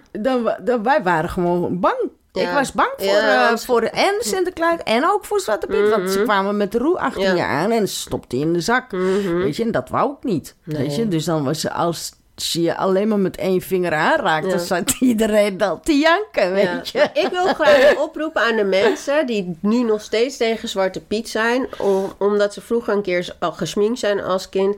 dan- 0.63 0.83
wij 0.83 1.03
waren 1.03 1.29
gewoon 1.29 1.79
bang. 1.79 2.09
Ik 2.35 2.49
was 2.53 2.71
bang 2.71 2.91
voor, 2.97 3.07
eh, 3.07 3.55
voor 3.55 3.81
en 3.81 4.15
Sinterklaas 4.19 4.79
en 4.83 5.09
ook 5.09 5.25
voor 5.25 5.39
Zwarte 5.39 5.67
Piet. 5.67 5.89
Want 5.89 6.09
ze 6.09 6.21
kwamen 6.23 6.57
met 6.57 6.71
de 6.71 6.77
roe 6.77 6.99
achter 6.99 7.35
je 7.35 7.43
aan 7.43 7.71
en 7.71 7.87
ze 7.87 7.95
stopte 7.95 8.37
in 8.37 8.53
de 8.53 8.61
zak. 8.61 8.91
Mhm. 8.91 9.37
Weet 9.37 9.55
je, 9.55 9.63
en 9.63 9.71
dat 9.71 9.89
wou 9.89 10.11
ik 10.11 10.23
niet. 10.23 10.55
Nee. 10.63 10.77
Weet 10.77 10.95
je, 10.95 11.07
dus 11.07 11.25
dan 11.25 11.43
was 11.43 11.59
ze 11.59 11.71
als 11.71 12.13
je 12.35 12.61
je 12.61 12.75
alleen 12.77 13.07
maar 13.07 13.19
met 13.19 13.37
één 13.37 13.61
vinger 13.61 13.93
aanraakt, 13.93 14.45
Ja. 14.45 14.51
dan 14.51 14.59
zat 14.59 14.95
iedereen 14.99 15.57
dan 15.57 15.79
te 15.81 15.93
janken, 15.97 16.53
weet 16.53 16.89
Ja. 16.89 17.09
je. 17.13 17.21
Ik 17.21 17.27
wil 17.31 17.45
graag 17.53 17.91
een 17.91 17.97
oproep 17.99 18.35
aan 18.37 18.55
de 18.55 18.63
mensen 18.63 19.25
die 19.27 19.57
nu 19.61 19.83
nog 19.83 20.01
steeds 20.01 20.37
tegen 20.37 20.69
Zwarte 20.69 21.01
Piet 21.01 21.29
zijn, 21.29 21.67
om, 21.77 22.13
omdat 22.17 22.53
ze 22.53 22.61
vroeger 22.61 22.93
een 22.93 23.01
keer 23.01 23.35
al 23.39 23.51
gesminkt 23.51 23.99
zijn 23.99 24.21
als 24.23 24.49
kind. 24.49 24.75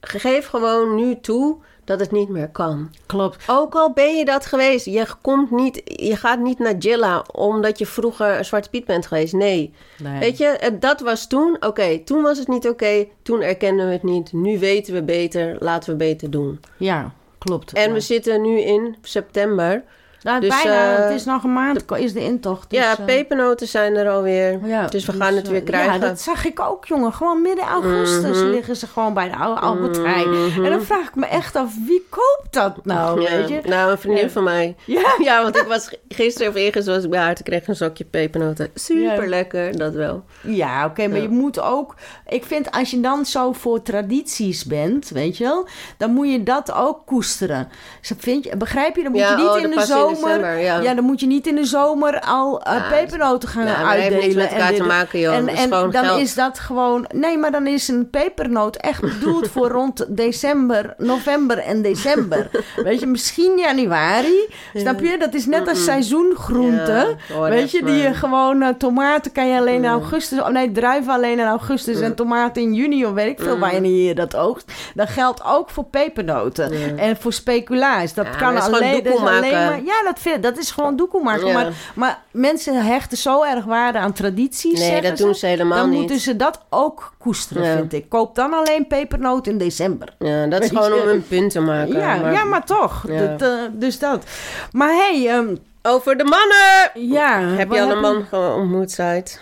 Geef 0.00 0.46
gewoon 0.46 0.94
nu 0.94 1.20
toe 1.20 1.56
dat 1.86 2.00
het 2.00 2.10
niet 2.10 2.28
meer 2.28 2.48
kan. 2.48 2.90
Klopt. 3.06 3.44
Ook 3.46 3.74
al 3.74 3.92
ben 3.92 4.16
je 4.16 4.24
dat 4.24 4.46
geweest, 4.46 4.84
je, 4.84 5.06
komt 5.22 5.50
niet, 5.50 5.82
je 5.84 6.16
gaat 6.16 6.38
niet 6.40 6.58
naar 6.58 6.76
Jilla 6.76 7.24
omdat 7.32 7.78
je 7.78 7.86
vroeger 7.86 8.44
Zwarte 8.44 8.70
Piet 8.70 8.84
bent 8.84 9.06
geweest. 9.06 9.32
Nee. 9.32 9.72
Nee. 10.02 10.18
Weet 10.18 10.38
je, 10.38 10.76
dat 10.80 11.00
was 11.00 11.26
toen. 11.26 11.56
Oké, 11.60 11.98
toen 12.04 12.22
was 12.22 12.38
het 12.38 12.48
niet 12.48 12.68
oké. 12.68 13.06
Toen 13.22 13.40
erkenden 13.40 13.86
we 13.86 13.92
het 13.92 14.02
niet. 14.02 14.32
Nu 14.32 14.58
weten 14.58 14.94
we 14.94 15.02
beter. 15.02 15.56
Laten 15.60 15.90
we 15.90 15.96
beter 15.96 16.30
doen. 16.30 16.60
Ja, 16.76 17.12
klopt. 17.38 17.72
En 17.72 17.88
Ja. 17.88 17.92
we 17.92 18.00
zitten 18.00 18.42
nu 18.42 18.60
in 18.60 18.96
september. 19.02 19.82
Nou, 20.26 20.40
Dus, 20.40 20.62
bijna. 20.62 20.96
eh, 20.96 21.04
het 21.04 21.14
is 21.14 21.24
nog 21.24 21.42
een 21.44 21.52
maand, 21.52 21.84
is 21.96 22.12
de 22.12 22.20
intocht. 22.20 22.70
Dus, 22.70 22.78
ja, 22.78 22.98
eh, 22.98 23.04
pepernoten 23.04 23.66
zijn 23.66 23.96
er 23.96 24.08
alweer. 24.10 24.60
ja, 24.66 24.86
dus 24.86 25.04
we 25.06 25.12
gaan 25.12 25.34
het 25.34 25.44
eh, 25.44 25.50
weer 25.50 25.62
krijgen. 25.62 25.92
Ja, 25.92 25.98
dat 25.98 26.20
zag 26.20 26.44
ik 26.44 26.60
ook, 26.60 26.84
jongen. 26.86 27.12
Gewoon 27.12 27.42
midden 27.42 27.64
augustus 27.64 28.38
Mhm. 28.38 28.50
liggen 28.50 28.76
ze 28.76 28.86
gewoon 28.86 29.14
bij 29.14 29.28
de 29.28 29.36
oude 29.36 29.60
Albert 29.60 29.96
Heijn. 29.96 30.30
Mhm. 30.46 30.64
En 30.64 30.70
dan 30.70 30.82
vraag 30.82 31.08
ik 31.08 31.14
me 31.14 31.26
echt 31.26 31.56
af, 31.56 31.72
wie 31.86 32.06
koopt 32.10 32.52
dat 32.54 32.84
nou, 32.84 33.20
Ja, 33.20 33.30
weet 33.30 33.48
je? 33.48 33.60
Nou, 33.64 33.90
een 33.90 33.98
vriendin 33.98 34.30
van 34.30 34.42
mij. 34.44 34.76
Ja, 34.84 35.14
Ja, 35.22 35.42
want 35.42 35.56
ik 35.56 35.66
was 35.66 35.90
gisteren 36.08 36.48
of 36.48 36.54
eergisteren 36.54 36.94
was 36.94 37.04
ik 37.04 37.10
bij 37.10 37.20
haar. 37.20 37.34
Toen 37.34 37.44
kreeg 37.44 37.60
ik 37.60 37.68
een 37.68 37.76
zakje 37.76 38.04
pepernoten. 38.04 38.70
Super 38.74 39.28
lekker, 39.28 39.76
dat 39.78 39.94
wel. 39.94 40.24
Ja, 40.42 40.84
oké, 40.84 41.08
maar 41.08 41.20
je 41.20 41.28
moet 41.28 41.60
ook... 41.60 41.94
Ik 42.28 42.44
vind, 42.44 42.70
als 42.70 42.90
je 42.90 43.00
dan 43.00 43.26
zo 43.26 43.52
voor 43.52 43.82
tradities 43.82 44.64
bent, 44.64 45.08
weet 45.08 45.36
je 45.36 45.44
wel... 45.44 45.66
dan 45.98 46.10
moet 46.10 46.30
je 46.30 46.42
dat 46.42 46.72
ook 46.72 47.06
koesteren. 47.06 47.68
Zo 48.00 48.14
Vind 48.18 48.44
je, 48.44 48.56
begrijp 48.56 48.96
je? 48.96 49.02
Dan 49.02 49.12
moet 49.12 49.20
je 49.20 49.34
niet 49.36 49.46
oh, 49.46 49.56
in 49.56 49.70
de 49.70 49.76
in 49.76 50.15
zomer... 50.16 50.58
ja. 50.58 50.94
dan 50.94 51.04
moet 51.04 51.20
je 51.20 51.26
niet 51.26 51.46
in 51.46 51.54
de 51.54 51.64
zomer 51.64 52.20
al 52.20 52.62
eh, 52.62 52.72
Ja, 52.74 52.88
pepernoten 52.90 53.48
gaan 53.48 53.66
ja, 53.66 53.82
maar 53.82 53.94
dat 53.94 54.02
heeft 54.02 54.02
uitdelen. 54.02 54.24
niks 54.24 54.34
met 54.34 54.50
elkaar 54.52 54.72
en 54.72 54.76
te 54.76 54.82
maken, 54.82 55.18
joh. 55.20 55.34
En, 55.34 55.48
en 55.48 55.70
dan 55.70 55.92
geld. 55.92 56.20
is 56.20 56.34
dat 56.34 56.58
gewoon... 56.58 57.06
Nee, 57.14 57.38
maar 57.38 57.50
dan 57.52 57.66
is 57.66 57.88
een 57.88 58.10
pepernoot 58.10 58.76
echt 58.76 59.00
bedoeld 59.18 59.48
voor 59.48 59.68
rond 59.68 60.04
december, 60.08 60.94
november 60.98 61.58
en 61.58 61.82
december. 61.82 62.50
weet 62.84 63.00
je, 63.00 63.06
misschien 63.06 63.58
januari. 63.58 64.48
Snap 64.74 65.00
je? 65.00 65.18
Dat 65.18 65.34
is 65.34 65.46
net 65.46 65.68
als 65.68 65.84
seizoengroente. 65.84 67.16
Oh, 67.32 67.48
weet 67.48 67.70
je, 67.70 67.84
die 67.84 67.94
je 67.94 68.14
gewoon... 68.14 68.62
eh, 68.62 68.68
tomaten 68.68 69.32
kan 69.32 69.48
je 69.48 69.58
alleen 69.58 69.84
in 69.84 69.90
augustus... 69.90 70.40
Oh 70.40 70.48
nee, 70.48 70.72
druiven 70.72 71.12
alleen 71.12 71.38
in 71.38 71.46
augustus. 71.46 72.00
En 72.00 72.14
tomaten 72.14 72.62
in 72.62 72.74
juni 72.74 73.06
of 73.06 73.12
weet 73.12 73.28
ik 73.28 73.40
veel 73.40 73.58
wanneer 73.58 74.06
je 74.06 74.14
dat 74.14 74.36
oogst. 74.36 74.72
Dat 74.94 75.08
geldt 75.08 75.42
ook 75.44 75.70
voor 75.70 75.84
pepernoten. 75.84 76.98
En 76.98 77.16
voor 77.16 77.32
speculaas. 77.32 78.14
Dat 78.14 78.36
kan 78.36 78.60
alleen... 78.60 79.02
dat 79.02 79.20
maar, 79.20 79.44
ja, 79.84 80.02
dat, 80.06 80.18
vind, 80.18 80.42
dat 80.42 80.58
is 80.58 80.70
gewoon 80.70 80.96
doekoe 80.96 81.22
maken. 81.22 81.46
Ja. 81.46 81.52
Maar, 81.52 81.72
maar 81.94 82.22
mensen 82.30 82.84
hechten 82.86 83.18
zo 83.18 83.42
erg 83.42 83.64
waarde 83.64 83.98
aan 83.98 84.12
tradities, 84.12 84.78
Nee, 84.80 85.00
dat 85.02 85.16
doen 85.16 85.34
ze 85.34 85.46
helemaal 85.46 85.78
Dan 85.78 85.90
niet. 85.90 85.98
moeten 85.98 86.18
ze 86.18 86.36
dat 86.36 86.60
ook 86.70 87.14
koesteren, 87.18 87.62
Ja. 87.64 87.76
vind 87.76 87.92
ik. 87.92 88.08
Koop 88.08 88.34
dan 88.34 88.52
alleen 88.54 88.86
pepernoot 88.86 89.46
in 89.46 89.58
december. 89.58 90.14
Ja, 90.18 90.46
dat 90.46 90.62
is 90.62 90.68
gewoon 90.68 90.92
om 90.92 91.08
een 91.08 91.26
punt 91.28 91.50
te 91.50 91.60
maken. 91.60 91.96
Ja, 91.98 92.16
maar, 92.16 92.32
ja, 92.32 92.44
maar 92.44 92.64
toch. 92.64 93.06
Dat, 93.06 93.42
eh, 93.42 93.48
dus 93.72 93.98
dat. 93.98 94.24
Maar 94.72 94.88
hey, 94.94 95.28
ehm, 95.28 95.56
Over 95.82 96.16
de 96.16 96.24
mannen! 96.24 97.08
ja. 97.14 97.40
Heb 97.40 97.72
je 97.72 97.80
al 97.80 97.90
een 97.90 98.00
man 98.00 98.26
ontmoet, 98.32 98.90
Said? 98.90 99.40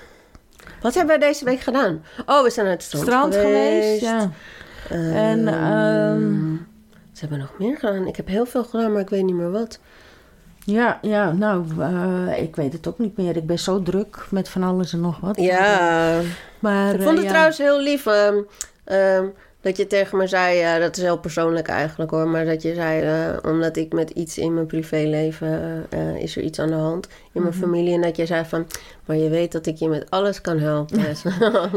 Wat 0.81 0.94
hebben 0.94 1.18
wij 1.18 1.29
deze 1.29 1.44
week 1.44 1.61
gedaan? 1.61 2.05
Oh, 2.27 2.42
we 2.42 2.50
zijn 2.50 2.66
naar 2.66 2.74
het 2.74 2.85
strand, 2.85 3.05
Strand 3.07 3.35
geweest, 3.35 4.00
ja. 4.00 4.31
Ehm, 4.90 5.12
En, 5.14 5.48
ehm, 5.48 6.50
Wat 7.11 7.20
hebben 7.20 7.38
nog 7.38 7.53
meer 7.59 7.77
gedaan? 7.79 8.07
Ik 8.07 8.16
heb 8.16 8.27
heel 8.29 8.46
veel 8.46 8.64
gedaan, 8.64 8.92
maar 8.92 9.00
ik 9.00 9.09
weet 9.11 9.22
niet 9.24 9.35
meer 9.35 9.50
wat. 9.50 9.79
Ja, 10.64 10.98
ja, 11.03 11.33
nou, 11.33 11.64
eh, 11.79 12.42
ik 12.42 12.57
weet 12.57 12.72
het 12.72 12.87
ook 12.88 12.98
niet 12.98 13.16
meer. 13.16 13.37
Ik 13.37 13.46
ben 13.46 13.59
zo 13.59 13.83
druk 13.83 14.27
met 14.31 14.48
van 14.48 14.62
alles 14.62 14.92
en 14.92 15.00
nog 15.00 15.20
wat. 15.20 15.37
Ja, 15.37 16.20
Maar, 16.59 16.94
ik 16.94 17.03
vond 17.03 17.09
eh, 17.11 17.14
het 17.14 17.22
ja. 17.22 17.29
trouwens 17.29 17.59
heel 17.59 17.81
lief 17.81 18.07
ehm, 18.07 18.37
ehm, 18.85 19.27
dat 19.64 19.77
je 19.77 19.87
tegen 19.87 20.18
me 20.18 20.27
zei... 20.27 20.61
eh, 20.61 20.81
dat 20.81 20.96
is 20.96 21.03
heel 21.03 21.18
persoonlijk 21.18 21.68
eigenlijk 21.68 22.11
hoor... 22.11 22.29
maar 22.29 22.44
dat 22.44 22.62
je 22.62 22.74
zei, 22.74 23.00
eh, 23.03 23.50
omdat 23.50 23.77
ik 23.77 23.92
met 23.92 24.11
iets 24.11 24.38
in 24.38 24.55
mijn 24.55 24.66
privéleven... 24.66 25.87
eh, 25.90 26.16
is 26.16 26.37
er 26.37 26.42
iets 26.42 26.59
aan 26.59 26.68
de 26.68 26.74
hand 26.74 27.07
in 27.33 27.42
mijn 27.42 27.55
Mhm. 27.55 27.62
familie... 27.64 27.94
en 27.94 28.00
dat 28.00 28.16
je 28.16 28.27
zei 28.27 28.44
van... 28.44 28.66
maar 29.05 29.16
je 29.16 29.29
weet 29.29 29.53
dat 29.53 29.66
ik 29.66 29.77
je 29.77 29.88
met 29.88 30.11
alles 30.11 30.40
kan 30.40 30.59
helpen. 30.59 31.00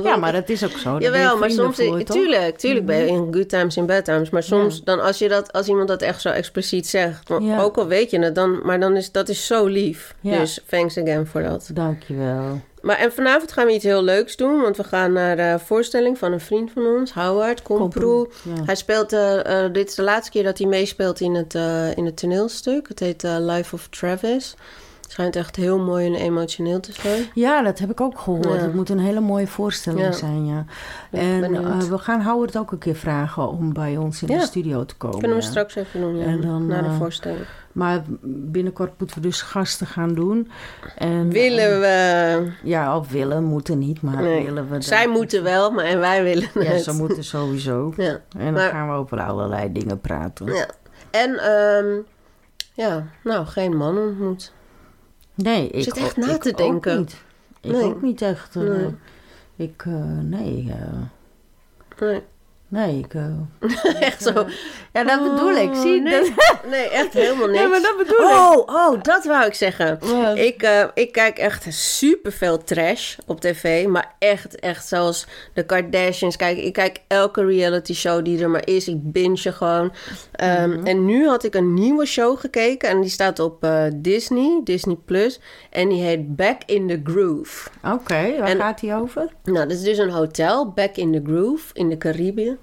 Ja, 0.04 0.16
maar 0.22 0.32
dat 0.32 0.50
is 0.50 0.64
ook 0.64 0.72
zo. 0.78 0.98
Jawel, 1.00 1.38
maar 1.38 1.52
soms, 1.52 1.76
voor, 1.76 2.04
tuurlijk, 2.04 2.58
tuurlijk 2.58 2.86
ben 2.86 2.98
je 2.98 3.08
in 3.08 3.28
good 3.34 3.50
times, 3.50 3.78
in 3.78 3.86
bad 3.86 4.06
times. 4.06 4.30
Maar 4.30 4.44
soms, 4.44 4.76
Ja. 4.76 4.82
dan 4.84 5.00
als, 5.02 5.18
je 5.18 5.28
dat, 5.30 5.54
als 5.54 5.68
iemand 5.68 5.88
dat 5.88 6.02
echt 6.02 6.22
zo 6.22 6.30
expliciet 6.30 6.88
zegt, 6.88 7.30
maar 7.30 7.42
Ja. 7.42 7.62
ook 7.62 7.78
al 7.78 7.88
weet 7.88 8.12
je 8.12 8.20
het, 8.20 8.36
dan, 8.36 8.60
maar 8.64 8.80
dan 8.80 8.96
is 8.96 9.12
dat 9.12 9.30
is 9.30 9.46
zo 9.48 9.66
lief. 9.66 10.16
Ja. 10.22 10.40
Dus 10.40 10.62
thanks 10.70 10.98
again 10.98 11.28
voor 11.28 11.42
dat. 11.44 11.70
Dankjewel. 11.74 12.62
Maar 12.82 12.98
en 12.98 13.12
vanavond 13.12 13.52
gaan 13.52 13.66
we 13.66 13.74
iets 13.74 13.84
heel 13.84 14.04
leuks 14.04 14.36
doen, 14.36 14.62
want 14.62 14.78
we 14.78 14.84
gaan 14.84 15.14
naar 15.14 15.36
de 15.36 15.56
voorstelling 15.66 16.18
van 16.18 16.32
een 16.32 16.40
vriend 16.40 16.72
van 16.72 16.86
ons, 16.86 17.14
Howard 17.14 17.62
Komproe. 17.62 18.30
Ja. 18.44 18.64
Hij 18.66 18.76
speelt, 18.76 19.14
eh, 19.14 19.64
eh, 19.66 19.74
dit 19.74 19.88
is 19.90 19.96
de 19.96 20.04
laatste 20.04 20.32
keer 20.32 20.44
dat 20.44 20.58
hij 20.58 20.68
meespeelt 20.68 21.20
in 21.20 21.36
het, 21.36 21.56
eh, 21.56 21.98
in 21.98 22.06
het 22.06 22.18
toneelstuk. 22.18 22.88
Het 22.88 23.00
heet 23.00 23.24
eh, 23.24 23.36
Life 23.40 23.76
of 23.76 23.88
Travis. 23.88 24.56
Het 25.02 25.12
schijnt 25.16 25.36
echt 25.36 25.56
heel 25.56 25.80
mooi 25.80 26.06
en 26.06 26.16
emotioneel 26.16 26.80
te 26.80 26.92
zijn. 26.94 27.26
Ja, 27.34 27.62
dat 27.62 27.80
heb 27.80 27.90
ik 27.92 28.02
ook 28.02 28.20
gehoord. 28.20 28.46
Ja. 28.46 28.52
Het 28.56 28.74
moet 28.74 28.90
een 28.90 29.00
hele 29.00 29.20
mooie 29.20 29.48
voorstelling 29.48 30.02
Ja. 30.06 30.12
zijn, 30.12 30.46
ja. 30.46 30.66
En 31.12 31.44
eh, 31.56 31.78
we 31.80 31.98
gaan 31.98 32.22
Howard 32.22 32.58
ook 32.58 32.72
een 32.72 32.78
keer 32.78 32.96
vragen 32.96 33.50
om 33.50 33.74
bij 33.74 33.98
ons 33.98 34.22
in 34.22 34.28
Ja. 34.28 34.40
de 34.40 34.46
studio 34.46 34.86
te 34.86 34.96
komen. 34.96 35.20
Kunnen 35.20 35.38
we 35.38 35.44
straks 35.44 35.76
even 35.76 36.18
ja, 36.18 36.26
En 36.26 36.42
dan, 36.42 36.66
na 36.68 36.82
de 36.82 36.88
eh, 36.88 36.98
voorstelling. 36.98 37.46
Maar 37.78 38.04
binnenkort 38.32 38.92
moeten 39.00 39.16
we 39.18 39.22
dus 39.28 39.42
gasten 39.42 39.88
gaan 39.88 40.14
doen. 40.14 40.50
En, 40.98 41.30
Willen 41.30 41.80
we... 41.80 42.52
ja, 42.64 42.98
of 42.98 43.12
willen, 43.12 43.44
moeten 43.44 43.78
niet, 43.78 44.02
maar 44.02 44.22
Nee. 44.22 44.46
willen 44.46 44.66
we... 44.68 44.74
dat- 44.74 44.84
Zij 44.84 45.08
moeten 45.08 45.44
wel, 45.44 45.72
maar 45.72 45.86
en 45.86 46.00
wij 46.00 46.24
willen 46.24 46.50
Ja, 46.54 46.62
het. 46.62 46.84
ze 46.84 46.94
moeten 46.94 47.24
sowieso. 47.24 47.94
Ja. 47.98 48.10
En 48.38 48.44
dan 48.44 48.54
Maar- 48.54 48.70
gaan 48.70 48.88
we 48.90 48.94
over 48.96 49.20
allerlei 49.22 49.72
dingen 49.72 50.00
praten. 50.02 50.46
ja. 50.54 50.68
En, 51.12 51.38
ehm, 51.38 52.00
ja, 52.74 53.08
nou, 53.24 53.46
geen 53.46 53.78
man 53.78 53.98
ontmoet. 53.98 54.54
Nee, 55.36 55.68
ik 55.70 55.84
zit 55.84 55.98
echt 55.98 56.18
na 56.18 56.34
ik 56.34 56.42
te 56.42 56.50
ook 56.52 56.58
denken. 56.58 56.98
niet. 56.98 57.22
Ik 57.62 57.72
Nee. 57.72 57.84
ook 57.84 58.02
niet 58.02 58.22
echt. 58.22 58.56
eh, 58.56 58.62
Nee. 58.62 58.96
Ik, 59.56 59.84
eh, 59.86 59.94
nee, 60.22 60.68
eh, 60.80 60.98
Nee, 62.00 62.22
nee, 62.68 63.00
ik... 63.00 63.14
eh, 63.14 64.02
echt 64.10 64.24
zo. 64.24 64.46
ja, 64.94 65.04
dat 65.04 65.24
bedoel 65.24 65.52
ik. 65.56 65.70
Zie 65.76 65.92
je? 65.92 65.98
Oh, 65.98 66.04
nee. 66.04 66.20
Dat- 66.22 66.36
Nee, 66.72 66.90
echt 66.90 67.14
helemaal 67.14 67.48
niks. 67.48 67.60
Nee, 67.60 67.68
maar 67.68 67.82
dat 67.82 67.98
bedoel 67.98 68.18
ik. 68.30 68.34
oh, 68.36 68.58
oh, 68.76 69.02
dat 69.02 69.26
wou 69.26 69.46
ik 69.46 69.54
zeggen. 69.54 70.00
Ik, 70.36 70.62
eh, 70.64 70.84
ik 70.94 71.12
kijk 71.12 71.38
echt 71.38 71.66
superveel 71.74 72.58
trash 72.64 73.18
op 73.26 73.42
tv. 73.42 73.86
Maar 73.88 74.16
echt, 74.20 74.60
echt 74.60 74.88
zoals 74.88 75.26
de 75.54 75.64
Kardashians. 75.66 76.36
Kijk, 76.36 76.58
ik 76.58 76.74
kijk 76.74 77.00
elke 77.08 77.46
reality 77.46 77.94
show 77.94 78.26
die 78.26 78.42
er 78.42 78.50
maar 78.50 78.68
is. 78.68 78.88
Ik 78.88 79.12
binge 79.12 79.52
gewoon. 79.52 79.94
Ehm, 80.32 80.70
Mhm. 80.70 80.86
En 80.86 81.06
nu 81.06 81.28
had 81.28 81.44
ik 81.44 81.54
een 81.56 81.74
nieuwe 81.74 82.06
show 82.06 82.40
gekeken. 82.40 82.90
En 82.90 83.02
die 83.02 83.10
staat 83.10 83.40
op 83.40 83.64
eh, 83.64 83.84
Disney, 83.96 84.62
Disney 84.64 84.98
Plus. 85.06 85.40
En 85.70 85.90
die 85.90 86.02
heet 86.02 86.36
Back 86.36 86.62
in 86.66 86.88
the 86.88 87.02
Groove. 87.04 87.70
Oké, 87.84 88.38
waar 88.40 88.48
En- 88.50 88.58
gaat 88.58 88.80
die 88.80 88.94
over? 88.94 89.28
Nou, 89.44 89.68
dat 89.68 89.78
is 89.78 89.82
dus 89.84 89.98
een 89.98 90.10
hotel, 90.10 90.72
Back 90.72 90.96
in 90.96 91.12
the 91.12 91.22
Groove, 91.32 91.66
in 91.74 91.90
de 91.90 91.98
Caribië. 91.98 92.57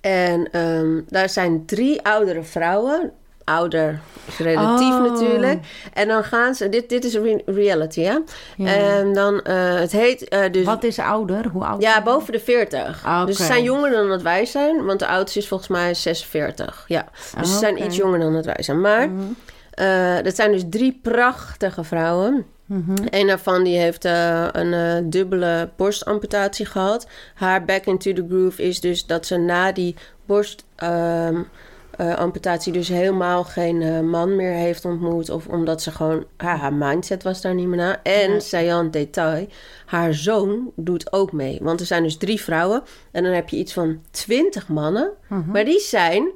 En 0.00 0.48
ehm, 0.52 1.00
daar 1.08 1.28
zijn 1.28 1.62
drie 1.66 2.02
oudere 2.02 2.42
vrouwen. 2.42 3.12
Ouder 3.44 4.00
is 4.28 4.38
relatief 4.38 4.94
Oh. 4.94 5.02
natuurlijk. 5.12 5.58
En 5.92 6.08
dan 6.08 6.24
gaan 6.24 6.54
ze... 6.54 6.68
Dit, 6.68 6.88
dit 6.88 7.04
is 7.04 7.14
een 7.14 7.22
re- 7.22 7.42
reality, 7.52 8.02
hè? 8.02 8.18
Ja. 8.56 8.74
En 8.74 9.12
dan... 9.12 9.40
eh, 9.42 9.74
het 9.74 9.92
heet 9.92 10.28
eh, 10.28 10.52
dus... 10.52 10.64
Wat 10.64 10.84
is 10.84 10.98
ouder? 10.98 11.46
Hoe 11.48 11.64
oud? 11.64 11.82
Ja, 11.82 12.02
boven 12.02 12.32
de 12.32 12.40
40. 12.40 13.04
Ah, 13.04 13.16
oké. 13.16 13.26
Dus 13.26 13.36
ze 13.36 13.44
zijn 13.44 13.62
jonger 13.62 13.90
dan 13.90 14.08
dat 14.08 14.22
wij 14.22 14.44
zijn. 14.46 14.84
Want 14.84 14.98
de 14.98 15.06
oudste 15.06 15.38
is 15.38 15.48
volgens 15.48 15.68
mij 15.68 15.94
46. 15.94 16.84
Ja. 16.88 17.08
Dus 17.40 17.52
ze 17.52 17.58
zijn 17.58 17.74
oké. 17.74 17.84
iets 17.84 17.96
jonger 17.96 18.18
dan 18.18 18.32
dat 18.32 18.44
wij 18.44 18.62
zijn. 18.62 18.80
Maar... 18.80 19.08
eh, 19.70 20.24
dat 20.24 20.34
zijn 20.36 20.52
dus 20.52 20.62
drie 20.70 20.98
prachtige 21.02 21.84
vrouwen. 21.84 22.46
Een 23.10 23.26
daarvan 23.26 23.64
die 23.64 23.78
heeft 23.78 24.04
eh, 24.04 24.48
een 24.52 24.72
eh, 24.72 24.96
dubbele 25.04 25.70
borstamputatie 25.76 26.66
gehad. 26.66 27.06
Haar 27.34 27.64
back 27.64 27.84
into 27.84 28.12
the 28.12 28.24
groove 28.28 28.62
is 28.62 28.80
dus 28.80 29.06
dat 29.06 29.26
ze 29.26 29.36
na 29.36 29.72
die 29.72 29.94
borstamputatie 30.26 32.72
dus 32.72 32.88
helemaal 32.88 33.44
geen 33.44 33.82
eh, 33.82 34.00
man 34.00 34.36
meer 34.36 34.52
heeft 34.52 34.84
ontmoet. 34.84 35.30
Of 35.30 35.46
omdat 35.46 35.82
ze 35.82 35.90
gewoon... 35.90 36.24
Haar, 36.36 36.58
haar 36.58 36.74
mindset 36.74 37.22
was 37.22 37.40
daar 37.40 37.54
niet 37.54 37.66
meer 37.66 37.76
na. 37.78 38.02
En, 38.02 38.32
Ja. 38.32 38.40
saillant 38.40 38.92
detail, 38.92 39.46
haar 39.86 40.14
zoon 40.14 40.72
doet 40.76 41.12
ook 41.12 41.32
mee. 41.32 41.58
Want 41.62 41.80
er 41.80 41.86
zijn 41.86 42.02
dus 42.02 42.16
drie 42.16 42.40
vrouwen. 42.40 42.82
En 43.10 43.22
dan 43.22 43.32
heb 43.32 43.48
je 43.48 43.56
iets 43.56 43.72
van 43.72 44.00
twintig 44.10 44.68
mannen. 44.68 45.10
Maar 45.52 45.64
die 45.64 45.80
zijn 45.80 46.28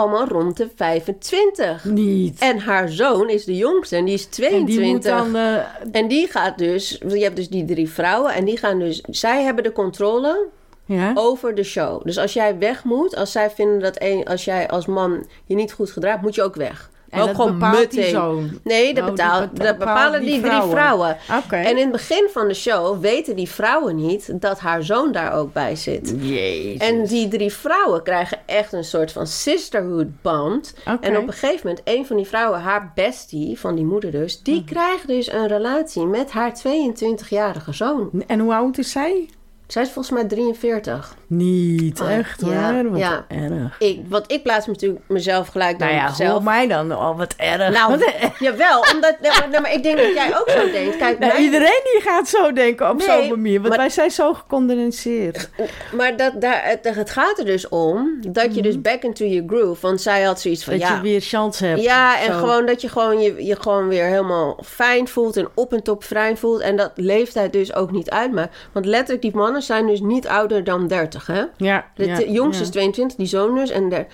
allemaal 0.00 0.26
rond 0.28 0.56
de 0.56 0.68
25. 0.76 1.84
Niet. 1.84 2.40
En 2.40 2.58
haar 2.58 2.88
zoon 2.88 3.28
is 3.28 3.44
de 3.44 3.56
jongste 3.56 3.96
en 3.96 4.04
die 4.04 4.14
is 4.14 4.24
En 4.24 4.30
22. 4.30 4.76
die 4.76 4.92
moet 4.92 5.02
dan... 5.02 5.36
eh, 5.36 5.56
En 5.92 6.08
die 6.08 6.26
gaat 6.30 6.58
dus, 6.58 6.98
je 7.08 7.22
hebt 7.22 7.36
dus 7.36 7.48
die 7.48 7.64
drie 7.64 7.90
vrouwen 7.90 8.34
en 8.34 8.44
die 8.44 8.56
gaan 8.56 8.78
dus, 8.78 9.00
zij 9.10 9.42
hebben 9.42 9.64
de 9.64 9.72
controle 9.72 10.46
ja? 10.86 11.12
over 11.14 11.54
de 11.54 11.62
show. 11.64 12.04
Dus 12.04 12.18
als 12.18 12.32
jij 12.32 12.58
weg 12.58 12.84
moet, 12.84 13.16
als 13.16 13.32
zij 13.32 13.50
vinden 13.50 13.80
dat 13.80 13.96
een, 13.98 14.24
als 14.24 14.44
jij 14.44 14.68
als 14.68 14.86
man 14.86 15.26
je 15.44 15.54
niet 15.54 15.72
goed 15.72 15.90
gedraagt, 15.90 16.22
moet 16.22 16.34
je 16.34 16.42
ook 16.42 16.54
weg. 16.54 16.90
En 17.14 17.20
ook 17.20 17.26
dat 17.26 17.36
gewoon 17.36 17.52
bepaalt 17.52 17.90
die 17.90 17.98
meteen. 17.98 18.10
zoon? 18.14 18.58
Nee, 18.62 18.94
dat, 18.94 19.04
Oh, 19.04 19.10
betaalt, 19.10 19.56
dat 19.60 19.78
bepalen 19.78 20.20
die, 20.20 20.40
drie 20.40 20.62
vrouwen. 20.62 21.16
En 21.50 21.66
in 21.70 21.76
het 21.76 21.92
begin 21.92 22.28
van 22.32 22.48
de 22.48 22.54
show 22.54 23.00
weten 23.00 23.36
die 23.36 23.48
vrouwen 23.48 23.96
niet 23.96 24.40
dat 24.40 24.58
haar 24.60 24.82
zoon 24.82 25.12
daar 25.12 25.32
ook 25.32 25.52
bij 25.52 25.76
zit. 25.76 26.14
Jezus. 26.20 26.88
En 26.88 27.04
die 27.04 27.28
drie 27.28 27.52
vrouwen 27.52 28.02
krijgen 28.02 28.38
echt 28.46 28.72
een 28.72 28.84
soort 28.84 29.12
van 29.12 29.26
sisterhood 29.26 30.22
band. 30.22 30.74
En 31.00 31.16
op 31.16 31.26
een 31.26 31.32
gegeven 31.32 31.60
moment, 31.68 31.80
een 31.84 32.06
van 32.06 32.16
die 32.16 32.26
vrouwen, 32.26 32.60
haar 32.60 32.92
bestie, 32.94 33.58
van 33.58 33.74
die 33.74 33.84
moeder 33.84 34.10
dus, 34.10 34.42
die 34.42 34.54
Mhm. 34.60 34.64
krijgt 34.64 35.06
dus 35.06 35.32
een 35.32 35.46
relatie 35.46 36.06
met 36.06 36.30
haar 36.30 36.54
22-jarige 36.54 37.72
zoon. 37.72 38.10
En 38.26 38.38
hoe 38.40 38.54
oud 38.54 38.78
is 38.78 38.90
zij? 38.90 39.28
Zij 39.66 39.82
is 39.82 39.90
volgens 39.90 40.14
mij 40.14 40.24
43. 40.24 41.14
Niet 41.26 42.00
Oh, 42.00 42.10
echt 42.10 42.40
ja, 42.46 42.72
hoor. 42.74 42.90
Wat 42.90 42.98
ja. 43.00 43.24
erg. 43.28 43.78
Ik, 43.78 44.00
want 44.08 44.32
ik 44.32 44.42
plaats 44.42 44.66
me 44.66 44.72
natuurlijk 44.72 45.02
mezelf 45.08 45.48
gelijk 45.48 45.78
dan 45.78 45.88
Nou 45.88 46.00
ja, 46.00 46.12
zelf. 46.12 46.32
hoor 46.32 46.42
mij 46.42 46.66
dan. 46.66 46.92
Oh, 46.92 47.16
wat 47.18 47.34
erg. 47.36 47.72
Nou, 47.74 47.90
Wat 47.90 48.00
erg. 48.20 48.38
jawel, 48.38 48.80
omdat, 48.94 49.16
nee, 49.50 49.60
maar, 49.60 49.72
ik 49.72 49.82
denk 49.82 49.96
dat 49.98 50.14
jij 50.14 50.38
ook 50.38 50.50
zo 50.50 50.70
denkt. 50.78 50.96
Kijk, 50.96 51.18
Nou, 51.18 51.38
iedereen 51.38 51.80
die 51.92 52.00
gaat 52.02 52.28
zo 52.28 52.52
denken 52.52 52.90
op 52.90 52.96
Nee, 52.98 53.06
zo'n 53.06 53.28
manier. 53.28 53.56
Want 53.56 53.68
maar- 53.68 53.78
wij 53.78 53.88
zijn 53.88 54.10
zo 54.10 54.34
gecondenseerd. 54.34 55.48
Maar 55.92 56.16
dat, 56.16 56.40
daar, 56.40 56.60
het, 56.64 56.94
het 56.94 57.10
gaat 57.10 57.38
er 57.38 57.44
dus 57.44 57.68
om 57.68 58.18
dat 58.28 58.54
je 58.54 58.62
dus 58.62 58.80
back 58.80 59.02
into 59.02 59.24
your 59.24 59.48
groove. 59.48 59.80
Want 59.80 60.00
zij 60.00 60.22
had 60.22 60.40
zoiets 60.40 60.64
van 60.64 60.72
Mhm. 60.72 60.82
Dat 60.82 60.90
ja. 60.90 60.96
je 60.96 61.02
weer 61.02 61.20
chance 61.20 61.64
hebt. 61.66 61.82
Ja, 61.82 62.20
en 62.20 62.32
Zo. 62.32 62.38
gewoon 62.38 62.66
dat 62.66 62.80
je 62.80 62.88
gewoon 62.88 63.20
je, 63.20 63.44
je 63.44 63.56
gewoon 63.60 63.88
weer 63.88 64.04
helemaal 64.04 64.58
fijn 64.64 65.08
voelt 65.08 65.36
en 65.36 65.48
op 65.54 65.72
en 65.72 65.82
top 65.82 66.04
vrij 66.04 66.36
voelt. 66.36 66.60
En 66.60 66.76
dat 66.76 66.92
leeftijd 66.94 67.52
dus 67.52 67.74
ook 67.74 67.90
niet 67.90 68.10
uitmaakt. 68.10 68.56
Want 68.72 68.86
letterlijk, 68.86 69.22
die 69.22 69.30
mannen 69.54 69.62
zijn 69.62 69.86
dus 69.86 70.00
niet 70.00 70.28
ouder 70.28 70.64
dan 70.64 70.86
30, 70.86 71.26
hè? 71.26 71.42
Ja, 71.56 71.84
De 71.94 72.06
ja, 72.06 72.16
de 72.16 72.30
jongste 72.30 72.58
ja. 72.62 72.68
is 72.68 72.70
22, 72.74 73.16
die 73.16 73.26
zoon 73.26 73.54
dus. 73.54 73.70
En 73.70 73.88
daar 73.88 74.06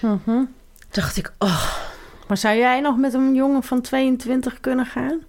Mhm. 0.00 0.42
dacht 0.90 1.16
ik, 1.16 1.32
oh, 1.38 1.72
Maar 2.28 2.36
zou 2.36 2.56
jij 2.56 2.80
nog 2.80 2.96
met 2.96 3.14
een 3.14 3.34
jongen 3.34 3.62
van 3.62 3.80
22 3.80 4.60
kunnen 4.60 4.86
gaan? 4.86 5.20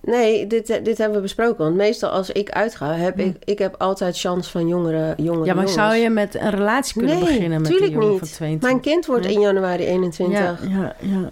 nee, 0.00 0.46
dit, 0.46 0.66
dit 0.84 0.98
hebben 0.98 1.16
we 1.16 1.22
besproken. 1.22 1.64
Want 1.64 1.76
meestal 1.76 2.10
als 2.10 2.30
ik 2.30 2.50
uitga, 2.50 2.92
heb 2.92 3.18
ik, 3.18 3.36
ik 3.44 3.58
heb 3.58 3.74
altijd 3.78 4.18
chance 4.18 4.50
van 4.50 4.68
jongere, 4.68 5.14
jongere 5.16 5.44
Ja, 5.46 5.54
maar 5.54 5.64
jongens. 5.66 5.72
zou 5.72 5.94
je 5.94 6.10
met 6.10 6.34
een 6.34 6.50
relatie 6.50 6.94
kunnen 6.98 7.18
nee, 7.18 7.24
beginnen 7.24 7.60
met 7.60 7.70
een 7.80 7.90
jongen 7.90 8.08
niet. 8.10 8.18
van 8.18 8.28
22? 8.28 8.68
Mijn 8.70 8.80
kind 8.80 9.06
wordt 9.06 9.26
in 9.26 9.40
januari 9.40 9.84
21. 9.84 10.38
ja, 10.38 10.56
ja, 10.68 10.96
ja, 11.00 11.28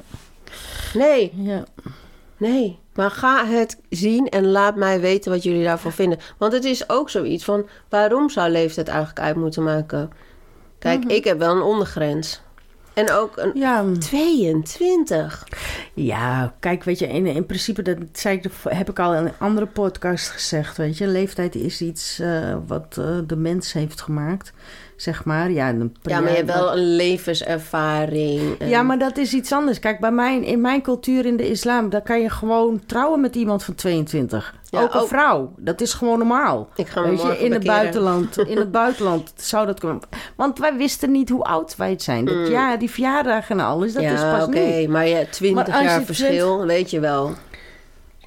Nee, 0.95 1.33
ja. 1.37 1.65
Nee, 2.37 2.79
maar 2.95 3.11
ga 3.11 3.47
het 3.47 3.81
zien 3.89 4.29
en 4.29 4.47
laat 4.51 4.77
mij 4.77 5.01
weten 5.01 5.31
wat 5.31 5.43
jullie 5.43 5.65
daarvan 5.65 5.93
vinden. 5.93 6.19
Want 6.39 6.53
het 6.53 6.65
is 6.65 6.89
ook 6.89 7.11
zoiets 7.11 7.45
van, 7.45 7.67
waarom 7.89 8.31
zou 8.31 8.51
leeftijd 8.51 8.89
eigenlijk 8.89 9.21
uit 9.21 9.37
moeten 9.37 9.63
maken? 9.63 10.11
Kijk, 10.79 11.01
Mhm. 11.05 11.11
ik 11.11 11.25
heb 11.25 11.39
wel 11.39 11.57
een 11.57 11.63
ondergrens. 11.63 12.43
En 12.95 13.11
ook 13.13 13.37
een 13.37 13.51
Ja, 13.55 13.85
22. 13.99 15.45
ja, 15.95 16.55
kijk, 16.61 16.85
weet 16.85 16.99
je, 16.99 17.07
in, 17.09 17.27
in 17.27 17.47
principe, 17.47 17.83
dat 17.83 17.97
zei 18.13 18.37
ik, 18.37 18.51
heb 18.69 18.91
ik 18.91 18.99
al 18.99 19.15
in 19.15 19.25
een 19.25 19.33
andere 19.39 19.67
podcast 19.67 20.29
gezegd, 20.31 20.77
weet 20.77 20.99
je. 20.99 21.07
Leeftijd 21.07 21.55
is 21.55 21.81
iets 21.81 22.19
eh, 22.19 22.57
wat 22.67 22.97
eh, 22.99 23.19
de 23.27 23.37
mens 23.37 23.73
heeft 23.73 24.01
gemaakt, 24.01 24.53
zeg 24.97 25.25
maar. 25.25 25.51
Ja, 25.51 25.69
een- 25.69 25.97
Ja, 26.03 26.21
maar 26.21 26.31
je 26.31 26.37
hebt 26.37 26.53
wel 26.55 26.73
een 26.77 26.97
levenservaring. 26.97 28.59
en- 28.59 28.69
Ja, 28.69 28.83
maar 28.83 28.99
dat 28.99 29.17
is 29.17 29.33
iets 29.35 29.53
anders. 29.53 29.79
Kijk, 29.79 30.01
bij 30.01 30.11
mijn, 30.13 30.45
in 30.45 30.61
mijn 30.61 30.83
cultuur 30.83 31.27
in 31.27 31.37
de 31.37 31.49
islam, 31.51 31.91
daar 31.91 32.03
kan 32.03 32.21
je 32.21 32.31
gewoon 32.31 32.81
trouwen 32.87 33.21
met 33.21 33.35
iemand 33.37 33.65
van 33.65 33.75
22. 33.75 34.55
Ja, 34.71 34.83
ook 34.83 34.95
een 34.95 35.01
ook- 35.01 35.09
vrouw. 35.09 35.53
Dat 35.57 35.81
is 35.81 35.93
gewoon 35.95 36.19
normaal. 36.19 36.69
Ik 36.77 36.87
ga 36.89 37.03
Weet 37.03 37.23
je, 37.23 37.39
in 37.39 37.53
het, 37.53 37.65
buitenland, 37.65 38.39
in 38.53 38.57
het 38.59 38.71
buitenland 38.71 39.33
zou 39.37 39.67
dat 39.67 39.81
kunnen. 39.81 40.01
Want 40.37 40.59
wij 40.59 40.77
wisten 40.77 41.11
niet 41.13 41.29
hoe 41.29 41.43
oud 41.45 41.77
wij 41.77 41.95
zijn. 41.99 42.25
Dat, 42.25 42.49
Ja, 42.49 42.77
die 42.77 42.91
verjaardagen 42.91 43.59
en 43.59 43.65
alles, 43.65 43.93
dat 43.93 44.03
Mm. 44.03 44.09
ja, 44.09 44.15
is 44.15 44.39
pas 44.39 44.47
oké, 44.49 44.59
nu. 44.59 44.89
maar 44.89 45.07
je 45.09 45.27
20 45.31 45.67
Maar 45.67 45.75
als 45.77 45.85
jaar 45.85 46.03
verschil, 46.03 46.67
weet 46.67 46.91
je 46.91 47.01
wel. 47.01 47.33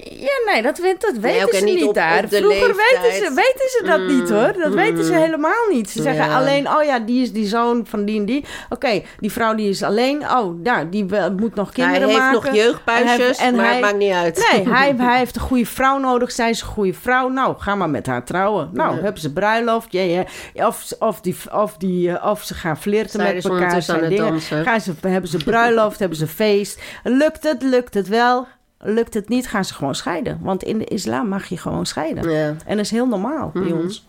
Ja, 0.04 0.52
nee, 0.52 0.62
dat, 0.62 0.78
weet- 0.78 1.00
dat 1.00 1.16
weten 1.16 1.58
ze 1.58 1.64
niet 1.64 1.84
op- 1.84 1.94
daar. 1.94 2.24
op 2.24 2.28
Vroeger 2.34 2.76
weten 2.76 3.12
ze, 3.14 3.32
weten 3.34 3.68
ze 3.70 3.82
dat 3.86 4.00
niet 4.00 4.30
hoor. 4.30 4.52
Dat 4.62 4.74
weten 4.74 5.04
ze 5.04 5.14
helemaal 5.14 5.66
niet. 5.72 5.90
Ze 5.90 6.02
zeggen 6.02 6.24
Mm. 6.24 6.30
Ja. 6.30 6.36
alleen, 6.38 6.68
oh 6.68 6.82
ja, 6.82 6.98
die 6.98 7.22
is 7.22 7.32
die 7.32 7.46
zoon 7.46 7.86
van 7.88 8.04
die 8.04 8.18
en 8.20 8.24
die. 8.26 8.44
Oké, 8.68 9.02
die 9.18 9.32
vrouw 9.32 9.54
die 9.54 9.68
is 9.68 9.82
alleen. 9.82 10.22
Oh, 10.30 10.62
nou, 10.62 10.88
die 10.88 11.04
moet 11.36 11.54
nog 11.54 11.70
hij 11.76 11.84
kinderen 11.84 12.08
heeft 12.08 12.20
maken. 12.20 12.44
nog 12.44 12.54
jeugdpuisjes, 12.54 13.38
En 13.38 13.44
hij- 13.44 13.46
en 13.48 13.54
maar 13.54 13.64
hij- 13.64 13.72
het 13.74 13.82
maakt 13.82 13.96
niet 13.96 14.12
uit. 14.12 14.48
Nee, 14.52 14.68
hij, 14.76 14.94
hij 14.98 15.18
heeft 15.18 15.34
een 15.36 15.42
goede 15.42 15.66
vrouw 15.66 15.98
nodig. 15.98 16.32
Zij 16.32 16.50
is 16.50 16.60
een 16.60 16.66
goede 16.66 16.94
vrouw. 16.94 17.28
Nou, 17.28 17.54
ga 17.58 17.74
maar 17.74 17.90
met 17.90 18.06
haar 18.06 18.24
trouwen. 18.24 18.70
Nou, 18.72 18.96
Ja. 18.96 19.02
hebben 19.02 19.20
ze 19.20 19.32
bruiloft. 19.32 19.92
Ja, 19.92 20.02
ja. 20.02 20.24
Of, 20.66 20.84
of, 20.98 21.20
die, 21.20 21.36
of, 21.52 21.76
die, 21.76 22.12
eh, 22.12 22.30
of 22.30 22.42
ze 22.42 22.54
gaan 22.54 22.78
flirten 22.78 23.20
Zij 23.20 23.34
met 23.34 23.44
elkaar. 23.44 23.82
zijn 23.82 24.08
dingen. 24.08 24.40
Gaan 24.40 24.80
ze, 24.80 24.92
hebben 25.00 25.30
ze 25.30 25.36
bruiloft, 25.44 25.98
hebben 25.98 26.18
ze 26.18 26.26
feest. 26.26 26.80
Lukt 27.02 27.42
het, 27.42 27.62
lukt 27.62 27.94
het 27.94 28.08
wel. 28.08 28.46
Lukt 28.80 29.14
het 29.14 29.28
niet, 29.28 29.48
gaan 29.48 29.64
ze 29.64 29.74
gewoon 29.74 29.94
scheiden. 29.94 30.38
Want 30.42 30.62
in 30.62 30.78
de 30.78 30.84
islam 30.84 31.28
mag 31.28 31.46
je 31.46 31.56
gewoon 31.56 31.86
scheiden. 31.86 32.30
Ja. 32.30 32.46
En 32.66 32.76
dat 32.76 32.84
is 32.84 32.90
heel 32.90 33.06
normaal 33.06 33.50
bij 33.52 33.62
Mhm. 33.62 33.78
ons. 33.78 34.06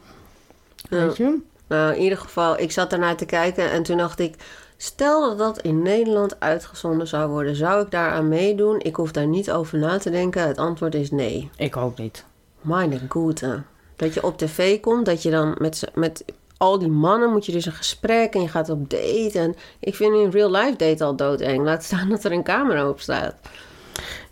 Ja. 0.90 1.06
Weet 1.06 1.18
je? 1.18 1.38
Nou, 1.68 1.96
in 1.96 2.02
ieder 2.02 2.18
geval, 2.18 2.60
ik 2.60 2.72
zat 2.72 2.90
daarnaar 2.90 3.16
te 3.16 3.26
kijken 3.26 3.72
en 3.72 3.84
toen 3.84 3.98
dacht 3.98 4.20
ik... 4.20 4.36
Stel 4.82 5.22
dat 5.30 5.38
dat 5.38 5.60
in 5.62 5.82
Nederland 5.82 6.40
uitgezonden 6.40 7.08
zou 7.08 7.30
worden, 7.30 7.56
zou 7.56 7.84
ik 7.84 7.92
daaraan 7.92 8.28
meedoen? 8.28 8.80
Ik 8.80 8.96
hoef 8.96 9.12
daar 9.12 9.28
niet 9.28 9.52
over 9.52 9.78
na 9.78 9.98
te 9.98 10.10
denken. 10.10 10.48
Het 10.48 10.58
antwoord 10.58 10.96
is 10.96 11.12
nee. 11.12 11.50
Ik 11.58 11.78
ook 11.78 11.98
niet. 11.98 12.26
Meine 12.62 13.00
Gute. 13.10 13.62
Dat 13.96 14.14
je 14.14 14.24
op 14.24 14.38
tv 14.38 14.80
komt, 14.80 15.06
dat 15.06 15.24
je 15.24 15.30
dan 15.32 15.56
met, 15.58 15.84
met 15.94 16.24
al 16.58 16.80
die 16.80 16.88
mannen 16.88 17.32
moet 17.32 17.46
je 17.46 17.52
dus 17.52 17.66
een 17.66 17.72
gesprek 17.72 18.34
en 18.34 18.42
je 18.42 18.48
gaat 18.48 18.70
op 18.70 18.90
date. 18.90 19.32
En 19.40 19.56
ik 19.80 19.96
vind 19.96 20.16
in 20.16 20.30
real 20.30 20.52
life 20.52 20.76
date 20.78 21.04
al 21.04 21.16
doodeng. 21.16 21.64
Laat 21.64 21.84
staan 21.84 22.10
dat 22.10 22.24
er 22.24 22.32
een 22.32 22.44
camera 22.44 22.90
op 22.90 23.00
staat. 23.00 23.36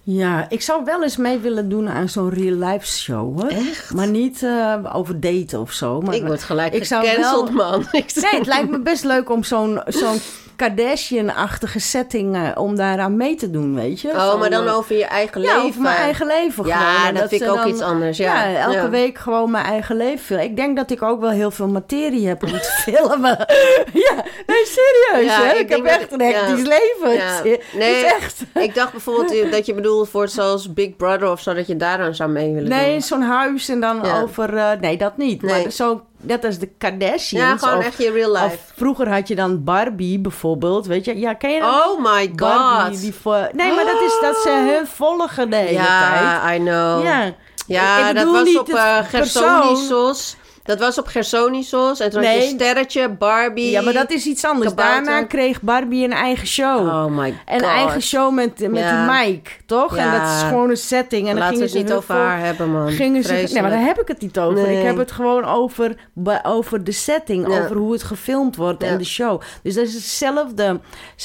Ja, 0.09 0.45
ik 0.49 0.61
zou 0.61 0.83
wel 0.85 1.03
eens 1.03 1.17
mee 1.17 1.37
willen 1.37 1.69
doen 1.69 1.89
aan 1.89 2.09
zo'n 2.09 2.29
real-life 2.29 2.85
show, 2.87 3.39
hoor. 3.41 3.49
Echt? 3.49 3.93
Maar 3.93 4.07
niet 4.07 4.43
eh, 4.43 4.75
over 4.93 5.19
daten 5.19 5.59
of 5.59 5.71
zo. 5.71 6.01
Maar 6.01 6.15
ik 6.15 6.25
word 6.25 6.43
gelijk 6.43 6.73
ik 6.73 6.83
gecanceld, 6.87 7.53
wel- 7.53 7.69
man. 7.69 7.85
Nee, 7.91 8.05
het 8.37 8.45
lijkt 8.47 8.69
me 8.69 8.79
best 8.79 9.03
leuk 9.03 9.29
om 9.29 9.43
zo'n 9.43 9.81
zo'n 9.87 10.19
Kardashian-achtige 10.55 11.79
setting... 11.79 12.35
eh, 12.35 12.41
om 12.55 12.75
daaraan 12.75 13.17
mee 13.17 13.35
te 13.35 13.49
doen, 13.51 13.75
weet 13.75 14.01
je? 14.01 14.09
Oh, 14.09 14.39
maar 14.39 14.49
dan 14.49 14.67
eh, 14.67 14.77
over 14.77 14.97
je 14.97 15.05
eigen 15.05 15.41
Ja, 15.41 15.47
leven. 15.53 15.67
over 15.67 15.81
mijn 15.81 15.95
eigen 15.97 16.27
leven 16.27 16.65
Ja, 16.65 16.77
gewoon. 16.77 17.07
En 17.07 17.13
dat 17.15 17.29
vind 17.29 17.41
ik 17.41 17.49
ook 17.49 17.65
iets 17.65 17.81
anders, 17.81 18.17
ja. 18.17 18.55
elke 18.55 18.73
Ja. 18.75 18.89
week 18.89 19.17
gewoon 19.17 19.51
mijn 19.51 19.65
eigen 19.65 19.95
leven 19.97 20.25
filmen. 20.25 20.45
Ik 20.45 20.55
denk 20.55 20.75
dat 20.77 20.91
ik 20.91 21.01
ook 21.01 21.19
wel 21.19 21.29
heel 21.29 21.51
veel 21.51 21.67
materie 21.67 22.27
heb 22.27 22.43
om 22.43 22.49
te 22.51 22.81
filmen. 22.91 23.37
ja, 24.07 24.23
nee, 24.47 24.65
serieus. 24.65 25.25
Ja, 25.31 25.43
hè? 25.43 25.53
ik 25.53 25.59
Ik, 25.59 25.69
heb 25.69 25.85
echt 25.85 26.11
een 26.11 26.21
hectisch 26.21 26.61
ja. 26.61 26.67
leven. 26.67 27.13
Ja. 27.13 27.41
Nee, 27.77 27.95
is 27.95 28.03
echt... 28.11 28.43
Ik 28.53 28.75
dacht 28.75 28.91
bijvoorbeeld 28.91 29.51
dat 29.51 29.65
je 29.65 29.73
voor 30.05 30.27
zoals 30.27 30.73
Big 30.73 30.95
Brother 30.95 31.31
of 31.31 31.41
zo, 31.41 31.53
dat 31.53 31.67
je 31.67 31.75
daaraan 31.75 32.15
zou 32.15 32.29
mee 32.29 32.53
willen 32.53 32.69
Nee, 32.69 32.91
doen. 32.91 33.01
zo'n 33.01 33.21
huis 33.21 33.69
en 33.69 33.79
dan 33.79 33.99
Ja. 34.03 34.21
over... 34.21 34.57
eh, 34.57 34.71
nee, 34.79 34.97
dat 34.97 35.17
niet. 35.17 35.41
Nee. 35.41 35.61
Maar 35.63 35.71
zo, 35.71 36.01
net 36.21 36.45
als 36.45 36.57
de 36.59 36.69
Kardashians. 36.77 37.29
Ja, 37.31 37.57
gewoon 37.57 37.77
of, 37.77 37.85
echt 37.85 37.97
je 37.97 38.11
real 38.11 38.31
life. 38.31 38.45
Of 38.45 38.71
vroeger 38.75 39.09
had 39.13 39.27
je 39.27 39.35
dan 39.35 39.63
Barbie 39.63 40.19
bijvoorbeeld, 40.19 40.85
weet 40.85 41.05
je. 41.05 41.19
Ja, 41.19 41.33
ken 41.33 41.51
je 41.51 41.59
dat? 41.59 41.69
Oh 41.69 41.97
my 42.13 42.31
Barbie, 42.31 42.91
god. 42.91 43.01
die 43.01 43.13
voor... 43.13 43.49
Nee, 43.51 43.73
maar 43.75 43.85
dat 43.85 44.01
is 44.01 44.17
dat 44.21 44.35
ze 44.37 44.49
hun 44.49 44.87
volgen 44.87 45.49
de 45.49 45.55
hele 45.55 45.67
tijd. 45.75 45.87
ja, 45.87 46.53
I 46.53 46.57
know. 46.57 47.03
Ja, 47.03 47.33
Ja, 47.67 48.09
Ik 48.09 48.15
dat 48.15 48.31
was 48.31 48.43
niet 48.43 48.59
op 48.59 48.67
het 48.67 48.75
eh. 48.75 48.97
Gersonisos. 49.09 50.36
Dat 50.67 50.79
was 50.79 50.97
op 50.99 51.07
Gersonisos. 51.07 51.99
En 51.99 52.09
toen 52.09 52.23
had 52.23 52.33
je 52.33 52.39
Nee. 52.39 52.49
Sterretje, 52.49 53.09
Barbie. 53.09 53.69
Ja, 53.71 53.81
maar 53.81 53.93
dat 53.93 54.11
is 54.11 54.25
iets 54.25 54.45
anders. 54.45 54.69
Kabouter. 54.69 55.03
Daarna 55.05 55.25
kreeg 55.27 55.61
Barbie 55.61 56.03
een 56.03 56.13
eigen 56.13 56.47
show. 56.47 56.87
Oh 56.87 57.05
my 57.05 57.29
god. 57.31 57.55
Een 57.55 57.61
eigen 57.69 58.01
show 58.01 58.33
met, 58.33 58.59
met 58.59 58.79
Ja. 58.79 59.19
Mike, 59.19 59.49
toch? 59.65 59.97
En 59.97 60.11
dat 60.11 60.21
is 60.21 60.41
gewoon 60.41 60.69
een 60.69 60.77
setting. 60.77 61.27
En 61.27 61.35
dan 61.35 61.43
Laten 61.43 61.59
we 61.59 61.67
gingen 61.67 61.77
het 61.79 61.87
ze 61.87 61.93
niet 61.93 62.03
over 62.03 62.15
haar 62.15 62.39
hebben, 62.39 62.71
man. 62.71 62.91
Gingen 62.91 63.23
ze, 63.23 63.33
nee, 63.33 63.61
maar 63.61 63.71
daar 63.71 63.85
heb 63.85 63.99
ik 64.01 64.07
het 64.07 64.21
niet 64.21 64.39
over. 64.39 64.61
Nee. 64.61 64.77
Ik 64.77 64.85
heb 64.85 64.97
het 64.97 65.11
gewoon 65.11 65.45
over, 65.45 65.95
over 66.43 66.83
de 66.83 66.91
setting, 66.91 67.47
Ja. 67.53 67.59
over 67.63 67.75
hoe 67.75 67.91
het 67.91 68.03
gefilmd 68.03 68.55
wordt 68.55 68.83
en 68.83 68.97
de 68.97 69.03
show. 69.03 69.41
Dus 69.63 69.75
dat 69.75 69.85
is 69.85 69.93
hetzelfde, 69.93 70.79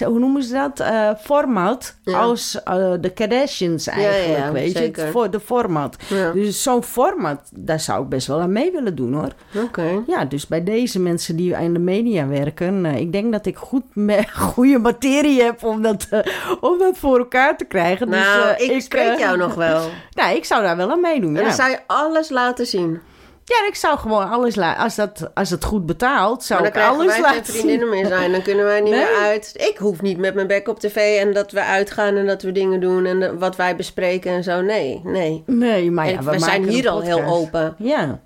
hoe 0.05 0.19
noemen 0.19 0.43
ze 0.43 0.53
dat? 0.53 0.81
Eh, 0.81 1.11
format 1.23 1.95
als 2.05 2.63
eh, 2.63 2.93
de 3.01 3.11
Kardashians 3.11 3.87
eigenlijk, 3.87 4.53
weet 4.53 4.73
je? 4.73 4.79
Het, 4.79 5.05
voor, 5.11 5.31
de 5.31 5.41
format. 5.41 5.97
Dus 6.35 6.63
zo'n 6.63 6.83
format, 6.83 7.41
daar 7.55 7.81
zou 7.81 8.03
ik 8.03 8.09
best 8.09 8.27
wel 8.27 8.41
aan 8.41 8.53
mee 8.53 8.71
willen 8.73 8.95
doen 8.95 9.13
hoor. 9.15 9.32
Oké. 9.65 10.03
Ja, 10.07 10.25
dus 10.25 10.47
bij 10.47 10.65
deze 10.65 11.01
mensen 11.01 11.37
die 11.37 11.55
in 11.57 11.73
de 11.73 11.79
media 11.79 12.27
werken, 12.27 12.87
eh, 12.87 12.97
ik 12.97 13.13
denk 13.13 13.33
dat 13.33 13.47
ik 13.47 13.57
goed 13.57 13.85
me, 13.93 14.25
goede 14.55 14.79
materie 14.79 15.43
heb 15.43 15.65
om 15.65 15.83
dat, 15.83 16.07
eh, 16.11 16.19
om 16.61 16.79
dat 16.79 16.99
voor 16.99 17.19
elkaar 17.19 17.57
te 17.57 17.65
krijgen. 17.65 18.09
Nou, 18.09 18.57
dus, 18.59 18.67
eh, 18.69 18.75
ik 18.77 18.83
spreek 18.83 19.19
jou 19.19 19.37
nog 19.37 19.55
wel. 19.55 19.81
Nou, 20.15 20.37
ik 20.37 20.45
zou 20.45 20.63
daar 20.63 20.77
wel 20.77 20.91
aan 20.91 21.01
meedoen. 21.01 21.35
En 21.37 21.41
Ja, 21.41 21.47
dan 21.47 21.57
zou 21.57 21.71
je 21.71 21.79
alles 21.87 22.29
laten 22.31 22.67
zien. 22.67 23.01
ja 23.45 23.67
ik 23.69 23.75
zou 23.75 23.99
gewoon 23.99 24.31
alles 24.31 24.55
laten. 24.55 24.83
Als, 24.83 24.95
dat, 24.95 25.31
als 25.35 25.51
het 25.51 25.65
goed 25.65 25.87
betaalt, 25.87 26.45
zou 26.45 26.63
dan 26.63 26.69
ik 26.71 26.77
alles 26.89 27.07
wij 27.07 27.15
geen 27.15 27.23
laten 27.23 27.45
zien. 27.45 27.55
vriendinnen 27.55 27.89
meer 27.89 28.07
zijn. 28.07 28.33
Dan 28.33 28.43
kunnen 28.43 28.65
wij 28.65 28.81
niet 28.81 28.91
Nee. 28.93 29.01
meer 29.01 29.17
uit. 29.23 29.53
Ik 29.71 29.77
hoef 29.79 30.03
niet 30.03 30.19
met 30.19 30.35
mijn 30.35 30.47
bek 30.47 30.69
op 30.69 30.81
tv 30.81 31.19
en 31.21 31.33
dat 31.33 31.53
we 31.53 31.61
uitgaan 31.65 32.17
en 32.17 32.27
dat 32.27 32.43
we 32.43 32.53
dingen 32.53 32.81
doen 32.81 33.05
en 33.05 33.21
de- 33.21 33.39
wat 33.39 33.57
wij 33.57 33.77
bespreken 33.77 34.33
en 34.33 34.43
zo. 34.43 34.61
Nee, 34.61 35.01
nee. 35.05 35.43
Nee, 35.47 35.91
maar 35.91 36.09
ja, 36.11 36.17
En 36.19 36.25
we, 36.25 36.31
we 36.31 36.39
zijn 36.39 36.69
hier 36.69 36.89
al 36.89 37.01
heel 37.01 37.23
open. 37.25 37.75
Ja. 37.79 38.21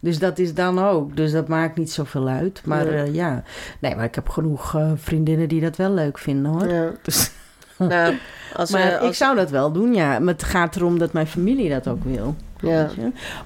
Dus 0.00 0.18
dat 0.18 0.38
is 0.38 0.54
dan 0.54 0.78
ook. 0.84 1.16
Dus 1.16 1.32
dat 1.32 1.48
maakt 1.48 1.76
niet 1.76 1.90
zoveel 1.92 2.28
uit. 2.28 2.60
Maar 2.64 2.84
Nee. 2.84 3.02
eh, 3.02 3.14
ja. 3.14 3.42
Nee, 3.80 3.94
maar 3.96 4.04
ik 4.04 4.14
heb 4.14 4.28
genoeg 4.28 4.74
eh, 4.74 4.90
vriendinnen 4.94 5.48
die 5.48 5.60
dat 5.60 5.76
wel 5.76 5.90
leuk 5.90 6.18
vinden 6.18 6.52
hoor. 6.52 6.68
Ja. 6.68 6.90
Dus- 7.02 7.30
Nou, 7.78 8.14
als, 8.54 8.70
maar 8.70 8.92
eh, 8.92 8.98
als, 8.98 9.08
ik 9.08 9.14
zou 9.14 9.36
dat 9.36 9.50
wel 9.50 9.72
doen, 9.72 9.94
ja. 9.94 10.18
Maar 10.18 10.32
het 10.34 10.42
gaat 10.42 10.76
erom 10.76 10.98
dat 10.98 11.12
mijn 11.12 11.26
familie 11.26 11.70
dat 11.70 11.88
ook 11.88 12.04
wil. 12.04 12.36
Ja. 12.60 12.90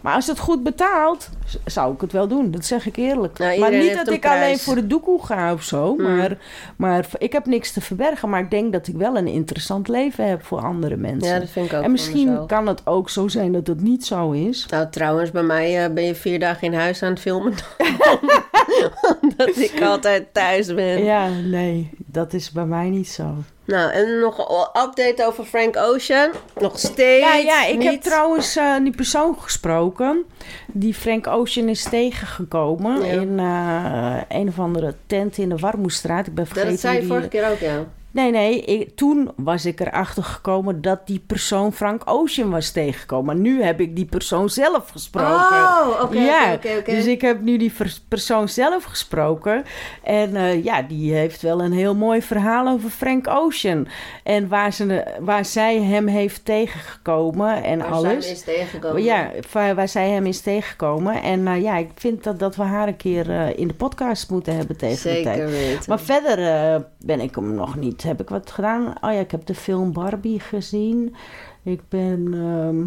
Maar 0.00 0.14
als 0.14 0.26
het 0.26 0.38
goed 0.38 0.62
betaalt, 0.62 1.28
zou 1.64 1.94
ik 1.94 2.00
het 2.00 2.12
wel 2.12 2.28
doen. 2.28 2.50
Dat 2.50 2.64
zeg 2.64 2.86
ik 2.86 2.96
eerlijk. 2.96 3.38
Nou, 3.38 3.58
maar 3.58 3.70
niet 3.70 3.94
dat 3.94 4.10
ik 4.10 4.26
alleen 4.26 4.58
voor 4.58 4.74
de 4.74 4.86
doekoe 4.86 5.24
ga 5.24 5.52
of 5.52 5.62
zo. 5.62 5.96
Hmm. 5.96 6.16
Maar, 6.16 6.36
maar 6.76 7.06
ik 7.18 7.32
heb 7.32 7.46
niks 7.46 7.72
te 7.72 7.80
verbergen. 7.80 8.28
Maar 8.28 8.40
ik 8.40 8.50
denk 8.50 8.72
dat 8.72 8.86
ik 8.86 8.96
wel 8.96 9.16
een 9.16 9.26
interessant 9.26 9.88
leven 9.88 10.28
heb 10.28 10.44
voor 10.44 10.60
andere 10.60 10.96
mensen. 10.96 11.32
ja, 11.32 11.38
dat 11.38 11.48
vind 11.48 11.66
ik 11.66 11.72
ook 11.72 11.82
en 11.82 11.90
misschien 11.90 12.46
kan 12.46 12.66
het 12.66 12.86
ook 12.86 13.10
zo 13.10 13.28
zijn 13.28 13.52
dat 13.52 13.66
het 13.66 13.82
niet 13.82 14.06
zo 14.06 14.30
is. 14.30 14.66
Nou, 14.70 14.90
trouwens, 14.90 15.30
bij 15.30 15.42
mij 15.42 15.84
eh, 15.84 15.92
ben 15.92 16.04
je 16.04 16.14
vier 16.14 16.38
dagen 16.38 16.66
in 16.66 16.74
huis 16.74 17.02
aan 17.02 17.10
het 17.10 17.20
filmen. 17.20 17.52
Omdat 19.20 19.56
ik 19.56 19.80
altijd 19.82 20.26
thuis 20.32 20.74
ben. 20.74 21.04
Ja, 21.04 21.28
nee, 21.28 21.90
dat 21.96 22.32
is 22.32 22.50
bij 22.50 22.66
mij 22.66 22.88
niet 22.88 23.08
zo. 23.08 23.34
Nou, 23.70 23.90
en 23.92 24.18
nog 24.18 24.38
een 24.38 24.82
update 24.82 25.26
over 25.26 25.44
Frank 25.44 25.76
Ocean. 25.76 26.30
Nog 26.60 26.78
steeds 26.78 27.26
Ja, 27.26 27.34
ja 27.34 27.66
ik 27.66 27.78
niet. 27.78 27.90
heb 27.90 28.00
trouwens 28.02 28.56
eh, 28.56 28.76
die 28.82 28.94
persoon 28.96 29.36
gesproken. 29.40 30.24
Die 30.66 30.94
Frank 30.94 31.26
Ocean 31.26 31.68
is 31.68 31.82
tegengekomen 31.82 33.04
Ja. 33.04 33.12
in 33.12 33.38
eh, 33.38 34.38
een 34.40 34.48
of 34.48 34.58
andere 34.58 34.94
tent 35.06 35.38
in 35.38 35.48
de 35.48 35.56
Warmoestraat. 35.56 36.26
Ik 36.26 36.34
ben 36.34 36.44
Dat 36.44 36.52
vergeten 36.52 36.78
zei 36.78 37.00
je 37.00 37.06
vorige 37.06 37.28
keer 37.28 37.50
ook, 37.50 37.58
ja. 37.58 37.84
Nee, 38.12 38.30
nee, 38.30 38.60
ik- 38.64 38.96
toen 38.96 39.30
was 39.36 39.64
ik 39.66 39.80
erachter 39.80 40.22
gekomen 40.24 40.80
dat 40.82 41.06
die 41.06 41.22
persoon 41.26 41.72
Frank 41.72 42.02
Ocean 42.04 42.50
was 42.50 42.70
tegengekomen. 42.70 43.24
Maar 43.26 43.44
nu 43.44 43.62
heb 43.62 43.80
ik 43.80 43.96
die 43.96 44.04
persoon 44.04 44.48
zelf 44.48 44.88
gesproken. 44.88 45.28
Oh, 45.30 45.88
oké, 46.02 46.18
ja, 46.20 46.52
oké, 46.54 46.82
dus 46.84 47.06
ik 47.06 47.20
heb 47.20 47.40
nu 47.40 47.56
die 47.56 47.72
persoon 48.08 48.48
zelf 48.48 48.84
gesproken. 48.84 49.64
En 50.02 50.36
eh, 50.36 50.64
ja, 50.64 50.82
die 50.82 51.12
heeft 51.14 51.42
wel 51.42 51.62
een 51.62 51.72
heel 51.72 51.94
mooi 51.94 52.22
verhaal 52.22 52.68
over 52.68 52.90
Frank 52.90 53.28
Ocean. 53.28 53.86
En 54.24 54.48
waar, 54.48 54.72
ze, 54.72 55.04
waar 55.20 55.44
zij 55.44 55.82
hem 55.82 56.06
heeft 56.06 56.44
tegengekomen 56.44 57.62
en 57.62 57.78
Waar 57.78 57.88
alles. 57.88 58.24
we 58.24 58.30
eens 58.30 58.42
tegengekomen? 58.44 59.02
Ja, 59.02 59.30
waar, 59.52 59.74
waar 59.74 59.88
zij 59.88 60.08
hem 60.10 60.26
is 60.26 60.40
tegengekomen. 60.40 61.22
En 61.22 61.46
eh, 61.46 61.62
ja, 61.62 61.76
ik 61.76 61.90
vind 61.94 62.24
dat, 62.24 62.38
dat 62.38 62.56
we 62.56 62.62
haar 62.62 62.88
een 62.88 62.96
keer 62.96 63.30
eh, 63.30 63.58
in 63.58 63.68
de 63.68 63.74
podcast 63.74 64.30
moeten 64.30 64.56
hebben 64.56 64.76
tegen 64.76 64.96
de 64.96 65.02
tijd. 65.22 65.24
Zeker 65.24 65.46
weten. 65.50 65.84
Maar 65.88 66.00
verder 66.00 66.84
ben 67.04 67.20
ik 67.20 67.34
hem 67.34 67.54
nog 67.54 67.76
niet. 67.76 67.99
Heb 68.02 68.20
ik 68.20 68.28
wat 68.28 68.50
gedaan? 68.50 68.86
Oh 68.86 69.12
ja, 69.12 69.18
ik 69.20 69.30
heb 69.30 69.46
de 69.46 69.54
film 69.54 69.92
Barbie 69.92 70.40
gezien. 70.40 71.14
Ik 71.62 71.80
ben. 71.88 72.30
ehm, 72.34 72.84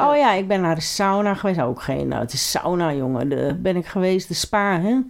Oh 0.00 0.16
ja, 0.16 0.32
ik 0.32 0.48
ben 0.48 0.60
naar 0.60 0.74
de 0.74 0.80
sauna 0.80 1.34
geweest. 1.34 1.60
Ook 1.60 1.82
geen. 1.82 2.08
Nou, 2.08 2.22
het 2.22 2.32
is 2.32 2.50
sauna, 2.50 2.92
jongen. 2.92 3.28
De, 3.28 3.56
ben 3.62 3.76
ik 3.76 3.86
geweest, 3.86 4.28
de 4.28 4.34
spa, 4.34 4.80
hè? 4.80 5.00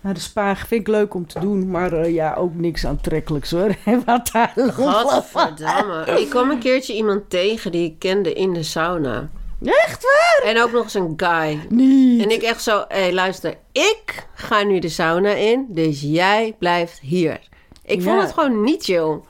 Nou, 0.00 0.14
de 0.14 0.20
spa 0.20 0.56
vind 0.56 0.80
ik 0.80 0.88
leuk 0.88 1.14
om 1.14 1.26
te 1.26 1.40
doen. 1.40 1.70
Maar 1.70 1.92
eh, 1.92 2.14
ja, 2.14 2.34
ook 2.34 2.54
niks 2.54 2.86
aantrekkelijks 2.86 3.50
hoor. 3.50 3.74
Wat 4.06 4.30
daar 4.32 4.52
Godverdamme. 4.72 6.04
Ik 6.20 6.30
kwam 6.30 6.50
een 6.50 6.58
keertje 6.58 6.94
iemand 6.94 7.30
tegen 7.30 7.72
die 7.72 7.84
ik 7.84 7.98
kende 7.98 8.32
in 8.32 8.52
de 8.52 8.62
sauna. 8.62 9.28
Echt 9.64 10.02
waar? 10.02 10.50
En 10.50 10.62
ook 10.62 10.72
nog 10.72 10.82
eens 10.82 10.94
een 10.94 11.14
guy. 11.16 11.66
Niet. 11.68 12.22
En 12.22 12.30
ik 12.30 12.42
echt 12.42 12.62
zo, 12.62 12.84
hé 12.88 13.00
hey, 13.00 13.12
luister, 13.12 13.54
ik 13.72 14.26
ga 14.34 14.62
nu 14.62 14.78
de 14.78 14.88
sauna 14.88 15.30
in, 15.30 15.66
dus 15.68 16.00
jij 16.00 16.54
blijft 16.58 16.98
hier. 17.00 17.40
Ik 17.88 18.02
vond 18.02 18.22
het 18.22 18.32
gewoon 18.32 18.62
niet 18.62 18.84
chill. 18.84 19.20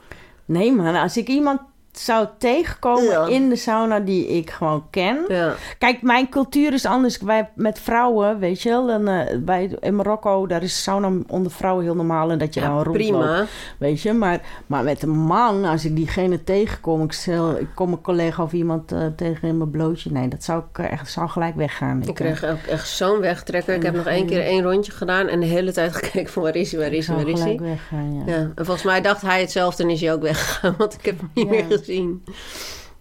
Nee, 0.45 0.71
man. 0.71 0.95
Als 0.95 1.17
ik 1.17 1.27
iemand 1.27 1.61
zou 2.05 2.27
tegenkomen 2.37 3.03
Ja. 3.03 3.25
in 3.27 3.49
de 3.49 3.55
sauna 3.55 3.99
die 3.99 4.27
ik 4.27 4.49
gewoon 4.49 4.83
ken. 4.89 5.17
Ja. 5.27 5.53
Kijk, 5.77 6.01
mijn 6.01 6.29
cultuur 6.29 6.73
is 6.73 6.85
anders. 6.85 7.17
Wij 7.17 7.49
met 7.55 7.79
vrouwen, 7.79 8.39
weet 8.39 8.61
je 8.61 8.69
wel. 8.69 8.87
Dan, 8.87 9.07
eh, 9.07 9.37
bij, 9.37 9.77
in 9.79 9.95
Marokko, 9.95 10.47
daar 10.47 10.63
is 10.63 10.83
sauna 10.83 11.11
onder 11.27 11.51
vrouwen 11.51 11.83
heel 11.83 11.95
normaal. 11.95 12.31
En 12.31 12.37
dat 12.37 12.53
je 12.53 12.59
Ja, 12.59 12.65
dan 12.67 12.75
rondloopt. 12.75 12.97
prima. 12.97 13.45
Weet 13.77 14.01
je, 14.01 14.13
maar, 14.13 14.39
maar 14.67 14.83
met 14.83 15.01
een 15.03 15.17
man, 15.17 15.65
als 15.65 15.85
ik 15.85 15.95
diegene 15.95 16.43
tegenkom, 16.43 17.03
ik, 17.03 17.11
stel, 17.11 17.57
ik 17.59 17.67
kom 17.75 17.91
een 17.91 18.01
collega 18.01 18.43
of 18.43 18.53
iemand 18.53 18.91
eh, 18.91 18.99
tegen 19.15 19.47
in 19.47 19.57
mijn 19.57 19.69
blootje. 19.69 20.11
Nee, 20.11 20.27
dat 20.27 20.43
zou 20.43 20.63
ik 20.71 20.77
eh, 20.79 20.91
echt 20.91 21.11
zou 21.11 21.29
gelijk 21.29 21.55
weggaan. 21.55 22.01
Ik 22.05 22.13
kreeg 22.15 22.43
ook 22.45 22.57
echt 22.69 22.87
zo'n 22.89 23.19
wegtrekker. 23.19 23.75
Ik 23.75 23.83
heb 23.83 23.95
nog 23.95 24.05
één 24.05 24.25
keer 24.25 24.41
één 24.41 24.63
rondje 24.63 24.91
gedaan 24.91 25.27
en 25.27 25.39
de 25.39 25.45
hele 25.45 25.71
tijd 25.71 25.95
gekeken 25.95 26.31
van 26.31 26.43
waar 26.43 26.55
is 26.55 26.71
hij, 26.71 26.79
waar 26.81 26.91
is 26.93 27.07
hij, 27.07 27.15
waar 27.15 27.27
is 27.27 27.39
hij. 27.39 27.55
gelijk 27.55 27.59
weggaan, 27.59 28.23
ja. 28.25 28.35
En 28.35 28.51
volgens 28.55 28.83
mij 28.83 29.01
dacht 29.01 29.21
hij 29.21 29.41
hetzelfde 29.41 29.83
en 29.83 29.89
is 29.89 30.01
hij 30.01 30.13
ook 30.13 30.21
weggegaan, 30.21 30.75
want 30.77 30.93
ik 30.93 31.05
heb 31.05 31.19
hem 31.19 31.29
niet 31.33 31.49
meer 31.49 31.65
gezien. 31.69 31.88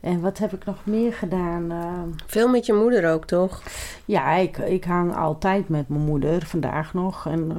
En 0.01 0.21
wat 0.21 0.39
heb 0.39 0.53
ik 0.53 0.65
nog 0.65 0.77
meer 0.85 1.13
gedaan? 1.13 1.71
Eh, 1.71 2.03
Veel 2.27 2.49
met 2.49 2.67
je 2.67 2.73
moeder 2.73 3.13
ook, 3.13 3.25
toch? 3.25 3.63
ja, 4.05 4.35
ik, 4.35 4.57
ik 4.59 4.85
hang 4.85 5.17
altijd 5.17 5.69
met 5.69 5.89
mijn 5.89 6.01
moeder, 6.05 6.47
vandaag 6.47 6.95
nog. 6.95 7.27
En, 7.27 7.53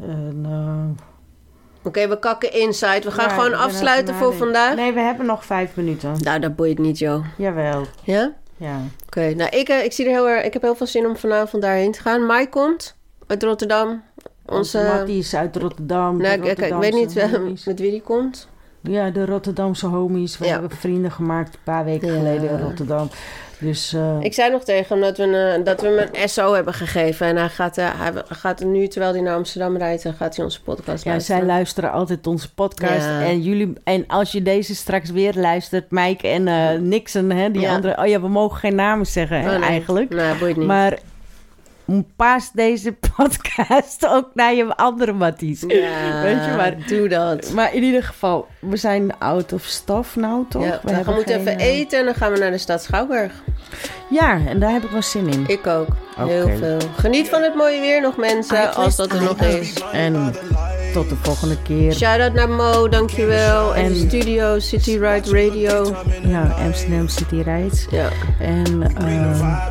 eh, 0.00 0.08
en, 0.08 0.40
eh, 0.44 1.04
Oké, 1.82 2.08
we 2.08 2.18
kakken 2.18 2.52
inside. 2.52 3.00
We 3.02 3.10
gaan 3.10 3.28
ja, 3.28 3.34
gewoon 3.34 3.54
afsluiten 3.58 4.14
voor 4.14 4.34
vandaag. 4.34 4.74
Nee, 4.76 4.92
we 4.92 5.00
hebben 5.00 5.26
nog 5.26 5.44
vijf 5.44 5.76
minuten. 5.76 6.12
Nou, 6.18 6.40
dat 6.40 6.56
boeit 6.56 6.78
niet, 6.78 6.98
joh. 6.98 7.24
Jawel, 7.36 7.84
Ja? 8.04 8.32
ja. 8.56 8.80
Oké, 9.06 9.34
nou 9.34 9.50
ik, 9.56 9.68
ik, 9.68 9.92
zie 9.92 10.04
er 10.04 10.10
heel 10.10 10.28
erg, 10.28 10.44
ik 10.44 10.52
heb 10.52 10.62
heel 10.62 10.74
veel 10.74 10.86
zin 10.86 11.06
om 11.06 11.16
vanavond 11.16 11.62
daarheen 11.62 11.92
te 11.92 12.00
gaan. 12.00 12.26
Mai 12.26 12.48
komt 12.48 12.96
uit 13.26 13.42
Rotterdam. 13.42 14.02
Onze 14.46 14.56
Onze, 14.78 14.92
Mattie 14.96 15.18
is 15.18 15.34
uit 15.34 15.56
Rotterdam. 15.56 16.16
nou, 16.16 16.42
ik, 16.42 16.58
ik- 16.58 16.74
weet 16.74 16.94
niet 16.94 17.14
met 17.66 17.80
wie 17.80 17.90
die 17.90 18.02
komt. 18.02 18.48
Ja, 18.88 19.10
de 19.10 19.26
Rotterdamse 19.26 19.86
homies. 19.86 20.38
We 20.38 20.44
Ja. 20.44 20.50
hebben 20.50 20.70
vrienden 20.70 21.10
gemaakt 21.10 21.54
een 21.54 21.60
paar 21.64 21.84
weken 21.84 22.08
Ja. 22.12 22.18
geleden 22.18 22.50
in 22.50 22.58
Rotterdam. 22.60 23.10
Dus 23.60 23.92
eh, 23.92 24.16
Ik 24.20 24.34
zei 24.34 24.50
nog 24.50 24.64
tegen 24.64 24.86
hem 24.88 25.00
dat 25.00 25.16
we, 25.16 25.22
een, 25.24 25.64
dat 25.64 25.80
we 25.80 25.86
hem 25.88 26.08
een 26.22 26.28
SO 26.28 26.52
hebben 26.54 26.74
gegeven. 26.74 27.26
En 27.26 27.36
hij 27.36 27.48
gaat, 27.48 27.78
eh, 27.78 27.86
hij 27.94 28.12
gaat 28.28 28.64
nu, 28.64 28.86
terwijl 28.88 29.12
hij 29.12 29.22
naar 29.22 29.34
Amsterdam 29.34 29.76
rijdt, 29.76 30.06
gaat 30.16 30.36
hij 30.36 30.44
onze 30.44 30.62
podcast 30.62 31.04
ja, 31.04 31.10
luisteren. 31.10 31.40
zij 31.40 31.46
luisteren 31.54 31.92
altijd 31.92 32.26
onze 32.26 32.54
podcast. 32.54 33.04
Ja. 33.04 33.20
En, 33.22 33.42
jullie, 33.42 33.72
en 33.84 34.04
als 34.06 34.32
je 34.32 34.42
deze 34.42 34.74
straks 34.74 35.10
weer 35.10 35.32
luistert, 35.36 35.90
Mike 35.90 36.28
en 36.28 36.48
eh, 36.48 36.78
Nixon, 36.80 37.30
hè, 37.30 37.50
die 37.50 37.68
andere. 37.68 37.96
Oh 37.98 38.06
ja, 38.06 38.20
we 38.20 38.28
mogen 38.28 38.58
geen 38.58 38.74
namen 38.74 39.06
zeggen 39.06 39.40
hè, 39.40 39.52
Oh, 39.54 39.58
nee. 39.60 39.68
eigenlijk. 39.68 40.10
Nee, 40.14 40.34
boeit 40.38 40.56
niet. 40.56 40.66
Maar 40.66 40.98
pas 42.16 42.50
deze 42.52 42.92
podcast 43.16 44.06
ook 44.06 44.30
naar 44.34 44.54
je 44.54 44.76
andere 44.76 45.12
matties. 45.12 45.60
ja, 45.60 46.22
Weet 46.22 46.44
je, 46.44 46.52
maar- 46.56 46.76
doe 46.86 47.08
dat. 47.08 47.52
Maar 47.52 47.74
in 47.74 47.82
ieder 47.82 48.02
geval, 48.02 48.46
we 48.60 48.76
zijn 48.76 49.18
out 49.18 49.52
of 49.52 49.62
stuff 49.64 50.16
nou, 50.16 50.44
toch? 50.48 50.64
Ja, 50.64 50.80
we 50.82 50.94
gaan 51.04 51.14
moeten 51.14 51.34
even 51.34 51.46
geen, 51.46 51.58
eh, 51.58 51.66
eten 51.78 51.98
en 51.98 52.04
dan 52.04 52.14
gaan 52.14 52.32
we 52.32 52.38
naar 52.38 52.50
de 52.50 52.58
stad 52.58 52.82
Schouwburg. 52.82 53.32
Ja, 54.10 54.38
en 54.46 54.58
daar 54.60 54.72
heb 54.72 54.82
ik 54.84 54.90
wel 54.90 55.02
zin 55.02 55.28
in. 55.28 55.44
Ik 55.46 55.66
ook. 55.66 55.86
Heel 56.16 56.48
veel. 56.58 56.78
Geniet 56.96 57.28
van 57.28 57.42
het 57.42 57.54
mooie 57.54 57.80
weer 57.80 58.00
nog 58.00 58.16
mensen, 58.16 58.74
als 58.74 58.96
dat 58.96 59.12
er 59.12 59.22
nog 59.22 59.40
is. 59.40 59.72
En 59.92 60.34
tot 60.92 61.08
de 61.08 61.16
volgende 61.16 61.62
keer. 61.62 61.92
Shout-out 61.92 62.32
naar 62.32 62.48
Mo, 62.48 62.88
dankjewel. 62.88 63.74
En, 63.74 63.84
En- 63.84 63.92
de 63.92 63.98
studio, 64.08 64.58
City 64.58 64.90
Ride 64.90 65.44
Radio. 65.46 65.96
Ja, 66.22 66.42
Amsterdam 66.58 67.08
City 67.08 67.42
Rides. 67.44 67.86
Ja. 67.90 68.08
En 68.40 68.82
eh, 68.96 69.66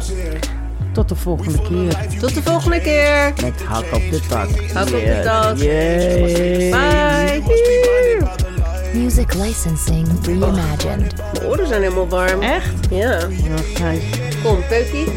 tot 0.97 1.09
de 1.09 1.15
volgende 1.15 1.61
keer. 1.61 2.19
Tot 2.19 2.33
de 2.33 2.41
volgende 2.41 2.81
keer. 2.81 3.33
Met 3.41 3.63
hak 3.63 3.85
op 3.93 4.01
de 4.11 4.19
tak. 4.29 4.49
Hak 4.73 4.85
op 4.85 4.91
de 4.91 5.21
tak. 5.23 5.57
Yay. 5.57 6.69
Bye. 6.69 7.41
Music 8.93 9.33
licensing 9.33 10.07
reimagined. 10.25 11.13
Mijn 11.33 11.45
oren 11.45 11.67
zijn 11.67 11.81
helemaal 11.81 12.07
warm. 12.07 12.41
Echt? 12.41 12.73
Ja. 12.89 13.19
Kom, 14.43 14.57
Peukie. 14.67 15.07